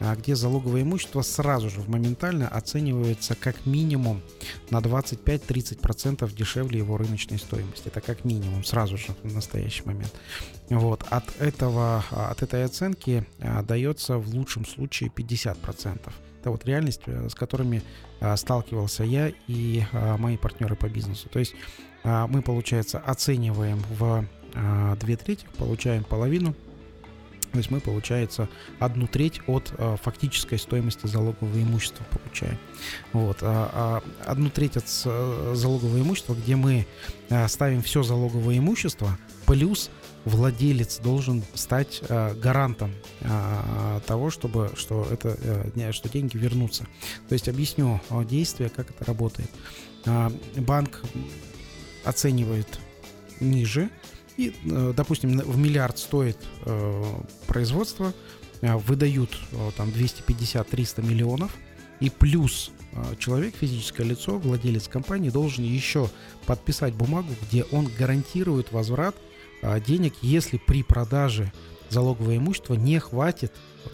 а, 0.00 0.16
где 0.16 0.34
залоговое 0.34 0.82
имущество 0.82 1.22
сразу 1.22 1.68
же 1.70 1.82
моментально 1.86 2.48
оценивается 2.48 3.34
как 3.34 3.66
минимум 3.66 4.22
на 4.70 4.80
25-30% 4.80 6.32
дешевле 6.34 6.78
его 6.78 6.96
рыночной 6.96 7.38
стоимости. 7.38 7.88
Это 7.88 8.00
как 8.00 8.24
минимум 8.24 8.64
сразу 8.64 8.96
же 8.96 9.14
в 9.22 9.34
настоящий 9.34 9.82
момент. 9.84 10.12
Вот. 10.70 11.04
От, 11.10 11.24
этого, 11.40 12.04
от 12.10 12.42
этой 12.42 12.64
оценки 12.64 13.26
а, 13.40 13.62
дается 13.62 14.18
в 14.18 14.28
лучшем 14.34 14.64
случае 14.64 15.10
50%. 15.10 16.12
Это 16.40 16.50
вот 16.50 16.64
реальность, 16.64 17.02
э, 17.06 17.28
с 17.28 17.34
которыми 17.34 17.82
а, 18.20 18.36
сталкивался 18.36 19.04
я 19.04 19.32
и 19.48 19.84
мои 20.18 20.36
партнеры 20.36 20.76
по 20.76 20.88
бизнесу. 20.88 21.28
То 21.28 21.38
есть 21.38 21.54
мы, 22.02 22.40
получается, 22.40 22.98
оцениваем 22.98 23.82
в 23.90 24.24
две 24.96 25.16
трети, 25.16 25.44
получаем 25.58 26.02
половину. 26.02 26.54
То 27.52 27.58
есть 27.58 27.70
мы, 27.70 27.80
получается, 27.80 28.48
одну 28.78 29.06
треть 29.08 29.40
от 29.48 29.72
а, 29.76 29.96
фактической 29.96 30.56
стоимости 30.56 31.06
залогового 31.06 31.60
имущества 31.60 32.04
получаем. 32.10 32.58
Вот. 33.12 33.38
а, 33.42 34.02
а, 34.24 34.30
одну 34.30 34.50
треть 34.50 34.76
от 34.76 34.88
с- 34.88 35.02
э, 35.06 35.52
залогового 35.56 36.00
имущества, 36.00 36.34
где 36.34 36.54
мы 36.54 36.86
а, 37.28 37.48
ставим 37.48 37.82
все 37.82 38.04
залоговое 38.04 38.58
имущество, 38.58 39.18
плюс 39.46 39.90
владелец 40.24 40.98
должен 40.98 41.42
стать 41.54 42.02
а, 42.08 42.34
гарантом 42.34 42.92
а, 43.22 44.00
того, 44.00 44.30
чтобы 44.30 44.70
что 44.76 45.06
это 45.10 45.36
э, 45.40 45.92
что 45.92 46.08
деньги 46.08 46.36
вернутся. 46.36 46.86
То 47.28 47.32
есть 47.32 47.48
объясню 47.48 48.00
а, 48.10 48.24
действие, 48.24 48.68
как 48.68 48.90
это 48.90 49.04
работает. 49.04 49.50
А, 50.06 50.32
банк 50.56 51.02
оценивает 52.04 52.80
ниже 53.40 53.90
и, 54.40 54.54
э, 54.64 54.94
допустим, 54.96 55.38
в 55.38 55.58
миллиард 55.58 55.98
стоит 55.98 56.38
э, 56.64 57.04
производство, 57.46 58.14
э, 58.62 58.74
выдают 58.74 59.38
э, 59.52 59.70
там 59.76 59.90
250-300 59.90 61.06
миллионов, 61.06 61.54
и 62.00 62.08
плюс 62.08 62.70
э, 62.92 63.16
человек, 63.18 63.54
физическое 63.54 64.04
лицо, 64.04 64.38
владелец 64.38 64.88
компании 64.88 65.28
должен 65.28 65.64
еще 65.64 66.08
подписать 66.46 66.94
бумагу, 66.94 67.34
где 67.42 67.64
он 67.64 67.90
гарантирует 67.98 68.72
возврат 68.72 69.14
денег, 69.86 70.14
если 70.22 70.58
при 70.58 70.82
продаже 70.82 71.52
залогового 71.90 72.36
имущества 72.36 72.74
не 72.74 72.98
хватит, 72.98 73.52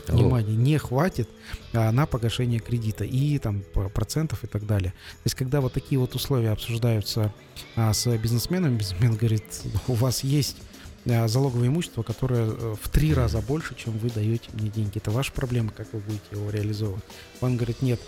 О. 0.09 0.13
внимание, 0.13 0.57
не 0.57 0.79
хватит 0.79 1.29
а, 1.73 1.91
на 1.93 2.07
погашение 2.07 2.61
кредита 2.61 3.05
и 3.05 3.39
там 3.39 3.63
процентов 3.95 4.45
и 4.45 4.47
так 4.47 4.67
далее. 4.67 4.91
То 4.91 5.27
есть, 5.27 5.35
когда 5.35 5.61
вот 5.61 5.73
такие 5.73 5.99
вот 5.99 6.15
условия 6.15 6.51
обсуждаются 6.51 7.33
а, 7.75 7.93
с 7.93 8.07
бизнесменом, 8.19 8.77
бизнесмен 8.77 9.17
говорит, 9.17 9.45
у 9.89 9.95
вас 9.95 10.23
есть 10.23 10.59
а, 11.07 11.29
залоговое 11.29 11.69
имущество, 11.69 12.03
которое 12.03 12.47
э, 12.47 12.75
в 12.81 12.89
три 12.89 13.15
раза 13.15 13.41
больше, 13.41 13.75
чем 13.77 13.97
вы 13.99 14.11
даете 14.11 14.51
мне 14.53 14.69
деньги. 14.69 14.99
Это 14.99 15.11
ваша 15.11 15.33
проблема, 15.33 15.71
как 15.71 15.93
вы 15.93 16.01
будете 16.01 16.25
его 16.33 16.51
реализовывать. 16.51 17.05
Он 17.41 17.57
говорит, 17.57 17.81
нет, 17.81 18.01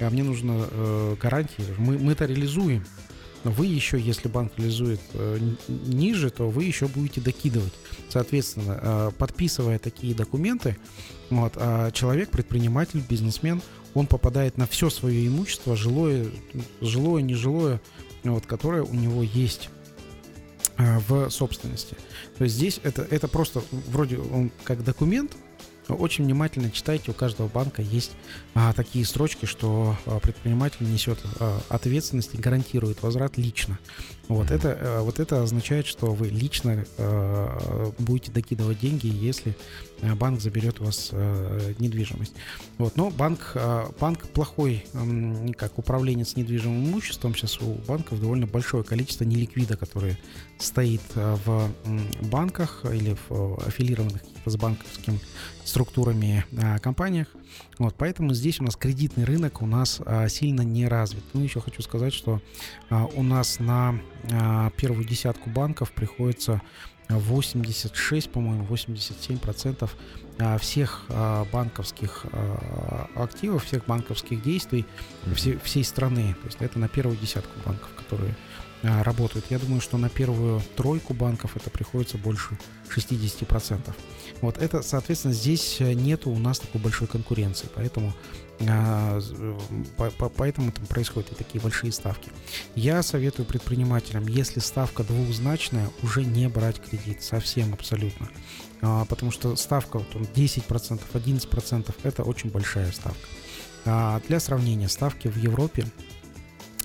а 0.00 0.10
мне 0.10 0.22
нужно 0.22 0.66
э, 0.70 1.16
гарантии. 1.20 1.64
Мы, 1.78 1.98
мы 1.98 2.12
это 2.12 2.24
реализуем. 2.24 2.84
Вы 3.50 3.66
еще, 3.66 3.98
если 3.98 4.28
банк 4.28 4.52
реализует 4.56 5.00
э, 5.14 5.38
ниже, 5.68 6.30
то 6.30 6.48
вы 6.50 6.64
еще 6.64 6.86
будете 6.86 7.20
докидывать. 7.20 7.72
Соответственно, 8.08 8.78
э, 8.80 9.10
подписывая 9.18 9.78
такие 9.78 10.14
документы, 10.14 10.76
вот, 11.30 11.54
а 11.56 11.90
человек, 11.90 12.30
предприниматель, 12.30 13.02
бизнесмен, 13.08 13.62
он 13.94 14.06
попадает 14.06 14.58
на 14.58 14.66
все 14.66 14.90
свое 14.90 15.26
имущество, 15.26 15.76
жилое, 15.76 16.26
жилое, 16.80 17.22
нежилое, 17.22 17.80
вот, 18.24 18.46
которое 18.46 18.82
у 18.82 18.94
него 18.94 19.22
есть 19.22 19.70
э, 20.76 20.98
в 21.08 21.30
собственности. 21.30 21.96
То 22.38 22.44
есть 22.44 22.56
здесь 22.56 22.80
это, 22.82 23.06
это 23.10 23.28
просто 23.28 23.62
вроде 23.88 24.18
он 24.18 24.50
как 24.64 24.84
документ, 24.84 25.36
очень 25.94 26.24
внимательно 26.24 26.70
читайте, 26.70 27.10
у 27.10 27.14
каждого 27.14 27.48
банка 27.48 27.82
есть 27.82 28.12
а, 28.54 28.72
такие 28.72 29.04
строчки, 29.04 29.46
что 29.46 29.96
а, 30.06 30.18
предприниматель 30.18 30.90
несет 30.90 31.18
а, 31.38 31.60
ответственность 31.68 32.34
и 32.34 32.38
гарантирует 32.38 33.02
возврат 33.02 33.36
лично. 33.36 33.78
Вот, 34.28 34.50
это, 34.50 34.76
а, 34.80 35.02
вот 35.02 35.20
это 35.20 35.42
означает, 35.42 35.86
что 35.86 36.12
вы 36.12 36.28
лично 36.28 36.84
а, 36.98 37.92
будете 37.98 38.32
докидывать 38.32 38.80
деньги, 38.80 39.06
если 39.06 39.56
а, 40.02 40.16
банк 40.16 40.40
заберет 40.40 40.80
у 40.80 40.84
вас 40.84 41.12
недвижимость. 41.78 42.34
Вот, 42.78 42.96
но 42.96 43.10
банк, 43.10 43.56
банк 44.00 44.28
плохой, 44.28 44.84
как 45.56 45.78
управленец 45.78 46.36
недвижимым 46.36 46.86
имуществом. 46.86 47.34
Сейчас 47.34 47.60
у 47.60 47.74
банков 47.86 48.20
довольно 48.20 48.46
большое 48.46 48.84
количество 48.84 49.24
неликвида, 49.24 49.76
которые 49.76 50.18
стоит 50.58 51.02
в 51.14 51.70
банках 52.22 52.84
или 52.90 53.16
в 53.28 53.58
аффилированных 53.66 54.22
с 54.44 54.56
банковским 54.56 55.18
структурами 55.64 56.44
компаниях. 56.80 57.28
Вот, 57.78 57.94
поэтому 57.96 58.34
здесь 58.34 58.60
у 58.60 58.64
нас 58.64 58.76
кредитный 58.76 59.24
рынок 59.24 59.62
у 59.62 59.66
нас 59.66 60.00
сильно 60.28 60.60
не 60.62 60.86
развит. 60.86 61.24
Ну, 61.32 61.42
еще 61.42 61.60
хочу 61.60 61.82
сказать, 61.82 62.12
что 62.12 62.40
у 62.90 63.22
нас 63.22 63.58
на 63.58 63.98
первую 64.76 65.04
десятку 65.04 65.50
банков 65.50 65.92
приходится 65.92 66.60
86, 67.08 68.30
по-моему, 68.30 68.64
87 68.64 69.38
процентов 69.38 69.96
а, 70.38 70.58
всех 70.58 71.04
а, 71.08 71.44
банковских 71.52 72.26
а, 72.32 73.08
активов, 73.14 73.64
всех 73.64 73.86
банковских 73.86 74.42
действий 74.42 74.84
все- 75.34 75.58
всей 75.58 75.84
страны. 75.84 76.34
То 76.42 76.46
есть 76.46 76.56
это 76.60 76.78
на 76.78 76.88
первую 76.88 77.16
десятку 77.16 77.52
банков, 77.64 77.88
которые 77.96 78.34
а, 78.34 78.65
работают. 78.82 79.46
Я 79.50 79.58
думаю, 79.58 79.80
что 79.80 79.96
на 79.98 80.08
первую 80.08 80.60
тройку 80.76 81.14
банков 81.14 81.56
это 81.56 81.70
приходится 81.70 82.18
больше 82.18 82.58
60%. 82.94 83.94
Вот 84.42 84.58
это, 84.58 84.82
соответственно, 84.82 85.32
здесь 85.34 85.76
э, 85.80 85.94
нету 85.94 86.30
у 86.30 86.38
нас 86.38 86.58
такой 86.58 86.80
большой 86.80 87.08
конкуренции, 87.08 87.68
поэтому, 87.74 88.12
э, 88.60 89.20
по- 89.96 90.10
по- 90.10 90.28
поэтому 90.28 90.72
там 90.72 90.84
происходят 90.86 91.32
и 91.32 91.34
такие 91.34 91.60
большие 91.60 91.90
ставки. 91.90 92.30
Я 92.74 93.02
советую 93.02 93.46
предпринимателям, 93.46 94.26
если 94.28 94.60
ставка 94.60 95.04
двухзначная, 95.04 95.88
уже 96.02 96.24
не 96.24 96.48
брать 96.48 96.80
кредит 96.80 97.22
совсем 97.22 97.72
абсолютно, 97.72 98.28
А, 98.82 99.06
потому 99.06 99.32
что 99.32 99.56
ставка 99.56 99.96
он 100.14 100.26
10%, 100.34 101.00
11% 101.14 101.94
это 102.02 102.22
очень 102.24 102.50
большая 102.50 102.92
ставка. 102.92 103.26
А, 103.86 104.20
Для 104.28 104.38
сравнения, 104.38 104.88
ставки 104.90 105.28
в 105.28 105.36
Европе, 105.36 105.86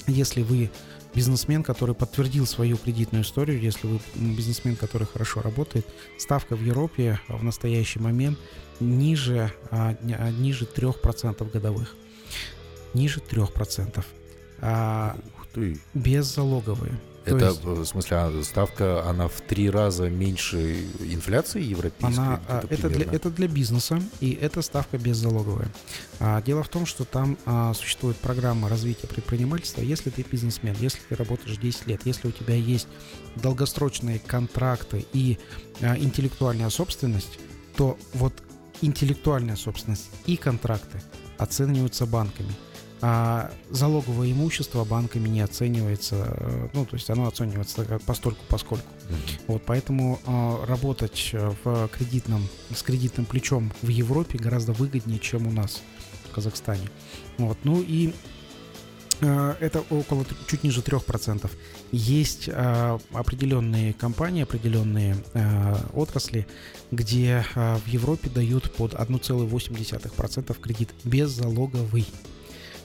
если 0.08 0.42
вы 0.42 0.72
бизнесмен, 1.14 1.64
который 1.64 1.96
подтвердил 1.96 2.46
свою 2.46 2.78
кредитную 2.78 3.24
историю, 3.24 3.60
если 3.60 3.88
вы 3.88 4.00
бизнесмен, 4.16 4.76
который 4.76 5.08
хорошо 5.08 5.42
работает, 5.42 5.86
ставка 6.18 6.56
в 6.56 6.64
Европе 6.64 7.20
в 7.28 7.44
настоящий 7.44 8.00
момент 8.00 8.40
ниже, 8.80 9.52
а, 9.70 9.96
ниже 10.40 10.66
3% 10.66 11.50
годовых. 11.52 11.96
Ниже 12.94 13.20
3%. 13.20 14.06
А, 14.60 15.18
Ух 15.38 15.48
ты. 15.54 15.80
беззалоговые. 15.94 17.00
То 17.26 17.38
это, 17.38 17.46
есть, 17.50 17.64
в 17.64 17.86
смысле, 17.86 18.18
а, 18.18 18.44
ставка, 18.44 19.08
она 19.08 19.28
в 19.28 19.42
три 19.42 19.70
раза 19.70 20.10
меньше 20.10 20.86
инфляции 21.02 21.62
европейской? 21.62 22.20
Она, 22.20 22.42
а, 22.48 22.64
это, 22.68 22.90
для, 22.90 23.06
это 23.06 23.30
для 23.30 23.48
бизнеса, 23.48 24.02
и 24.22 24.32
это 24.32 24.64
ставка 24.64 24.98
беззалоговая. 24.98 25.68
А, 26.20 26.42
дело 26.42 26.64
в 26.64 26.70
том, 26.70 26.88
что 26.88 27.06
там 27.06 27.38
а, 27.46 27.74
существует 27.76 28.18
программа 28.18 28.70
развития 28.70 29.06
предпринимательства, 29.06 29.82
если 29.82 30.10
ты 30.10 30.26
бизнесмен, 30.30 30.76
если 30.80 31.00
ты 31.10 31.16
работаешь 31.16 31.58
10 31.58 31.88
лет, 31.88 32.02
если 32.06 32.28
у 32.28 32.32
тебя 32.32 32.56
есть 32.56 32.88
долгосрочные 33.36 34.18
контракты 34.18 35.06
и 35.14 35.38
а, 35.82 35.96
интеллектуальная 35.98 36.70
собственность, 36.72 37.38
то 37.76 38.00
вот 38.14 38.34
интеллектуальная 38.82 39.58
собственность 39.58 40.10
и 40.26 40.38
контракты 40.38 41.00
оцениваются 41.38 42.08
банками– 42.08 42.54
а 43.02 43.52
залоговое 43.70 44.32
имущество 44.32 44.84
банками 44.84 45.28
не 45.28 45.42
оценивается, 45.42 46.36
э, 46.38 46.68
ну, 46.74 46.86
то 46.86 46.96
есть 46.96 47.10
оно 47.10 47.28
оценивается 47.28 48.00
постольку 48.06 48.42
поскольку. 48.48 48.86
Mm-hmm. 48.86 49.42
Вот, 49.48 49.64
поэтому 49.66 50.20
э, 50.26 50.66
работать 50.68 51.34
в 51.34 51.88
кредитном, 51.90 52.48
с 52.74 52.84
кредитным 52.84 53.26
плечом 53.26 53.72
в 53.82 53.88
Европе 53.88 54.38
гораздо 54.38 54.74
выгоднее, 54.74 55.20
чем 55.20 55.48
у 55.48 55.52
нас 55.52 55.82
в 56.30 56.34
Казахстане. 56.34 56.88
Вот, 57.38 57.58
ну 57.64 57.82
и 57.82 58.14
э, 59.22 59.56
это 59.60 59.84
около 59.90 60.26
чуть 60.48 60.64
ниже 60.64 60.82
3%. 60.82 61.50
Есть 61.92 62.48
э, 62.48 63.00
определенные 63.14 63.94
компании, 63.94 64.44
определенные 64.44 65.18
э, 65.34 65.76
отрасли, 65.94 66.48
где 66.92 67.46
э, 67.56 67.78
в 67.78 67.88
Европе 67.88 68.30
дают 68.30 68.72
под 68.74 68.94
1,8% 68.94 70.60
кредит 70.60 70.90
беззалоговый. 71.04 72.06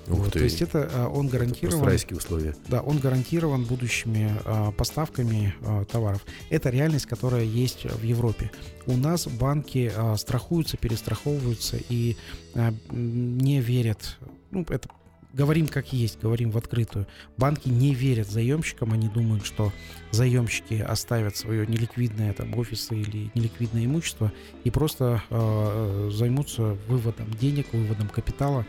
Ух 0.09 0.19
вот, 0.19 0.33
ты. 0.33 0.39
То 0.39 0.45
есть 0.45 0.63
это 0.63 0.91
а, 0.93 1.09
он 1.09 1.29
гарантирован. 1.29 1.79
Это 1.81 1.87
райские 1.87 2.19
условия. 2.19 2.55
Да, 2.69 2.81
он 2.81 2.99
гарантирован 2.99 3.65
будущими 3.65 4.33
а, 4.45 4.73
поставками 4.73 5.55
а, 5.63 5.85
товаров. 5.85 6.25
Это 6.51 6.71
реальность, 6.71 7.07
которая 7.07 7.45
есть 7.45 7.85
в 7.85 8.03
Европе. 8.03 8.51
У 8.87 8.97
нас 8.97 9.27
банки 9.27 9.93
а, 9.95 10.17
страхуются, 10.17 10.77
перестраховываются 10.77 11.79
и 11.89 12.17
а, 12.55 12.73
не 12.91 13.61
верят. 13.61 14.19
Ну, 14.51 14.65
это 14.69 14.89
говорим 15.37 15.69
как 15.69 15.93
есть, 15.93 16.19
говорим 16.21 16.51
в 16.51 16.57
открытую. 16.57 17.07
Банки 17.37 17.69
не 17.69 17.95
верят 17.95 18.29
заемщикам, 18.29 18.93
они 18.93 19.09
думают, 19.09 19.45
что 19.45 19.73
заемщики 20.11 20.75
оставят 20.75 21.37
свое 21.37 21.67
неликвидное 21.67 22.33
там 22.33 22.57
офисы 22.57 22.97
или 22.97 23.31
неликвидное 23.35 23.85
имущество 23.85 24.33
и 24.65 24.71
просто 24.71 25.23
э, 25.29 26.11
займутся 26.13 26.77
выводом 26.89 27.31
денег, 27.33 27.67
выводом 27.73 28.09
капитала 28.09 28.67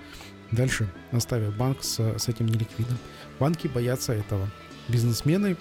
Дальше 0.52 0.90
оставят 1.12 1.56
банк 1.56 1.84
с, 1.84 2.00
с 2.00 2.28
этим 2.28 2.48
неликвидом. 2.48 2.98
Банки 3.40 3.68
боятся 3.68 4.14
этого. 4.14 4.50
Бизнесмены, 4.88 5.58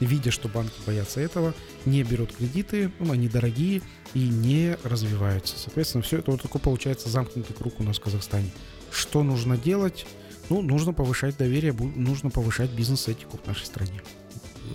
видя, 0.00 0.30
что 0.30 0.48
банки 0.48 0.74
боятся 0.86 1.20
этого, 1.20 1.54
не 1.84 2.02
берут 2.02 2.34
кредиты, 2.34 2.90
ну, 2.98 3.12
они 3.12 3.28
дорогие 3.28 3.82
и 4.14 4.28
не 4.28 4.76
развиваются. 4.84 5.58
Соответственно, 5.58 6.02
все 6.02 6.18
это 6.18 6.30
вот 6.30 6.42
такой 6.42 6.60
получается 6.60 7.08
замкнутый 7.08 7.54
круг 7.54 7.80
у 7.80 7.82
нас 7.82 7.98
в 7.98 8.02
Казахстане. 8.02 8.50
Что 8.90 9.22
нужно 9.22 9.56
делать? 9.56 10.06
Ну, 10.48 10.62
нужно 10.62 10.92
повышать 10.92 11.36
доверие, 11.36 11.72
нужно 11.72 12.30
повышать 12.30 12.70
бизнес-этику 12.70 13.38
в 13.38 13.46
нашей 13.46 13.66
стране. 13.66 14.02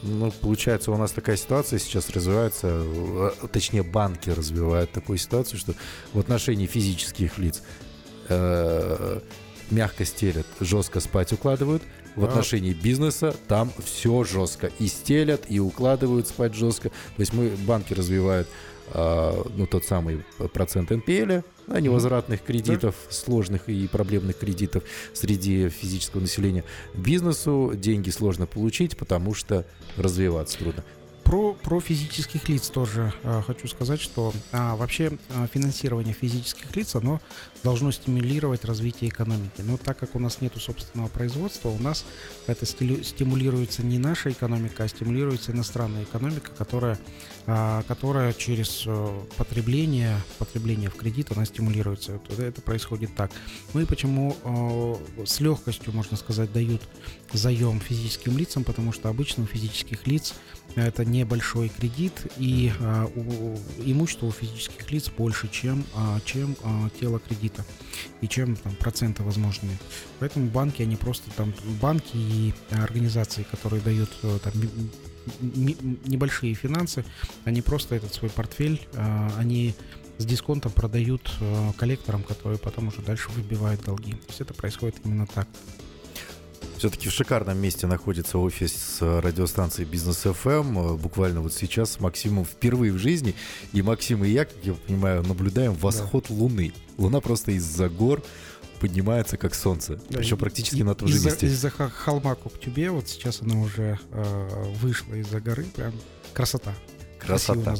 Ну, 0.04 0.32
получается, 0.32 0.92
у 0.92 0.98
нас 0.98 1.12
такая 1.12 1.38
ситуация 1.38 1.80
сейчас 1.80 2.10
развивается, 2.10 2.68
э, 2.68 3.32
точнее, 3.52 3.84
банки 3.84 4.30
развивают 4.30 4.92
такую 4.92 5.18
ситуацию, 5.18 5.60
что 5.60 5.74
в 6.14 6.20
отношении 6.20 6.68
физических 6.68 7.38
лиц 7.38 7.64
э, 8.30 9.22
мягко 9.72 10.06
стелят, 10.06 10.46
жестко 10.60 11.00
спать 11.00 11.34
укладывают. 11.34 11.84
В 12.16 12.26
отношении 12.26 12.74
бизнеса 12.74 13.36
там 13.48 13.72
все 13.84 14.24
жестко. 14.24 14.72
И 14.80 14.88
стелят, 14.88 15.44
и 15.50 15.60
укладывают 15.60 16.28
спать 16.28 16.56
жестко. 16.56 16.90
То 16.90 17.20
есть 17.20 17.32
мы, 17.32 17.50
банки 17.68 17.94
развивают 17.94 18.48
э, 18.94 19.44
ну, 19.56 19.68
тот 19.68 19.86
самый 19.86 20.26
процент 20.52 20.90
НПЛ, 20.90 21.42
да, 21.68 21.80
невозвратных 21.80 22.42
кредитов, 22.42 22.96
да. 23.08 23.14
сложных 23.14 23.70
и 23.70 23.88
проблемных 23.88 24.40
кредитов 24.40 24.84
среди 25.14 25.70
физического 25.70 26.22
населения. 26.22 26.64
Бизнесу 26.96 27.74
деньги 27.76 28.10
сложно 28.10 28.48
получить, 28.48 28.98
потому 28.98 29.36
что 29.36 29.66
развиваться 29.96 30.58
трудно. 30.58 30.84
Про, 31.28 31.54
про 31.56 31.82
физических 31.82 32.48
лиц 32.48 32.70
тоже 32.70 33.14
а, 33.22 33.42
хочу 33.42 33.68
сказать, 33.68 34.00
что 34.00 34.34
а, 34.54 34.78
вообще 34.78 35.12
а, 35.36 35.46
финансирование 35.48 36.14
физических 36.14 36.74
лиц, 36.74 36.96
оно 36.96 37.20
должно 37.64 37.92
стимулировать 37.92 38.66
развитие 38.66 39.10
экономики. 39.10 39.62
Но 39.62 39.78
так 39.78 39.98
как 39.98 40.16
у 40.16 40.20
нас 40.20 40.42
нет 40.42 40.54
собственного 40.58 41.08
производства, 41.08 41.70
у 41.70 41.80
нас 41.80 42.06
это 42.48 42.66
стимулируется 42.66 43.84
не 43.84 44.00
наша 44.00 44.32
экономика, 44.32 44.84
а 44.84 44.88
стимулируется 44.88 45.52
иностранная 45.52 46.04
экономика, 46.04 46.52
которая, 46.58 46.98
а, 47.46 47.84
которая 47.84 48.34
через 48.34 48.84
а, 48.88 49.26
потребление, 49.38 50.22
потребление 50.38 50.90
в 50.90 50.96
кредит, 50.96 51.32
она 51.32 51.46
стимулируется. 51.46 52.20
Это 52.38 52.62
происходит 52.62 53.16
так. 53.16 53.32
Ну 53.74 53.82
и 53.82 53.86
почему 53.86 54.36
а, 54.44 55.26
с 55.26 55.40
легкостью, 55.40 55.94
можно 55.94 56.18
сказать, 56.18 56.52
дают 56.52 56.82
заем 57.34 57.80
физическим 57.80 58.38
лицам, 58.38 58.64
потому 58.64 58.92
что 58.92 59.10
обычно 59.10 59.44
у 59.44 59.48
физических 59.48 60.08
лиц 60.08 60.34
это 60.76 61.06
небольшой 61.06 61.70
кредит, 61.70 62.14
и 62.38 62.72
а, 62.80 63.10
имущество 63.80 64.28
у 64.28 64.32
физических 64.32 64.92
лиц 64.92 65.10
больше, 65.10 65.48
чем, 65.48 65.84
а, 65.96 66.20
чем 66.24 66.56
тело 67.00 67.20
кредита, 67.20 67.47
и 68.22 68.28
чем 68.28 68.56
там, 68.56 68.76
проценты 68.76 69.24
возможные. 69.24 69.78
Поэтому 70.20 70.48
банки, 70.48 70.82
они 70.82 70.96
просто 70.96 71.30
там, 71.32 71.54
банки 71.82 72.16
и 72.16 72.54
организации, 72.72 73.44
которые 73.44 73.82
дают 73.82 74.10
э, 74.24 74.40
там, 74.44 74.54
небольшие 75.42 76.54
финансы, 76.54 77.04
они 77.46 77.62
просто 77.62 77.96
этот 77.96 78.14
свой 78.14 78.30
портфель, 78.30 78.88
а, 78.96 79.32
они 79.38 79.76
с 80.18 80.26
дисконтом 80.26 80.72
продают 80.72 81.32
а, 81.42 81.74
коллекторам, 81.74 82.24
которые 82.24 82.58
потом 82.58 82.88
уже 82.88 83.02
дальше 83.02 83.30
выбивают 83.32 83.84
долги. 83.84 84.14
То 84.14 84.28
есть 84.30 84.42
это 84.42 84.54
происходит 84.54 84.96
именно 85.04 85.28
так. 85.28 85.48
Все-таки 86.78 87.10
в 87.10 87.12
шикарном 87.12 87.58
месте 87.58 87.88
находится 87.88 88.38
офис 88.38 88.98
радиостанции 89.02 89.84
Бизнес 89.84 90.26
FM. 90.26 90.92
Эм. 90.92 90.98
Буквально 90.98 91.42
вот 91.42 91.54
сейчас 91.54 91.94
с 91.94 92.00
Максимом 92.00 92.46
впервые 92.46 92.92
в 92.92 92.98
жизни. 92.98 93.34
И 93.74 93.82
Максим 93.82 94.24
и 94.24 94.30
я, 94.30 94.46
как 94.46 94.58
я 94.64 94.74
понимаю, 94.74 95.24
наблюдаем 95.24 95.74
восход 95.74 96.26
да. 96.30 96.36
Луны. 96.36 96.74
Луна 96.98 97.20
просто 97.20 97.52
из-за 97.54 97.90
гор 97.90 98.22
поднимается 98.80 99.38
как 99.38 99.56
солнце. 99.56 100.00
Да, 100.10 100.20
Причем 100.20 100.38
практически 100.38 100.82
и, 100.82 100.84
на 100.84 100.94
том 100.94 101.08
же 101.08 101.20
месте. 101.20 101.48
Из-за 101.48 101.72
холма 101.72 102.36
Коктюбе, 102.36 102.92
вот 102.92 103.08
сейчас 103.08 103.42
она 103.42 103.60
уже 103.60 104.00
э, 104.12 104.64
вышла 104.80 105.16
из-за 105.16 105.42
горы. 105.42 105.66
Прям 105.76 105.94
красота. 106.34 106.76
Красота. 107.20 107.76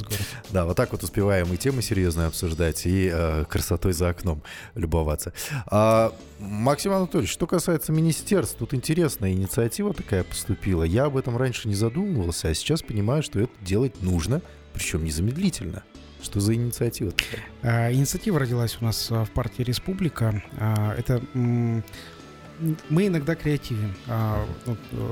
Да, 0.50 0.66
вот 0.66 0.76
так 0.78 0.92
вот 0.92 1.04
успеваем 1.04 1.52
и 1.54 1.58
темы 1.58 1.82
серьезные 1.82 2.28
обсуждать, 2.28 2.86
и 2.86 3.10
э, 3.14 3.46
красотой 3.50 3.94
за 3.94 4.10
окном 4.10 4.42
любоваться. 4.76 5.34
А, 5.68 6.14
Максим 6.40 6.94
Анатольевич, 6.94 7.32
что 7.32 7.48
касается 7.48 7.92
министерств, 7.92 8.58
тут 8.58 8.74
интересная 8.74 9.32
инициатива 9.32 9.94
такая 9.94 10.24
поступила. 10.24 10.84
Я 10.84 11.06
об 11.06 11.18
этом 11.18 11.38
раньше 11.38 11.68
не 11.68 11.76
задумывался, 11.76 12.50
а 12.50 12.54
сейчас 12.54 12.82
понимаю, 12.82 13.24
что 13.24 13.40
это 13.40 13.52
делать 13.62 14.02
нужно, 14.02 14.42
причем 14.74 15.04
незамедлительно. 15.04 15.84
Что 16.22 16.40
за 16.40 16.56
инициатива? 16.56 17.14
А, 17.62 17.92
инициатива 17.92 18.40
родилась 18.40 18.78
у 18.82 18.86
нас 18.86 19.08
а, 19.12 19.26
в 19.26 19.30
партии 19.32 19.64
«Республика». 19.64 20.44
А, 20.58 20.96
это 20.96 21.22
мы 21.34 23.06
иногда 23.06 23.36
креативим. 23.36 23.94
А, 24.08 24.44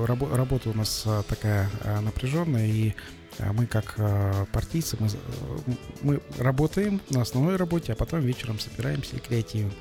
работа 0.08 0.70
у 0.70 0.74
нас 0.74 1.08
такая 1.28 1.70
напряженная, 2.02 2.66
и 2.66 2.90
а 2.90 2.94
мы 3.54 3.66
как 3.66 3.96
э, 3.98 4.46
партийцы, 4.52 4.98
мы, 5.00 5.10
мы 6.02 6.22
работаем 6.38 7.02
на 7.10 7.22
основной 7.22 7.56
работе, 7.56 7.94
а 7.94 7.96
потом 7.96 8.22
вечером 8.22 8.60
собираемся 8.60 9.16
и 9.18 9.20
креативим. 9.20 9.72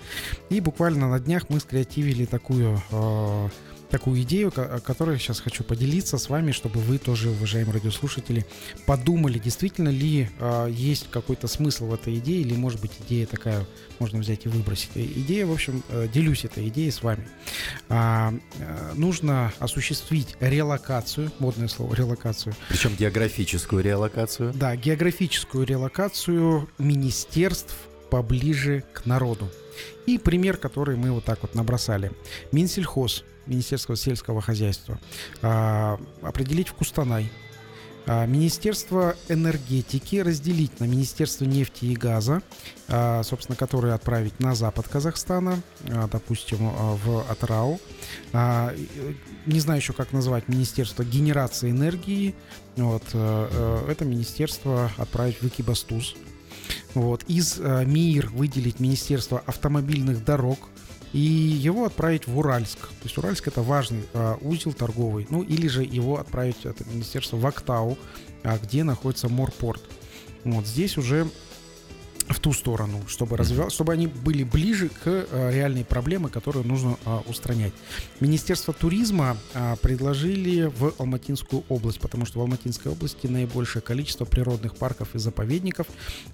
И 0.51 0.61
буквально 0.61 1.09
на 1.09 1.21
днях 1.21 1.49
мы 1.49 1.61
скреативили 1.61 2.25
такую 2.25 2.81
э, 2.91 3.49
такую 3.95 4.21
идею, 4.23 4.53
о 4.57 4.81
которой 4.81 5.21
сейчас 5.21 5.39
хочу 5.39 5.63
поделиться 5.63 6.19
с 6.19 6.29
вами, 6.29 6.51
чтобы 6.51 6.81
вы 6.81 6.99
тоже, 6.99 7.31
уважаемые 7.31 7.75
радиослушатели, 7.75 8.45
подумали, 8.87 9.39
действительно 9.39 9.89
ли 9.89 10.29
э, 10.41 10.69
есть 10.69 11.09
какой-то 11.13 11.47
смысл 11.47 11.87
в 11.87 11.95
этой 11.95 12.17
идее, 12.17 12.41
или, 12.41 12.55
может 12.57 12.81
быть, 12.81 12.91
идея 13.07 13.27
такая 13.27 13.65
можно 14.01 14.19
взять 14.19 14.47
и 14.47 14.49
выбросить. 14.49 14.91
Идея, 14.97 15.47
в 15.47 15.53
общем, 15.53 15.85
э, 15.91 16.09
делюсь 16.13 16.45
этой 16.45 16.67
идеей 16.71 16.91
с 16.91 17.05
вами. 17.05 17.25
А, 17.89 18.35
э, 18.59 18.93
нужно 18.97 19.53
осуществить 19.61 20.35
релокацию, 20.41 21.31
модное 21.39 21.69
слово, 21.69 21.95
релокацию. 21.95 22.53
Причем 22.71 22.97
географическую 22.97 23.81
релокацию. 23.81 24.53
Да, 24.55 24.75
географическую 24.75 25.65
релокацию 25.65 26.69
министерств 26.79 27.77
поближе 28.15 28.85
к 28.93 29.07
народу. 29.07 29.49
И 30.07 30.19
пример, 30.19 30.57
который 30.57 30.95
мы 30.95 31.11
вот 31.11 31.25
так 31.25 31.43
вот 31.43 31.57
набросали. 31.57 32.13
Минсельхоз 32.53 33.25
Министерства 33.47 33.97
сельского 33.97 34.41
хозяйства, 34.41 35.01
а, 35.43 35.99
определить 36.23 36.69
в 36.69 36.75
Кустанай, 36.75 37.29
А, 38.07 38.27
Министерство 38.27 39.17
энергетики 39.31 40.17
разделить 40.17 40.79
на 40.79 40.85
Министерство 40.85 41.47
нефти 41.47 41.87
и 41.87 41.95
газа, 41.95 42.43
а, 42.87 43.23
собственно, 43.23 43.57
которые 43.57 43.95
отправить 43.95 44.39
на 44.41 44.55
запад 44.55 44.89
Казахстана, 44.89 45.63
допустим, 46.13 46.69
в 46.69 47.25
Атрау. 47.31 47.81
И, 48.35 49.17
Не 49.47 49.61
знаю 49.61 49.81
еще, 49.81 49.93
как 49.93 50.13
назвать 50.13 50.49
Министерство 50.49 51.03
генерации 51.03 51.71
энергии. 51.71 52.35
Вот, 52.77 53.03
э, 53.13 53.49
э, 53.51 53.91
это 53.91 54.05
министерство 54.05 54.91
отправить 54.97 55.41
в 55.41 55.47
Экибастуз. 55.47 56.15
Вот. 56.95 57.25
Из 57.25 57.59
э, 57.59 57.85
МИИР 57.85 58.31
выделить 58.31 58.81
Министерство 58.81 59.43
автомобильных 59.47 60.25
дорог, 60.25 60.59
и 61.13 61.19
его 61.19 61.85
отправить 61.85 62.27
в 62.27 62.37
Уральск. 62.37 62.79
То 62.89 63.05
есть 63.05 63.17
Уральск 63.19 63.47
это 63.47 63.63
важный 63.63 64.03
э, 64.13 64.37
узел 64.41 64.73
торговый. 64.73 65.27
Ну 65.31 65.43
или 65.43 65.69
же 65.69 65.85
его 65.85 66.19
отправить 66.19 66.65
это 66.65 66.85
министерство 66.89 67.37
в 67.37 67.47
Актау, 67.47 67.97
а, 68.43 68.59
где 68.59 68.83
находится 68.83 69.29
морпорт. 69.29 69.81
Вот 70.43 70.67
здесь 70.67 70.99
уже 70.99 71.29
в 72.29 72.41
ту 72.41 72.53
сторону, 72.53 73.03
чтобы 73.07 73.37
развивал, 73.37 73.71
чтобы 73.71 73.93
они 73.93 74.07
были 74.07 74.45
ближе 74.45 74.89
к 74.89 75.03
э, 75.07 75.51
реальной 75.53 75.85
проблеме, 75.85 76.29
которую 76.29 76.67
нужно 76.67 76.97
э, 77.05 77.19
устранять. 77.27 77.73
Министерство 78.21 78.73
туризма 78.73 79.37
э, 79.53 79.77
предложили 79.83 80.65
в 80.65 80.95
Алматинскую 80.99 81.65
область, 81.69 82.01
потому 82.01 82.27
что 82.27 82.39
в 82.39 82.43
Алматинской 82.43 82.91
области 82.93 83.27
наибольшее 83.27 83.83
количество 83.83 84.25
природных 84.25 84.77
парков 84.77 85.15
и 85.15 85.19
заповедников, 85.19 85.87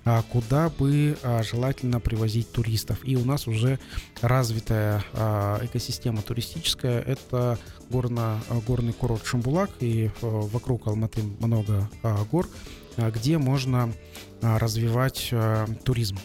а, 0.05 0.23
куда 0.23 0.69
бы 0.69 1.17
а, 1.23 1.43
желательно 1.43 2.01
привозить 2.01 2.51
туристов. 2.53 2.99
И 3.03 3.17
у 3.17 3.25
нас 3.25 3.47
уже 3.47 3.79
развитая 4.21 5.05
а, 5.13 5.65
экосистема 5.65 6.23
туристическая. 6.23 7.01
Это 7.01 7.59
горно, 7.91 8.41
а, 8.49 8.61
горный 8.67 8.93
курорт 8.93 9.27
Шамбулак, 9.27 9.71
и 9.81 10.07
э, 10.07 10.11
вокруг 10.21 10.87
Алматы 10.87 11.23
много 11.41 11.91
а, 12.03 12.25
гор, 12.25 12.49
а, 12.97 13.11
где 13.11 13.39
можно 13.39 13.85
а, 13.85 13.93
развивать 14.43 15.31
а, 15.33 15.67
туризм. 15.85 16.19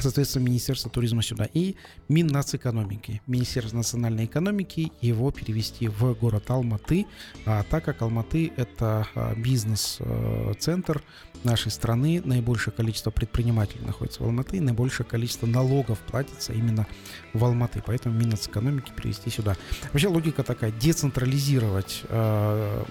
Соответственно, 0.00 0.44
Министерство 0.44 0.90
туризма 0.90 1.22
сюда. 1.22 1.48
И 1.52 1.74
Миннацэкономики. 2.08 3.20
Министерство 3.26 3.78
национальной 3.78 4.26
экономики 4.26 4.92
его 5.00 5.30
перевести 5.32 5.88
в 5.88 6.14
город 6.14 6.50
Алматы, 6.50 7.06
а, 7.44 7.64
так 7.68 7.84
как 7.84 8.02
Алматы 8.02 8.52
это 8.56 9.08
а, 9.14 9.34
бизнес-центр 9.34 11.02
нашей 11.44 11.70
страны, 11.70 12.22
наибольшее 12.24 12.72
количество 12.72 13.10
предпринимателей 13.10 13.84
находится 13.84 14.22
в 14.22 14.26
Алматы, 14.26 14.60
наибольшее 14.60 15.06
количество 15.06 15.46
налогов 15.46 15.98
платится 16.00 16.52
именно 16.52 16.86
в 17.32 17.44
Алматы. 17.44 17.82
Поэтому 17.84 18.14
Миннацэкономики 18.18 18.92
перевести 18.92 19.30
сюда. 19.30 19.56
Вообще 19.92 20.08
логика 20.08 20.44
такая, 20.44 20.70
децентрализировать 20.70 22.02
а, 22.08 22.84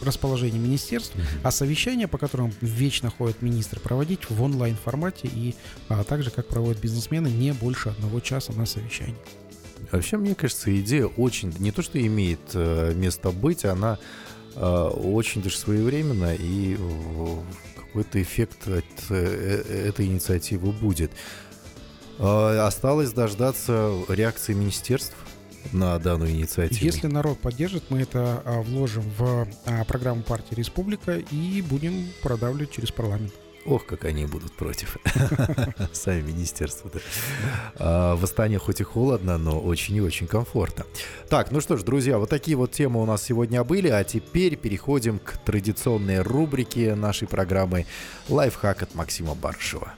расположение 0.00 0.60
министерств, 0.60 1.14
а 1.42 1.50
совещания, 1.50 2.08
по 2.08 2.18
которым 2.18 2.52
вечно 2.60 3.10
ходят 3.10 3.42
министры, 3.42 3.80
проводить 3.80 4.28
в 4.28 4.42
онлайн 4.42 4.76
формате 4.76 5.28
и 5.32 5.54
а, 5.88 6.04
так 6.04 6.22
же, 6.22 6.30
как 6.30 6.46
проводят 6.46 6.80
бизнесмены, 6.80 7.28
не 7.28 7.52
больше 7.52 7.90
одного 7.90 8.20
часа 8.20 8.52
на 8.52 8.66
совещании. 8.66 9.16
Вообще, 9.90 10.16
мне 10.16 10.34
кажется, 10.34 10.78
идея 10.80 11.06
очень, 11.06 11.52
не 11.58 11.72
то 11.72 11.82
что 11.82 12.00
имеет 12.00 12.40
э, 12.54 12.94
место 12.94 13.30
быть, 13.30 13.64
она 13.64 13.98
э, 14.54 14.60
очень 14.60 15.42
даже 15.42 15.56
своевременна, 15.56 16.34
и 16.34 16.76
какой-то 17.76 18.22
эффект 18.22 18.68
от 18.68 18.84
э, 19.10 19.84
этой 19.88 20.06
инициативы 20.06 20.72
будет. 20.72 21.10
Осталось 22.18 23.12
дождаться 23.12 23.94
реакции 24.08 24.52
министерств 24.52 25.16
на 25.72 25.98
данную 25.98 26.30
инициативу. 26.30 26.84
Если 26.84 27.06
народ 27.06 27.38
поддержит, 27.38 27.84
мы 27.90 28.02
это 28.02 28.42
а, 28.44 28.62
вложим 28.62 29.04
в 29.18 29.48
а, 29.66 29.84
программу 29.84 30.22
партии 30.22 30.54
Республика 30.54 31.16
и 31.16 31.62
будем 31.62 32.08
продавливать 32.22 32.70
через 32.70 32.90
парламент. 32.90 33.32
Ох, 33.66 33.84
как 33.84 34.06
они 34.06 34.24
будут 34.24 34.52
против. 34.52 34.96
Сами 35.92 36.22
министерства. 36.22 36.90
Да. 36.92 37.00
А, 37.76 38.16
Восстание 38.16 38.58
хоть 38.58 38.80
и 38.80 38.84
холодно, 38.84 39.36
но 39.38 39.60
очень 39.60 39.96
и 39.96 40.00
очень 40.00 40.26
комфортно. 40.26 40.86
Так, 41.28 41.50
ну 41.50 41.60
что 41.60 41.76
ж, 41.76 41.82
друзья, 41.82 42.18
вот 42.18 42.30
такие 42.30 42.56
вот 42.56 42.72
темы 42.72 43.02
у 43.02 43.06
нас 43.06 43.22
сегодня 43.22 43.62
были, 43.62 43.88
а 43.88 44.02
теперь 44.02 44.56
переходим 44.56 45.18
к 45.18 45.36
традиционной 45.38 46.22
рубрике 46.22 46.94
нашей 46.94 47.28
программы 47.28 47.86
«Лайфхак 48.28 48.82
от 48.82 48.94
Максима 48.94 49.34
Барышева». 49.34 49.92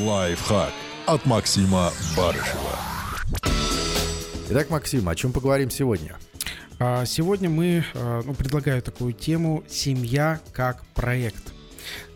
Лайфхак 0.00 0.72
от 1.06 1.24
Максима 1.26 1.92
Барышева. 2.16 2.78
Итак, 4.50 4.70
Максим, 4.70 5.06
о 5.10 5.14
чем 5.14 5.34
поговорим 5.34 5.68
сегодня? 5.68 6.16
А, 6.78 7.04
Сегодня 7.04 7.50
мы 7.50 7.84
а, 7.92 8.22
ну, 8.24 8.32
предлагаю 8.32 8.80
такую 8.80 9.12
тему 9.12 9.62
«Семья 9.68 10.40
как 10.54 10.86
проект». 10.94 11.52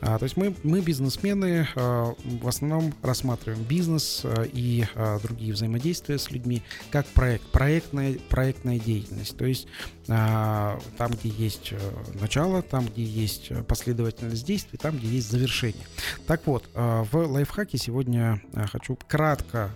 А, 0.01 0.19
То 0.19 0.25
есть 0.25 0.37
мы, 0.37 0.55
мы 0.63 0.81
бизнесмены, 0.81 1.69
а, 1.77 2.15
в 2.25 2.49
основном 2.49 2.95
рассматриваем 3.03 3.63
бизнес 3.63 4.23
а, 4.25 4.43
и 4.43 4.85
другие 5.23 5.53
взаимодействия 5.53 6.19
с 6.19 6.31
людьми 6.31 6.63
как 6.91 7.07
проект, 7.07 7.45
проектная, 7.47 8.15
проектная 8.29 8.79
деятельность. 8.79 9.37
То 9.37 9.45
есть 9.45 9.69
там, 10.07 10.81
где 11.13 11.29
есть 11.29 11.69
э, 11.71 11.79
начало, 12.21 12.61
там, 12.63 12.87
где 12.87 13.05
есть 13.05 13.53
последовательность 13.69 14.45
действий, 14.45 14.77
там, 14.77 14.99
где 14.99 15.07
есть 15.07 15.31
завершение. 15.31 15.87
Так 16.27 16.45
вот, 16.47 16.69
в 16.75 17.09
лайфхаке 17.15 17.79
сегодня 17.79 18.43
хочу 18.73 18.99
кратко 19.07 19.71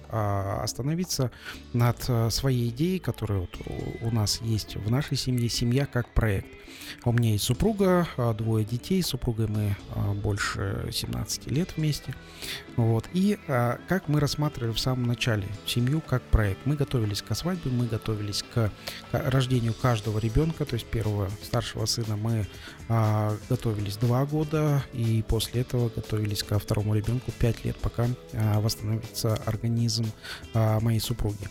остановиться 0.62 1.30
над 1.72 2.02
своей 2.32 2.70
идеей, 2.70 2.98
которая 2.98 3.40
вот 3.40 3.56
у- 4.00 4.10
нас 4.10 4.40
есть 4.42 4.74
в 4.74 4.90
нашей 4.90 5.16
семье, 5.16 5.48
семья 5.48 5.86
как 5.86 6.12
проект. 6.12 6.48
У 7.04 7.12
меня 7.12 7.30
есть 7.32 7.44
супруга, 7.44 8.08
двое 8.36 8.64
детей, 8.64 9.02
с 9.02 9.06
супругой 9.06 9.46
мы 9.46 9.76
больше 10.14 10.88
17 10.92 11.46
лет 11.50 11.76
вместе. 11.76 12.14
Вот. 12.76 13.06
И 13.12 13.38
а, 13.48 13.78
как 13.88 14.08
мы 14.08 14.20
рассматривали 14.20 14.72
в 14.72 14.78
самом 14.78 15.06
начале 15.06 15.46
семью 15.66 16.00
как 16.00 16.22
проект. 16.22 16.60
Мы 16.64 16.76
готовились 16.76 17.22
к 17.22 17.34
свадьбе, 17.34 17.70
мы 17.70 17.86
готовились 17.86 18.44
к 18.54 18.70
рождению 19.12 19.74
каждого 19.74 20.18
ребенка, 20.18 20.64
то 20.64 20.74
есть 20.74 20.86
первого 20.86 21.30
старшего 21.42 21.86
сына 21.86 22.16
мы 22.16 22.46
а, 22.88 23.36
готовились 23.48 23.96
два 23.96 24.24
года, 24.24 24.84
и 24.92 25.24
после 25.26 25.62
этого 25.62 25.88
готовились 25.88 26.42
ко 26.42 26.58
второму 26.58 26.94
ребенку 26.94 27.32
пять 27.32 27.64
лет, 27.64 27.76
пока 27.76 28.06
а, 28.32 28.60
восстановится 28.60 29.34
организм 29.46 30.06
а, 30.54 30.80
моей 30.80 31.00
супруги. 31.00 31.48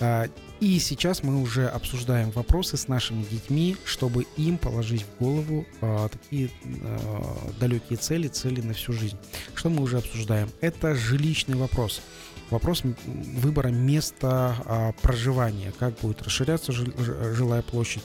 А, 0.00 0.28
и 0.60 0.78
сейчас 0.78 1.22
мы 1.22 1.40
уже 1.40 1.66
обсуждаем 1.68 2.30
вопросы 2.32 2.76
с 2.76 2.86
нашими 2.86 3.24
детьми, 3.24 3.76
чтобы 3.84 4.26
им 4.36 4.58
положить 4.58 5.04
в 5.04 5.22
голову 5.22 5.66
а, 5.80 6.08
такие 6.08 6.50
а, 6.64 7.50
далекие 7.58 7.96
цели, 7.96 8.28
цели 8.28 8.60
на 8.60 8.74
всю 8.74 8.92
жизнь. 8.92 9.16
Что 9.54 9.70
мы 9.70 9.82
уже 9.82 9.98
обсуждаем? 9.98 10.50
Это 10.60 10.94
жилищный 10.94 11.56
вопрос. 11.56 12.02
Вопрос 12.50 12.82
выбора 13.06 13.68
места 13.68 14.56
а, 14.64 14.92
проживания, 15.00 15.72
как 15.78 15.94
будет 16.00 16.22
расширяться 16.22 16.72
жилая 16.72 17.62
площадь, 17.62 18.02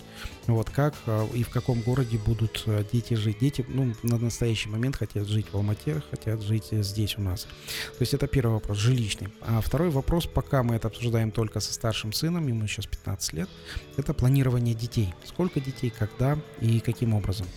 вот 0.47 0.69
как 0.69 0.93
а, 1.07 1.27
и 1.33 1.43
в 1.43 1.49
каком 1.49 1.81
городе 1.81 2.17
будут 2.17 2.63
а, 2.67 2.83
дети 2.83 3.15
жить. 3.15 3.39
Дети, 3.39 3.65
ну, 3.67 3.93
на 4.03 4.17
настоящий 4.17 4.69
момент 4.69 4.95
хотят 4.95 5.27
жить 5.27 5.47
в 5.51 5.55
Алмате, 5.55 6.01
хотят 6.09 6.41
жить 6.41 6.67
э, 6.71 6.83
здесь 6.83 7.17
у 7.17 7.21
нас. 7.21 7.43
То 7.43 8.01
есть 8.01 8.13
это 8.13 8.27
первый 8.27 8.53
вопрос, 8.53 8.77
жилищный. 8.77 9.29
А 9.41 9.61
второй 9.61 9.89
вопрос, 9.89 10.25
пока 10.25 10.63
мы 10.63 10.75
это 10.75 10.87
обсуждаем 10.87 11.31
только 11.31 11.59
со 11.59 11.73
старшим 11.73 12.13
сыном, 12.13 12.47
ему 12.47 12.67
сейчас 12.67 12.85
15 12.85 13.33
лет, 13.33 13.49
это 13.97 14.13
планирование 14.13 14.75
детей. 14.75 15.13
Сколько 15.25 15.59
детей, 15.59 15.89
когда 15.89 16.37
и 16.61 16.79
каким 16.79 17.13
образом. 17.13 17.47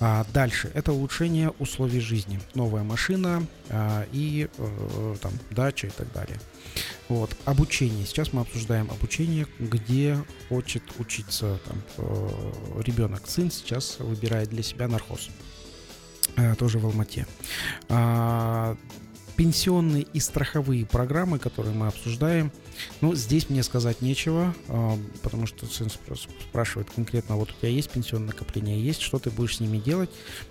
А 0.00 0.26
дальше, 0.32 0.70
это 0.74 0.92
улучшение 0.92 1.50
условий 1.58 2.00
жизни. 2.00 2.40
Новая 2.54 2.82
машина 2.82 3.46
а, 3.70 4.06
и 4.12 4.48
э, 4.58 5.16
там 5.20 5.32
дача 5.50 5.86
и 5.86 5.90
так 5.90 6.12
далее. 6.12 6.38
Вот. 7.12 7.36
Обучение. 7.44 8.06
Сейчас 8.06 8.32
мы 8.32 8.40
обсуждаем 8.40 8.90
обучение, 8.90 9.46
где 9.58 10.16
хочет 10.48 10.82
учиться 10.98 11.60
там, 11.66 11.82
э, 11.98 12.52
ребенок. 12.82 13.26
Сын 13.26 13.50
сейчас 13.50 13.98
выбирает 13.98 14.48
для 14.48 14.62
себя 14.62 14.88
нархоз. 14.88 15.28
Э, 16.36 16.54
тоже 16.54 16.78
в 16.78 16.86
Алмате. 16.86 17.26
А, 17.90 18.78
пенсионные 19.36 20.06
и 20.12 20.20
страховые 20.20 20.86
программы, 20.86 21.38
которые 21.38 21.74
мы 21.74 21.86
обсуждаем, 21.88 22.52
ну, 23.00 23.14
здесь 23.14 23.48
мне 23.50 23.62
сказать 23.62 24.00
нечего, 24.00 24.54
а, 24.68 24.98
потому 25.22 25.46
что 25.46 25.66
сын 25.66 25.88
спра- 25.88 26.18
спрашивает 26.48 26.90
конкретно, 26.90 27.36
вот 27.36 27.50
у 27.50 27.54
тебя 27.54 27.68
есть 27.68 27.90
пенсионное 27.90 28.28
накопление, 28.28 28.82
есть, 28.82 29.00
что 29.00 29.18
ты 29.18 29.30
будешь 29.30 29.56
с 29.56 29.60
ними 29.60 29.78
делать? 29.78 30.10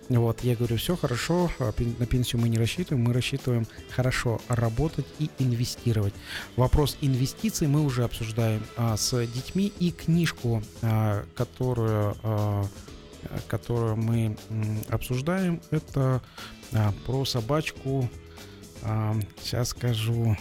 Вот, 0.09 0.43
я 0.43 0.55
говорю, 0.55 0.77
все 0.77 0.95
хорошо, 0.95 1.51
а, 1.59 1.73
на 1.99 2.05
пенсию 2.05 2.41
мы 2.41 2.49
не 2.49 2.57
рассчитываем, 2.57 3.05
мы 3.05 3.13
рассчитываем 3.13 3.67
хорошо 3.89 4.41
работать 4.47 5.05
и 5.19 5.29
инвестировать. 5.39 6.13
Вопрос 6.55 6.97
инвестиций 7.01 7.67
мы 7.67 7.81
уже 7.81 8.03
обсуждаем 8.03 8.63
а, 8.77 8.97
с 8.97 9.25
детьми 9.27 9.71
и 9.79 9.91
книжку, 9.91 10.63
которую, 11.35 12.15
которую 13.47 13.95
мы 13.95 14.37
обсуждаем, 14.89 15.61
это 15.69 16.21
про 17.05 17.25
собачку, 17.25 18.09
а, 18.83 19.15
сейчас 19.41 19.69
скажу, 19.69 20.35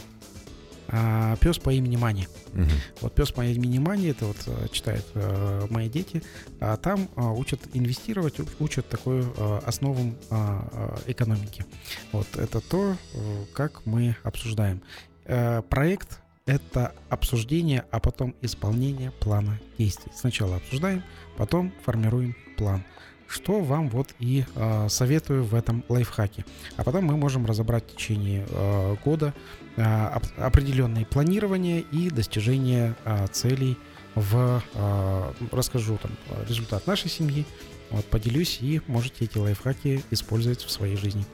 а, 0.88 1.36
пес 1.36 1.59
по 1.59 1.70
имени 1.70 1.97
Мани. 1.97 2.26
Мгм. 2.53 2.70
Вот 3.01 3.14
пес 3.14 3.30
по 3.30 3.45
имени 3.45 3.78
Мани, 3.78 4.09
это 4.09 4.26
вот 4.26 4.36
э, 4.47 4.68
читают 4.72 5.07
э, 5.14 5.66
мои 5.70 5.88
дети, 5.88 6.22
а 6.59 6.76
там 6.76 7.09
а, 7.14 7.30
учат 7.32 7.61
инвестировать, 7.74 8.34
учат 8.59 8.88
такой 8.88 9.20
э, 9.22 9.61
основам 9.64 10.16
а, 10.30 10.68
а, 10.72 10.99
экономики. 11.07 11.64
Вот 12.12 12.26
это 12.36 12.61
то, 12.61 12.97
э, 13.14 13.45
как 13.53 13.86
мы 13.86 14.16
обсуждаем. 14.24 14.82
Э, 15.26 15.62
Проект 15.62 16.20
это 16.47 16.95
обсуждение, 17.09 17.84
а 17.93 18.01
потом 18.01 18.34
исполнение 18.41 19.12
плана 19.12 19.61
действий. 19.78 20.11
Сначала 20.12 20.57
обсуждаем, 20.57 21.05
потом 21.36 21.72
формируем 21.84 22.34
план. 22.57 22.82
Что 23.31 23.61
вам 23.61 23.89
вот 23.89 24.09
и 24.18 24.45
э, 24.57 24.89
советую 24.89 25.45
в 25.45 25.55
этом 25.55 25.85
лайфхаке. 25.89 26.45
А 26.76 26.83
потом 26.83 27.05
мы 27.05 27.16
можем 27.16 27.47
разобрать 27.47 27.85
в 27.85 27.95
течение 27.95 28.45
э, 28.49 28.97
года 29.05 29.33
э, 29.76 30.16
оп- 30.16 30.24
определенные 30.37 31.07
планирования 31.07 31.85
и 31.93 32.11
достижения 32.11 32.97
э, 33.05 33.28
целей 33.28 33.78
в 34.16 34.61
э, 34.74 35.33
расскажу 35.53 35.97
там 36.03 36.11
результат 36.49 36.89
нашей 36.89 37.09
семьи, 37.09 37.47
вот 37.91 38.05
поделюсь 38.07 38.59
и 38.61 38.81
можете 38.89 39.26
эти 39.26 39.39
лайфхаки 39.39 40.03
использовать 40.11 40.64
в 40.64 40.70
своей 40.70 40.97
жизни. 40.97 41.24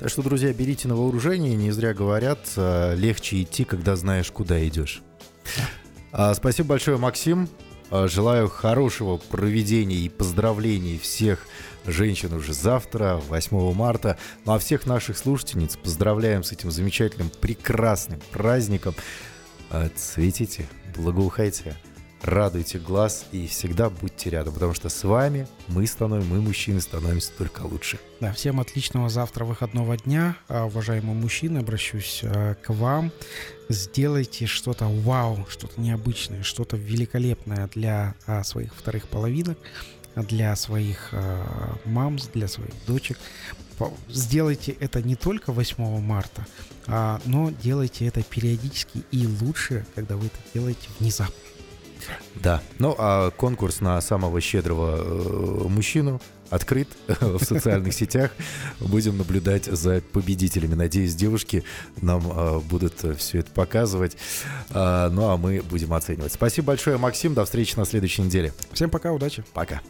Так 0.00 0.10
что, 0.10 0.22
друзья, 0.22 0.52
берите 0.52 0.88
на 0.88 0.96
вооружение. 0.96 1.54
Не 1.54 1.70
зря 1.70 1.94
говорят, 1.94 2.40
легче 2.56 3.42
идти, 3.42 3.62
когда 3.62 3.94
знаешь, 3.94 4.28
куда 4.32 4.66
идешь. 4.66 5.02
Спасибо 6.34 6.70
большое, 6.70 6.96
Максим. 6.96 7.48
А, 7.94 8.08
Желаю 8.08 8.48
хорошего 8.48 9.18
проведения 9.18 9.98
и 9.98 10.08
поздравлений 10.08 10.98
всех 10.98 11.46
женщин 11.86 12.32
уже 12.32 12.52
завтра, 12.52 13.20
8 13.28 13.72
марта. 13.72 14.18
Ну 14.44 14.54
а 14.54 14.58
всех 14.58 14.86
наших 14.86 15.16
слушательниц 15.16 15.76
поздравляем 15.76 16.42
с 16.42 16.50
этим 16.50 16.72
замечательным, 16.72 17.30
прекрасным 17.40 18.20
праздником. 18.32 18.96
А, 19.70 19.88
Цветите, 19.94 20.66
благоухайте, 20.96 21.76
радуйте 22.24 22.78
глаз 22.78 23.26
и 23.32 23.46
всегда 23.46 23.90
будьте 23.90 24.30
рядом, 24.30 24.54
потому 24.54 24.74
что 24.74 24.88
с 24.88 25.04
вами 25.04 25.46
мы 25.68 25.86
становимся, 25.86 26.30
мы, 26.30 26.40
мужчины, 26.40 26.80
становимся 26.80 27.30
только 27.36 27.62
лучше. 27.62 27.98
Да, 28.20 28.32
всем 28.32 28.60
отличного 28.60 29.08
завтра 29.08 29.44
выходного 29.44 29.96
дня. 29.96 30.36
А, 30.48 30.64
Уважаемые 30.64 31.14
мужчины, 31.14 31.58
обращусь 31.58 32.22
а, 32.24 32.54
к 32.54 32.70
вам. 32.70 33.12
Сделайте 33.68 34.46
что-то 34.46 34.86
вау, 34.86 35.46
что-то 35.50 35.80
необычное, 35.80 36.42
что-то 36.42 36.76
великолепное 36.76 37.68
для 37.74 38.14
а, 38.26 38.42
своих 38.42 38.74
вторых 38.74 39.08
половинок, 39.08 39.58
для 40.16 40.54
своих 40.54 41.12
мамс, 41.84 42.28
для 42.28 42.46
своих 42.46 42.72
дочек. 42.86 43.18
Сделайте 44.08 44.70
это 44.78 45.02
не 45.02 45.16
только 45.16 45.50
8 45.52 46.00
марта, 46.00 46.46
но 46.86 47.50
делайте 47.50 48.06
это 48.06 48.22
периодически 48.22 49.02
и 49.10 49.26
лучше, 49.26 49.84
когда 49.96 50.16
вы 50.16 50.26
это 50.26 50.36
делаете 50.54 50.88
внезапно. 51.00 51.43
Да. 52.36 52.62
Ну, 52.78 52.94
а 52.98 53.30
конкурс 53.30 53.80
на 53.80 54.00
самого 54.00 54.40
щедрого 54.40 54.96
э, 54.96 55.68
мужчину 55.68 56.20
открыт 56.50 56.88
в 57.20 57.42
социальных 57.44 57.94
сетях. 57.94 58.30
Будем 58.80 59.18
наблюдать 59.18 59.64
за 59.64 60.00
победителями. 60.12 60.74
Надеюсь, 60.74 61.14
девушки 61.14 61.64
нам 62.00 62.22
э, 62.30 62.60
будут 62.60 63.04
все 63.18 63.38
это 63.38 63.50
показывать. 63.50 64.16
А, 64.70 65.10
ну, 65.10 65.28
а 65.28 65.36
мы 65.36 65.62
будем 65.62 65.92
оценивать. 65.94 66.32
Спасибо 66.32 66.68
большое, 66.68 66.96
Максим. 66.96 67.34
До 67.34 67.44
встречи 67.44 67.76
на 67.76 67.84
следующей 67.84 68.22
неделе. 68.22 68.52
Всем 68.72 68.90
пока, 68.90 69.12
удачи! 69.12 69.44
Пока. 69.52 69.80